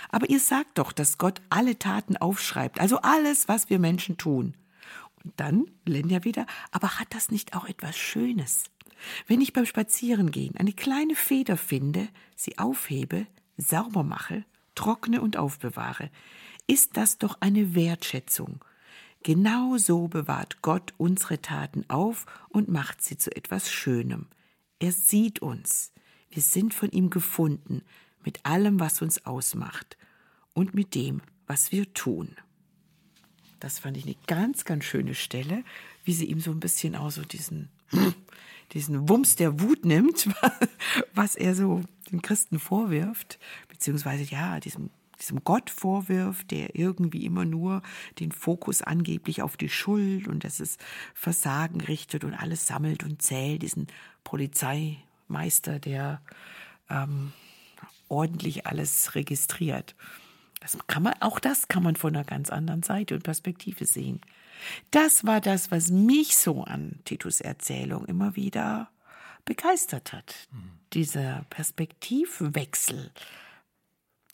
Aber 0.08 0.30
ihr 0.30 0.40
sagt 0.40 0.78
doch, 0.78 0.92
dass 0.92 1.18
Gott 1.18 1.40
alle 1.50 1.78
Taten 1.78 2.16
aufschreibt, 2.16 2.80
also 2.80 3.00
alles, 3.00 3.48
was 3.48 3.70
wir 3.70 3.78
Menschen 3.78 4.16
tun. 4.16 4.56
Und 5.24 5.34
dann, 5.36 5.66
Lenja 5.84 6.24
wieder, 6.24 6.46
aber 6.70 6.98
hat 6.98 7.08
das 7.14 7.30
nicht 7.30 7.54
auch 7.54 7.66
etwas 7.66 7.96
Schönes? 7.96 8.64
Wenn 9.26 9.40
ich 9.40 9.52
beim 9.52 9.66
Spazierengehen 9.66 10.56
eine 10.56 10.72
kleine 10.72 11.14
Feder 11.14 11.56
finde, 11.56 12.08
sie 12.36 12.58
aufhebe, 12.58 13.26
sauber 13.56 14.02
mache, 14.02 14.44
trockne 14.74 15.20
und 15.20 15.36
aufbewahre, 15.36 16.10
ist 16.66 16.96
das 16.96 17.18
doch 17.18 17.38
eine 17.40 17.74
Wertschätzung. 17.74 18.64
Genau 19.22 19.76
so 19.76 20.08
bewahrt 20.08 20.62
Gott 20.62 20.94
unsere 20.96 21.42
Taten 21.42 21.84
auf 21.88 22.24
und 22.48 22.68
macht 22.68 23.02
sie 23.02 23.18
zu 23.18 23.34
etwas 23.34 23.70
Schönem. 23.70 24.28
Er 24.78 24.92
sieht 24.92 25.40
uns. 25.40 25.92
Wir 26.30 26.42
sind 26.42 26.72
von 26.72 26.90
ihm 26.90 27.10
gefunden, 27.10 27.82
mit 28.24 28.46
allem, 28.46 28.80
was 28.80 29.02
uns 29.02 29.26
ausmacht 29.26 29.98
und 30.54 30.74
mit 30.74 30.94
dem, 30.94 31.20
was 31.46 31.70
wir 31.70 31.92
tun. 31.92 32.36
Das 33.58 33.78
fand 33.78 33.98
ich 33.98 34.04
eine 34.06 34.16
ganz, 34.26 34.64
ganz 34.64 34.84
schöne 34.84 35.14
Stelle, 35.14 35.64
wie 36.04 36.14
sie 36.14 36.24
ihm 36.24 36.40
so 36.40 36.50
ein 36.50 36.60
bisschen 36.60 36.96
auch 36.96 37.10
so 37.10 37.22
diesen, 37.22 37.68
diesen 38.72 39.08
Wumms 39.08 39.36
der 39.36 39.60
Wut 39.60 39.84
nimmt, 39.84 40.28
was 41.14 41.36
er 41.36 41.54
so 41.54 41.82
den 42.10 42.22
Christen 42.22 42.58
vorwirft, 42.58 43.38
beziehungsweise 43.68 44.22
ja, 44.24 44.60
diesem, 44.60 44.90
diesem 45.20 45.44
Gott 45.44 45.70
vorwirft, 45.70 46.50
der 46.50 46.74
irgendwie 46.74 47.24
immer 47.24 47.44
nur 47.44 47.82
den 48.18 48.32
Fokus 48.32 48.82
angeblich 48.82 49.42
auf 49.42 49.56
die 49.56 49.68
Schuld 49.68 50.28
und 50.28 50.44
das 50.44 50.60
ist 50.60 50.80
Versagen 51.14 51.80
richtet 51.80 52.24
und 52.24 52.34
alles 52.34 52.66
sammelt 52.66 53.04
und 53.04 53.22
zählt, 53.22 53.62
diesen 53.62 53.86
Polizeimeister, 54.24 55.78
der 55.78 56.22
ähm, 56.88 57.32
ordentlich 58.08 58.66
alles 58.66 59.14
registriert. 59.14 59.94
Das 60.60 60.76
kann 60.86 61.02
man, 61.02 61.14
auch 61.20 61.40
das 61.40 61.68
kann 61.68 61.82
man 61.82 61.96
von 61.96 62.14
einer 62.14 62.24
ganz 62.24 62.50
anderen 62.50 62.82
Seite 62.82 63.14
und 63.14 63.22
Perspektive 63.22 63.86
sehen. 63.86 64.20
Das 64.90 65.24
war 65.24 65.40
das, 65.40 65.70
was 65.70 65.90
mich 65.90 66.36
so 66.36 66.64
an 66.64 67.00
Titus 67.04 67.40
Erzählung 67.40 68.04
immer 68.04 68.36
wieder 68.36 68.90
begeistert 69.46 70.12
hat. 70.12 70.48
Mhm. 70.52 70.70
Dieser 70.92 71.46
Perspektivwechsel 71.48 73.10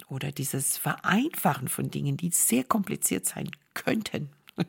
oder 0.08 0.32
dieses 0.32 0.76
Vereinfachen 0.76 1.68
von 1.68 1.90
Dingen, 1.90 2.16
die 2.16 2.30
sehr 2.30 2.64
kompliziert 2.64 3.26
sein 3.26 3.50
könnten. 3.74 4.30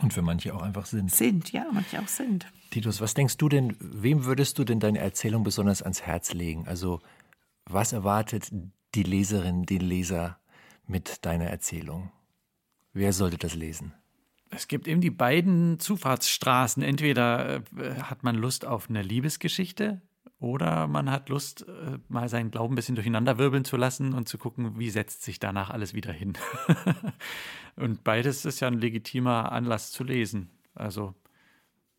Und 0.00 0.12
für 0.12 0.22
manche 0.22 0.54
auch 0.54 0.62
einfach 0.62 0.86
sind. 0.86 1.10
Sind, 1.10 1.50
ja, 1.52 1.66
manche 1.72 2.00
auch 2.00 2.06
sind. 2.08 2.46
Titus, 2.70 3.00
was 3.00 3.14
denkst 3.14 3.36
du 3.36 3.48
denn, 3.48 3.76
wem 3.80 4.24
würdest 4.26 4.58
du 4.58 4.64
denn 4.64 4.78
deine 4.78 5.00
Erzählung 5.00 5.42
besonders 5.42 5.82
ans 5.82 6.02
Herz 6.02 6.34
legen? 6.34 6.68
Also, 6.68 7.00
was 7.64 7.92
erwartet 7.92 8.52
die 8.94 9.02
Leserin, 9.02 9.64
den 9.64 9.80
Leser 9.80 10.38
mit 10.86 11.24
deiner 11.24 11.46
Erzählung? 11.46 12.12
Wer 12.92 13.12
sollte 13.12 13.38
das 13.38 13.54
lesen? 13.54 13.92
Es 14.50 14.68
gibt 14.68 14.86
eben 14.86 15.00
die 15.00 15.10
beiden 15.10 15.80
Zufahrtsstraßen. 15.80 16.82
Entweder 16.82 17.56
äh, 17.76 17.94
hat 18.02 18.22
man 18.22 18.36
Lust 18.36 18.64
auf 18.64 18.88
eine 18.88 19.02
Liebesgeschichte 19.02 20.00
oder 20.40 20.86
man 20.86 21.10
hat 21.10 21.28
Lust, 21.28 21.66
äh, 21.66 21.98
mal 22.08 22.28
seinen 22.28 22.50
Glauben 22.50 22.74
ein 22.74 22.76
bisschen 22.76 22.94
durcheinander 22.94 23.38
wirbeln 23.38 23.64
zu 23.64 23.76
lassen 23.76 24.14
und 24.14 24.28
zu 24.28 24.38
gucken, 24.38 24.78
wie 24.78 24.90
setzt 24.90 25.22
sich 25.22 25.40
danach 25.40 25.70
alles 25.70 25.94
wieder 25.94 26.12
hin. 26.12 26.34
und 27.76 28.04
beides 28.04 28.44
ist 28.44 28.60
ja 28.60 28.68
ein 28.68 28.78
legitimer 28.78 29.50
Anlass 29.50 29.90
zu 29.90 30.04
lesen. 30.04 30.50
Also 30.74 31.14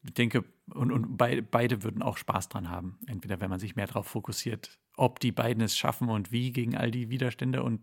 ich 0.04 0.14
denke, 0.14 0.46
und, 0.74 0.92
und 0.92 1.18
be 1.18 1.42
beide 1.42 1.84
würden 1.84 2.02
auch 2.02 2.16
Spaß 2.16 2.48
dran 2.48 2.70
haben. 2.70 3.00
Entweder 3.08 3.42
wenn 3.42 3.50
man 3.50 3.60
sich 3.60 3.76
mehr 3.76 3.88
darauf 3.88 4.08
fokussiert, 4.08 4.80
ob 4.96 5.20
die 5.20 5.34
beiden 5.34 5.62
es 5.62 5.78
schaffen 5.78 6.10
und 6.10 6.32
wie 6.32 6.54
gegen 6.54 6.78
all 6.78 6.92
die 6.92 7.10
Widerstände 7.10 7.62
und 7.64 7.82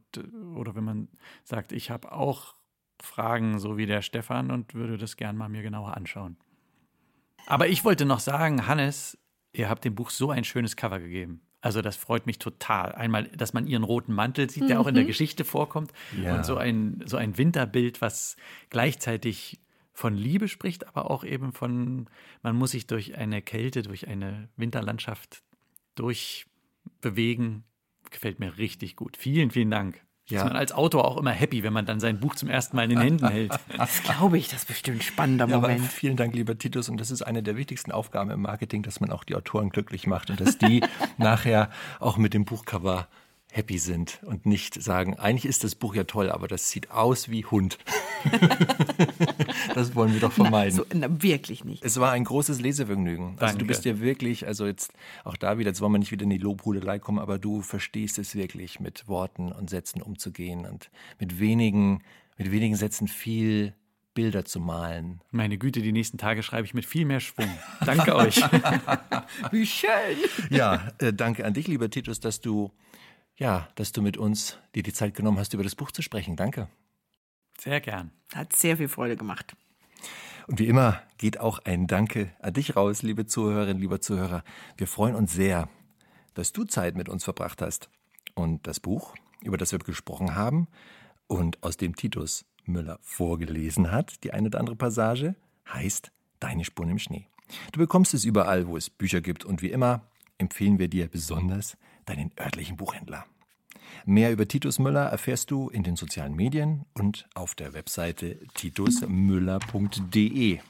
oder 0.55 0.75
wenn 0.75 0.85
man 0.85 1.09
sagt, 1.45 1.73
ich 1.73 1.91
habe 1.91 2.13
auch 2.13 2.55
Fragen, 3.03 3.59
so 3.59 3.77
wie 3.77 3.85
der 3.85 4.01
Stefan, 4.01 4.51
und 4.51 4.73
würde 4.73 4.97
das 4.97 5.17
gern 5.17 5.37
mal 5.37 5.51
mir 5.51 5.63
genauer 5.63 5.97
anschauen. 5.97 6.39
Aber 7.47 7.69
ich 7.69 7.85
wollte 7.85 8.07
noch 8.07 8.21
sagen, 8.21 8.67
Hannes, 8.67 9.19
ihr 9.59 9.69
habt 9.69 9.85
dem 9.85 9.95
Buch 9.95 10.11
so 10.11 10.31
ein 10.31 10.45
schönes 10.45 10.77
Cover 10.77 11.01
gegeben. 11.01 11.41
Also 11.61 11.83
das 11.83 11.97
freut 11.97 12.27
mich 12.27 12.39
total. 12.39 12.93
Einmal, 12.93 13.25
dass 13.25 13.53
man 13.53 13.67
ihren 13.67 13.83
roten 13.83 14.13
Mantel 14.13 14.49
sieht, 14.49 14.69
der 14.69 14.77
mhm. 14.77 14.83
auch 14.83 14.87
in 14.87 14.95
der 14.95 15.05
mhm. 15.05 15.09
Geschichte 15.09 15.45
vorkommt. 15.45 15.93
Ja. 16.23 16.37
Und 16.37 16.45
so 16.45 16.57
ein, 16.57 17.03
so 17.07 17.17
ein 17.17 17.39
Winterbild, 17.39 18.01
was 18.01 18.37
gleichzeitig 18.71 19.59
von 19.93 20.15
Liebe 20.15 20.47
spricht, 20.47 20.87
aber 20.87 21.11
auch 21.11 21.25
eben 21.25 21.53
von, 21.53 22.07
man 22.43 22.55
muss 22.55 22.73
sich 22.73 22.87
durch 22.87 23.17
eine 23.17 23.43
Kälte, 23.43 23.83
durch 23.83 24.07
eine 24.07 24.49
Winterlandschaft 24.57 25.43
durchbewegen. 25.95 27.65
Gefällt 28.11 28.39
mir 28.39 28.59
richtig 28.59 28.95
gut. 28.95 29.17
Vielen, 29.17 29.51
vielen 29.51 29.71
Dank. 29.71 30.06
Ja. 30.29 30.41
Ist 30.41 30.45
man 30.49 30.57
als 30.57 30.73
Autor 30.73 31.05
auch 31.05 31.17
immer 31.19 31.31
happy, 31.31 31.63
wenn 31.63 31.73
man 31.73 31.87
dann 31.87 32.01
sein 32.01 32.19
Buch 32.19 32.35
zum 32.35 32.49
ersten 32.49 32.77
Mal 32.77 32.85
in 32.85 32.91
den 32.91 33.01
Händen 33.01 33.29
hält. 33.29 33.53
Das 33.77 34.03
glaube 34.03 34.39
ich, 34.39 34.49
das 34.49 34.61
ist 34.61 34.69
bestimmt 34.69 34.99
ein 34.99 35.03
spannender 35.03 35.47
ja, 35.49 35.61
Moment. 35.61 35.87
vielen 35.87 36.17
Dank, 36.17 36.35
lieber 36.35 36.59
Titus. 36.59 36.89
Und 36.89 37.01
das 37.01 37.11
ist 37.11 37.23
eine 37.23 37.43
der 37.43 37.57
wichtigsten 37.57 37.93
Aufgaben 37.93 38.31
im 38.31 38.43
Marketing, 38.43 38.83
dass 38.83 39.01
man 39.01 39.11
auch 39.13 39.23
die 39.23 39.37
Autoren 39.37 39.71
glücklich 39.71 40.07
macht 40.07 40.31
und 40.31 40.41
dass 40.41 40.59
die 40.59 40.83
nachher 41.19 41.71
auch 42.01 42.17
mit 42.17 42.35
dem 42.35 42.45
Buchcover 42.45 43.07
happy 43.53 43.79
sind 43.79 44.21
und 44.25 44.45
nicht 44.45 44.81
sagen, 44.83 45.15
eigentlich 45.15 45.47
ist 45.47 45.65
das 45.65 45.75
Buch 45.75 45.95
ja 45.95 46.05
toll, 46.05 46.31
aber 46.31 46.47
das 46.47 46.71
sieht 46.71 46.91
aus 46.91 47.31
wie 47.31 47.45
Hund. 47.45 47.79
das 49.75 49.95
wollen 49.95 50.13
wir 50.13 50.21
doch 50.21 50.33
vermeiden. 50.33 50.83
Na, 50.89 50.99
so, 50.99 51.09
na, 51.09 51.23
wirklich 51.23 51.65
nicht. 51.65 51.85
Es 51.85 51.99
war 51.99 52.13
ein 52.13 52.25
großes 52.25 52.61
Lesevergnügen. 52.61 53.29
Danke. 53.29 53.45
Also 53.45 53.59
du 53.59 53.67
bist 53.67 53.85
ja 53.85 54.01
wirklich, 54.01 54.47
also 54.47 54.67
jetzt 54.67 54.93
auch 55.25 55.37
da 55.37 55.59
wieder, 55.59 55.71
jetzt 55.71 55.81
wollen 55.81 55.93
wir 55.93 55.99
nicht 55.99 56.13
wieder 56.13 56.25
in 56.25 56.31
die 56.31 56.39
Lobhudelei 56.39 56.99
kommen, 56.99 57.19
aber 57.19 57.39
du 57.39 57.63
verstehst 57.63 58.19
es 58.19 58.35
wirklich, 58.35 58.81
mit 58.81 59.09
Worten 59.09 59.53
und 59.53 59.71
Sätzen 59.71 60.03
umzugehen 60.03 60.67
und 60.67 60.91
mit 61.19 61.41
wenigen, 61.41 62.03
mit 62.37 62.51
wenigen 62.51 62.77
Sätzen 62.77 63.09
viel 63.09 63.75
Bilder 64.17 64.45
zu 64.45 64.61
malen. 64.61 65.21
Meine 65.31 65.59
Güte, 65.59 65.83
die 65.83 65.93
nächsten 65.93 66.19
Tage 66.19 66.43
schreibe 66.43 66.67
ich 66.67 66.75
mit 66.75 66.87
viel 66.87 67.05
mehr 67.05 67.21
Schwung. 67.21 67.51
Danke 67.85 68.17
euch. 68.17 68.37
Wie 69.53 69.67
schön. 69.67 69.91
Ja, 70.51 70.91
äh, 70.99 71.13
danke 71.13 71.45
an 71.45 71.53
dich, 71.55 71.69
lieber 71.69 71.91
Titus, 71.91 72.19
dass 72.19 72.41
du 72.41 72.73
ja, 73.37 73.69
dass 73.75 73.93
du 73.93 74.03
mit 74.03 74.17
uns 74.17 74.59
dir 74.75 74.83
die 74.83 74.93
Zeit 74.93 75.15
genommen 75.15 75.39
hast, 75.39 75.55
über 75.55 75.63
das 75.63 75.75
Buch 75.75 75.91
zu 75.91 76.03
sprechen. 76.03 76.37
Danke. 76.37 76.69
Sehr 77.59 77.81
gern. 77.81 78.11
Hat 78.35 78.55
sehr 78.55 78.77
viel 78.77 78.89
Freude 78.89 79.17
gemacht. 79.17 79.57
Und 80.47 80.59
wie 80.59 80.67
immer 80.67 81.03
geht 81.19 81.41
auch 81.41 81.59
ein 81.61 81.87
Danke 81.87 82.33
an 82.41 82.55
dich 82.55 82.77
raus, 82.77 83.03
liebe 83.03 83.27
Zuhörerinnen, 83.27 83.81
lieber 83.81 84.01
Zuhörer. 84.01 84.45
Wir 84.77 84.87
freuen 84.87 85.15
uns 85.15 85.33
sehr, 85.33 85.69
dass 86.35 86.53
du 86.53 86.65
Zeit 86.65 86.97
mit 86.97 87.09
uns 87.09 87.25
verbracht 87.25 87.63
hast. 87.63 87.91
Und 88.35 88.67
das 88.67 88.79
Buch, 88.79 89.15
über 89.43 89.57
das 89.57 89.73
wir 89.73 89.79
gesprochen 89.81 90.35
haben 90.35 90.69
und 91.27 91.63
aus 91.63 91.77
dem 91.77 91.97
Titus 91.97 92.45
Müller 92.65 92.99
vorgelesen 93.01 93.91
hat, 93.91 94.23
die 94.25 94.33
eine 94.33 94.49
oder 94.49 94.61
andere 94.61 94.77
Passage, 94.77 95.35
heißt 95.73 96.13
Deine 96.39 96.65
Spuren 96.65 96.91
im 96.91 96.99
Schnee. 96.99 97.29
Du 97.73 97.79
bekommst 97.79 98.13
es 98.13 98.25
überall, 98.25 98.67
wo 98.67 98.77
es 98.77 98.91
Bücher 98.91 99.23
gibt 99.23 99.45
und 99.45 99.63
wie 99.63 99.71
immer 99.71 100.03
empfehlen 100.39 100.79
wir 100.79 100.89
dir 100.89 101.09
besonders 101.09 101.79
deinen 102.07 102.33
örtlichen 102.39 102.77
Buchhändler. 102.77 103.25
Mehr 104.05 104.33
über 104.33 104.49
Titus 104.49 104.79
Müller 104.79 105.07
erfährst 105.07 105.51
du 105.51 105.69
in 105.69 105.83
den 105.83 105.97
sozialen 105.97 106.35
Medien 106.35 106.87
und 106.95 107.29
auf 107.35 107.55
der 107.55 107.75
Webseite 107.75 108.39
titusmüller.de. 108.55 110.61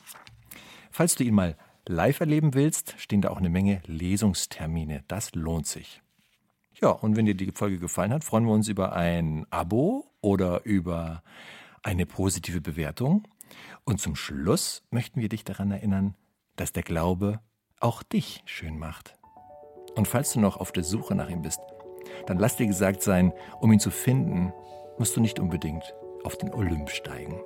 Falls 0.91 1.15
du 1.15 1.25
ihn 1.25 1.35
mal 1.35 1.57
live 1.87 2.21
erleben 2.21 2.55
willst, 2.55 2.95
stehen 2.99 3.21
da 3.21 3.31
auch 3.31 3.39
eine 3.39 3.51
Menge 3.51 3.83
Lesungstermine. 3.87 5.05
Das 5.09 5.35
lohnt 5.35 5.67
sich. 5.67 6.01
Ja, 6.81 6.91
und 6.91 7.17
wenn 7.17 7.27
dir 7.27 7.35
die 7.35 7.53
Folge 7.53 7.79
gefallen 7.79 8.13
hat, 8.13 8.25
freuen 8.25 8.45
wir 8.45 8.53
uns 8.53 8.69
über 8.69 8.95
ein 8.95 9.47
Abo 9.51 10.13
oder 10.21 10.65
über 10.65 11.23
eine 11.83 12.07
positive 12.07 12.61
Bewertung. 12.61 13.27
Und 13.85 14.01
zum 14.01 14.17
Schluss 14.17 14.83
möchten 14.91 15.21
wir 15.21 15.29
dich 15.29 15.45
daran 15.45 15.71
erinnern, 15.71 16.15
dass 16.57 16.73
der 16.73 16.83
Glaube 16.83 17.41
auch 17.81 18.03
dich 18.03 18.43
schön 18.47 18.79
macht. 18.79 19.16
Und 19.97 20.07
falls 20.07 20.35
du 20.35 20.41
noch 20.41 20.59
auf 20.59 20.73
der 20.73 20.85
Suche 20.85 21.15
nach 21.15 21.29
ihm 21.29 21.43
bist, 21.43 21.61
dann 22.27 22.39
lass 22.39 22.57
dir 22.57 22.67
gesagt 22.67 23.03
sein, 23.03 23.33
um 23.61 23.73
ihn 23.73 23.81
zu 23.81 23.91
finden, 23.91 24.53
musst 24.99 25.17
du 25.17 25.21
nicht 25.21 25.41
unbedingt 25.41 25.95
auf 26.23 26.37
den 26.37 26.53
Olymp 26.53 26.91
steigen. 26.91 27.41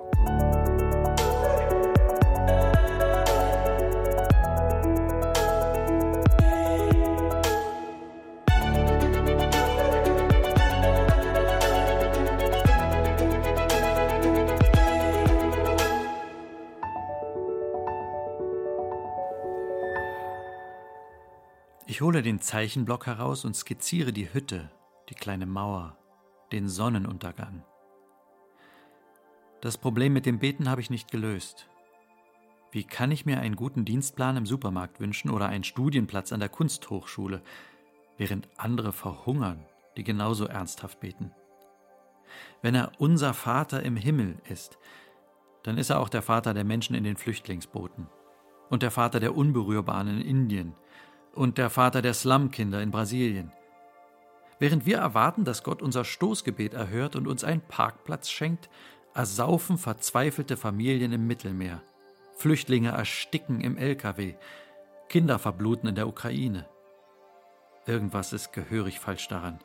Ich 22.01 22.03
hole 22.03 22.23
den 22.23 22.41
Zeichenblock 22.41 23.05
heraus 23.05 23.45
und 23.45 23.55
skizziere 23.55 24.11
die 24.11 24.33
Hütte, 24.33 24.71
die 25.09 25.13
kleine 25.13 25.45
Mauer, 25.45 25.99
den 26.51 26.67
Sonnenuntergang. 26.67 27.63
Das 29.61 29.77
Problem 29.77 30.11
mit 30.11 30.25
dem 30.25 30.39
Beten 30.39 30.67
habe 30.67 30.81
ich 30.81 30.89
nicht 30.89 31.11
gelöst. 31.11 31.69
Wie 32.71 32.85
kann 32.85 33.11
ich 33.11 33.27
mir 33.27 33.39
einen 33.39 33.55
guten 33.55 33.85
Dienstplan 33.85 34.35
im 34.35 34.47
Supermarkt 34.47 34.99
wünschen 34.99 35.29
oder 35.29 35.45
einen 35.45 35.63
Studienplatz 35.63 36.33
an 36.33 36.39
der 36.39 36.49
Kunsthochschule, 36.49 37.43
während 38.17 38.49
andere 38.57 38.93
verhungern, 38.93 39.63
die 39.95 40.03
genauso 40.03 40.47
ernsthaft 40.47 41.01
beten? 41.01 41.31
Wenn 42.63 42.73
er 42.73 42.93
unser 42.97 43.35
Vater 43.35 43.83
im 43.83 43.95
Himmel 43.95 44.41
ist, 44.49 44.79
dann 45.61 45.77
ist 45.77 45.91
er 45.91 45.99
auch 45.99 46.09
der 46.09 46.23
Vater 46.23 46.55
der 46.55 46.63
Menschen 46.63 46.95
in 46.95 47.03
den 47.03 47.15
Flüchtlingsbooten 47.15 48.07
und 48.71 48.81
der 48.81 48.89
Vater 48.89 49.19
der 49.19 49.35
Unberührbaren 49.35 50.07
in 50.07 50.21
Indien, 50.21 50.73
und 51.33 51.57
der 51.57 51.69
Vater 51.69 52.01
der 52.01 52.13
Slumkinder 52.13 52.81
in 52.81 52.91
Brasilien. 52.91 53.51
Während 54.59 54.85
wir 54.85 54.97
erwarten, 54.97 55.43
dass 55.43 55.63
Gott 55.63 55.81
unser 55.81 56.05
Stoßgebet 56.05 56.73
erhört 56.73 57.15
und 57.15 57.27
uns 57.27 57.43
einen 57.43 57.61
Parkplatz 57.61 58.29
schenkt, 58.29 58.69
ersaufen 59.13 59.77
verzweifelte 59.77 60.55
Familien 60.55 61.11
im 61.13 61.27
Mittelmeer. 61.27 61.81
Flüchtlinge 62.35 62.89
ersticken 62.89 63.61
im 63.61 63.77
LKW. 63.77 64.35
Kinder 65.09 65.39
verbluten 65.39 65.89
in 65.89 65.95
der 65.95 66.07
Ukraine. 66.07 66.67
Irgendwas 67.85 68.33
ist 68.33 68.53
gehörig 68.53 68.99
falsch 68.99 69.27
daran. 69.27 69.59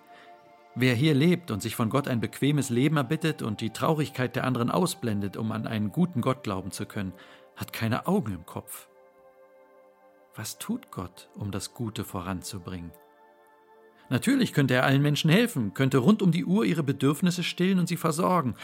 Wer 0.74 0.94
hier 0.94 1.14
lebt 1.14 1.50
und 1.50 1.62
sich 1.62 1.76
von 1.76 1.88
Gott 1.88 2.08
ein 2.08 2.20
bequemes 2.20 2.70
Leben 2.70 2.96
erbittet 2.96 3.42
und 3.42 3.60
die 3.60 3.70
Traurigkeit 3.70 4.36
der 4.36 4.44
anderen 4.44 4.70
ausblendet, 4.70 5.36
um 5.36 5.52
an 5.52 5.66
einen 5.66 5.90
guten 5.90 6.20
Gott 6.20 6.42
glauben 6.42 6.70
zu 6.70 6.86
können, 6.86 7.14
hat 7.54 7.72
keine 7.72 8.06
Augen 8.06 8.32
im 8.32 8.44
Kopf. 8.44 8.88
Was 10.36 10.58
tut 10.58 10.90
Gott, 10.90 11.30
um 11.34 11.50
das 11.50 11.72
Gute 11.72 12.04
voranzubringen? 12.04 12.92
Natürlich 14.10 14.52
könnte 14.52 14.74
er 14.74 14.84
allen 14.84 15.02
Menschen 15.02 15.30
helfen, 15.30 15.72
könnte 15.72 15.98
rund 15.98 16.22
um 16.22 16.30
die 16.30 16.44
Uhr 16.44 16.64
ihre 16.64 16.82
Bedürfnisse 16.82 17.42
stillen 17.42 17.78
und 17.78 17.88
sie 17.88 17.96
versorgen. 17.96 18.54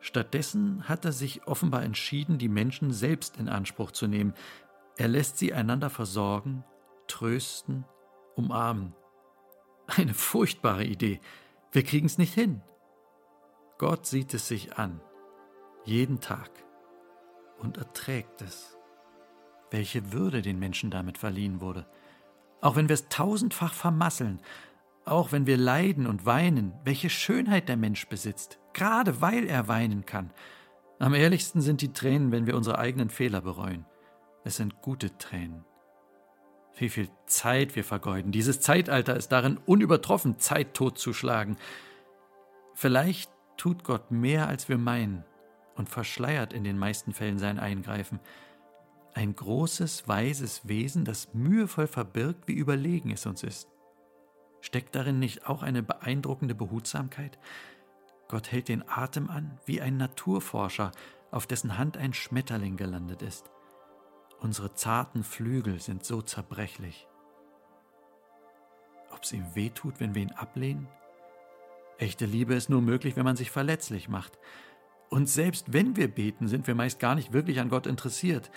Stattdessen 0.00 0.88
hat 0.88 1.04
er 1.04 1.12
sich 1.12 1.46
offenbar 1.46 1.84
entschieden, 1.84 2.38
die 2.38 2.48
Menschen 2.48 2.92
selbst 2.92 3.38
in 3.38 3.48
Anspruch 3.48 3.92
zu 3.92 4.08
nehmen. 4.08 4.34
Er 4.96 5.08
lässt 5.08 5.38
sie 5.38 5.54
einander 5.54 5.90
versorgen, 5.90 6.64
trösten, 7.06 7.84
umarmen. 8.34 8.94
Eine 9.86 10.12
furchtbare 10.12 10.84
Idee. 10.84 11.20
Wir 11.70 11.84
kriegen 11.84 12.06
es 12.06 12.18
nicht 12.18 12.34
hin. 12.34 12.62
Gott 13.78 14.06
sieht 14.06 14.34
es 14.34 14.48
sich 14.48 14.76
an, 14.76 15.00
jeden 15.84 16.20
Tag, 16.20 16.50
und 17.58 17.76
erträgt 17.78 18.42
es. 18.42 18.75
Welche 19.70 20.12
Würde 20.12 20.42
den 20.42 20.58
Menschen 20.58 20.90
damit 20.90 21.18
verliehen 21.18 21.60
wurde. 21.60 21.86
Auch 22.60 22.76
wenn 22.76 22.88
wir 22.88 22.94
es 22.94 23.08
tausendfach 23.08 23.74
vermasseln, 23.74 24.40
auch 25.04 25.32
wenn 25.32 25.46
wir 25.46 25.56
leiden 25.56 26.06
und 26.06 26.26
weinen, 26.26 26.72
welche 26.84 27.10
Schönheit 27.10 27.68
der 27.68 27.76
Mensch 27.76 28.08
besitzt, 28.08 28.58
gerade 28.72 29.20
weil 29.20 29.46
er 29.46 29.68
weinen 29.68 30.04
kann. 30.04 30.32
Am 30.98 31.14
ehrlichsten 31.14 31.60
sind 31.60 31.80
die 31.80 31.92
Tränen, 31.92 32.32
wenn 32.32 32.46
wir 32.46 32.56
unsere 32.56 32.78
eigenen 32.78 33.10
Fehler 33.10 33.40
bereuen. 33.40 33.84
Es 34.44 34.56
sind 34.56 34.80
gute 34.82 35.16
Tränen. 35.18 35.64
Wie 36.76 36.88
viel 36.88 37.08
Zeit 37.26 37.76
wir 37.76 37.84
vergeuden. 37.84 38.32
Dieses 38.32 38.60
Zeitalter 38.60 39.16
ist 39.16 39.28
darin 39.28 39.58
unübertroffen, 39.64 40.38
Zeit 40.38 40.74
totzuschlagen. 40.74 41.56
Vielleicht 42.74 43.30
tut 43.56 43.84
Gott 43.84 44.10
mehr, 44.10 44.48
als 44.48 44.68
wir 44.68 44.76
meinen, 44.76 45.24
und 45.74 45.88
verschleiert 45.88 46.52
in 46.52 46.64
den 46.64 46.78
meisten 46.78 47.12
Fällen 47.12 47.38
sein 47.38 47.58
Eingreifen. 47.58 48.20
Ein 49.16 49.34
großes, 49.34 50.06
weises 50.08 50.68
Wesen, 50.68 51.06
das 51.06 51.32
mühevoll 51.32 51.86
verbirgt, 51.86 52.48
wie 52.48 52.52
überlegen 52.52 53.10
es 53.10 53.24
uns 53.24 53.42
ist. 53.42 53.66
Steckt 54.60 54.94
darin 54.94 55.18
nicht 55.18 55.46
auch 55.46 55.62
eine 55.62 55.82
beeindruckende 55.82 56.54
Behutsamkeit? 56.54 57.38
Gott 58.28 58.52
hält 58.52 58.68
den 58.68 58.86
Atem 58.86 59.30
an, 59.30 59.58
wie 59.64 59.80
ein 59.80 59.96
Naturforscher, 59.96 60.92
auf 61.30 61.46
dessen 61.46 61.78
Hand 61.78 61.96
ein 61.96 62.12
Schmetterling 62.12 62.76
gelandet 62.76 63.22
ist. 63.22 63.50
Unsere 64.38 64.74
zarten 64.74 65.24
Flügel 65.24 65.80
sind 65.80 66.04
so 66.04 66.20
zerbrechlich. 66.20 67.08
Ob 69.12 69.22
es 69.22 69.32
ihm 69.32 69.46
weh 69.54 69.70
tut, 69.70 69.98
wenn 69.98 70.14
wir 70.14 70.20
ihn 70.20 70.32
ablehnen? 70.32 70.88
Echte 71.96 72.26
Liebe 72.26 72.54
ist 72.54 72.68
nur 72.68 72.82
möglich, 72.82 73.16
wenn 73.16 73.24
man 73.24 73.36
sich 73.36 73.50
verletzlich 73.50 74.10
macht. 74.10 74.38
Und 75.08 75.26
selbst 75.26 75.72
wenn 75.72 75.96
wir 75.96 76.08
beten, 76.08 76.48
sind 76.48 76.66
wir 76.66 76.74
meist 76.74 77.00
gar 77.00 77.14
nicht 77.14 77.32
wirklich 77.32 77.60
an 77.60 77.70
Gott 77.70 77.86
interessiert. 77.86 78.50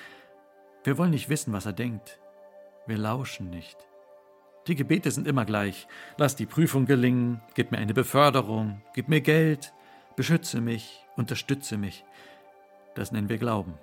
Wir 0.84 0.98
wollen 0.98 1.12
nicht 1.12 1.30
wissen, 1.30 1.54
was 1.54 1.66
er 1.66 1.74
denkt. 1.74 2.20
Wir 2.88 2.98
lauschen 2.98 3.50
nicht. 3.50 3.78
Die 4.68 4.76
Gebete 4.76 5.12
sind 5.12 5.28
immer 5.28 5.46
gleich. 5.46 5.88
Lass 6.18 6.36
die 6.36 6.46
Prüfung 6.46 6.86
gelingen, 6.86 7.42
gib 7.56 7.72
mir 7.72 7.80
eine 7.80 7.94
Beförderung, 7.94 8.82
gib 8.94 9.10
mir 9.10 9.22
Geld, 9.22 9.74
beschütze 10.16 10.62
mich, 10.62 11.06
unterstütze 11.16 11.78
mich. 11.78 12.06
Das 12.96 13.12
nennen 13.12 13.30
wir 13.30 13.38
Glauben. 13.38 13.78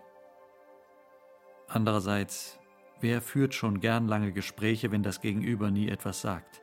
Andererseits, 1.68 2.58
wer 3.00 3.20
führt 3.20 3.54
schon 3.54 3.80
gern 3.80 4.06
lange 4.06 4.32
Gespräche, 4.32 4.90
wenn 4.92 5.02
das 5.02 5.20
Gegenüber 5.20 5.70
nie 5.70 5.88
etwas 5.88 6.20
sagt? 6.20 6.62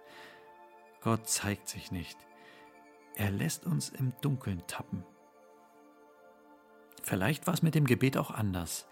Gott 1.01 1.27
zeigt 1.27 1.67
sich 1.67 1.91
nicht. 1.91 2.17
Er 3.15 3.29
lässt 3.29 3.65
uns 3.65 3.89
im 3.89 4.13
Dunkeln 4.21 4.63
tappen. 4.67 5.03
Vielleicht 7.01 7.45
war 7.45 7.53
es 7.53 7.61
mit 7.61 7.75
dem 7.75 7.85
Gebet 7.85 8.17
auch 8.17 8.31
anders. 8.31 8.87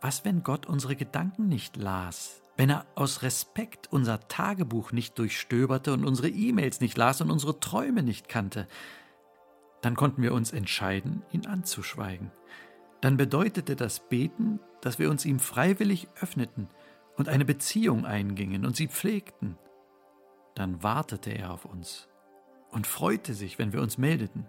Was, 0.00 0.24
wenn 0.24 0.42
Gott 0.42 0.66
unsere 0.66 0.96
Gedanken 0.96 1.48
nicht 1.48 1.76
las? 1.76 2.42
Wenn 2.56 2.70
er 2.70 2.86
aus 2.94 3.22
Respekt 3.22 3.88
unser 3.90 4.28
Tagebuch 4.28 4.92
nicht 4.92 5.18
durchstöberte 5.18 5.92
und 5.92 6.04
unsere 6.04 6.28
E-Mails 6.28 6.80
nicht 6.80 6.96
las 6.96 7.20
und 7.20 7.30
unsere 7.30 7.60
Träume 7.60 8.02
nicht 8.02 8.28
kannte? 8.28 8.66
Dann 9.82 9.96
konnten 9.96 10.22
wir 10.22 10.34
uns 10.34 10.52
entscheiden, 10.52 11.22
ihn 11.32 11.46
anzuschweigen 11.46 12.30
dann 13.00 13.16
bedeutete 13.16 13.76
das 13.76 14.00
Beten, 14.00 14.60
dass 14.80 14.98
wir 14.98 15.10
uns 15.10 15.24
ihm 15.24 15.38
freiwillig 15.38 16.08
öffneten 16.20 16.68
und 17.16 17.28
eine 17.28 17.44
Beziehung 17.44 18.04
eingingen 18.04 18.66
und 18.66 18.76
sie 18.76 18.88
pflegten. 18.88 19.56
Dann 20.54 20.82
wartete 20.82 21.30
er 21.30 21.52
auf 21.52 21.64
uns 21.64 22.08
und 22.70 22.86
freute 22.86 23.34
sich, 23.34 23.58
wenn 23.58 23.72
wir 23.72 23.80
uns 23.80 23.98
meldeten. 23.98 24.46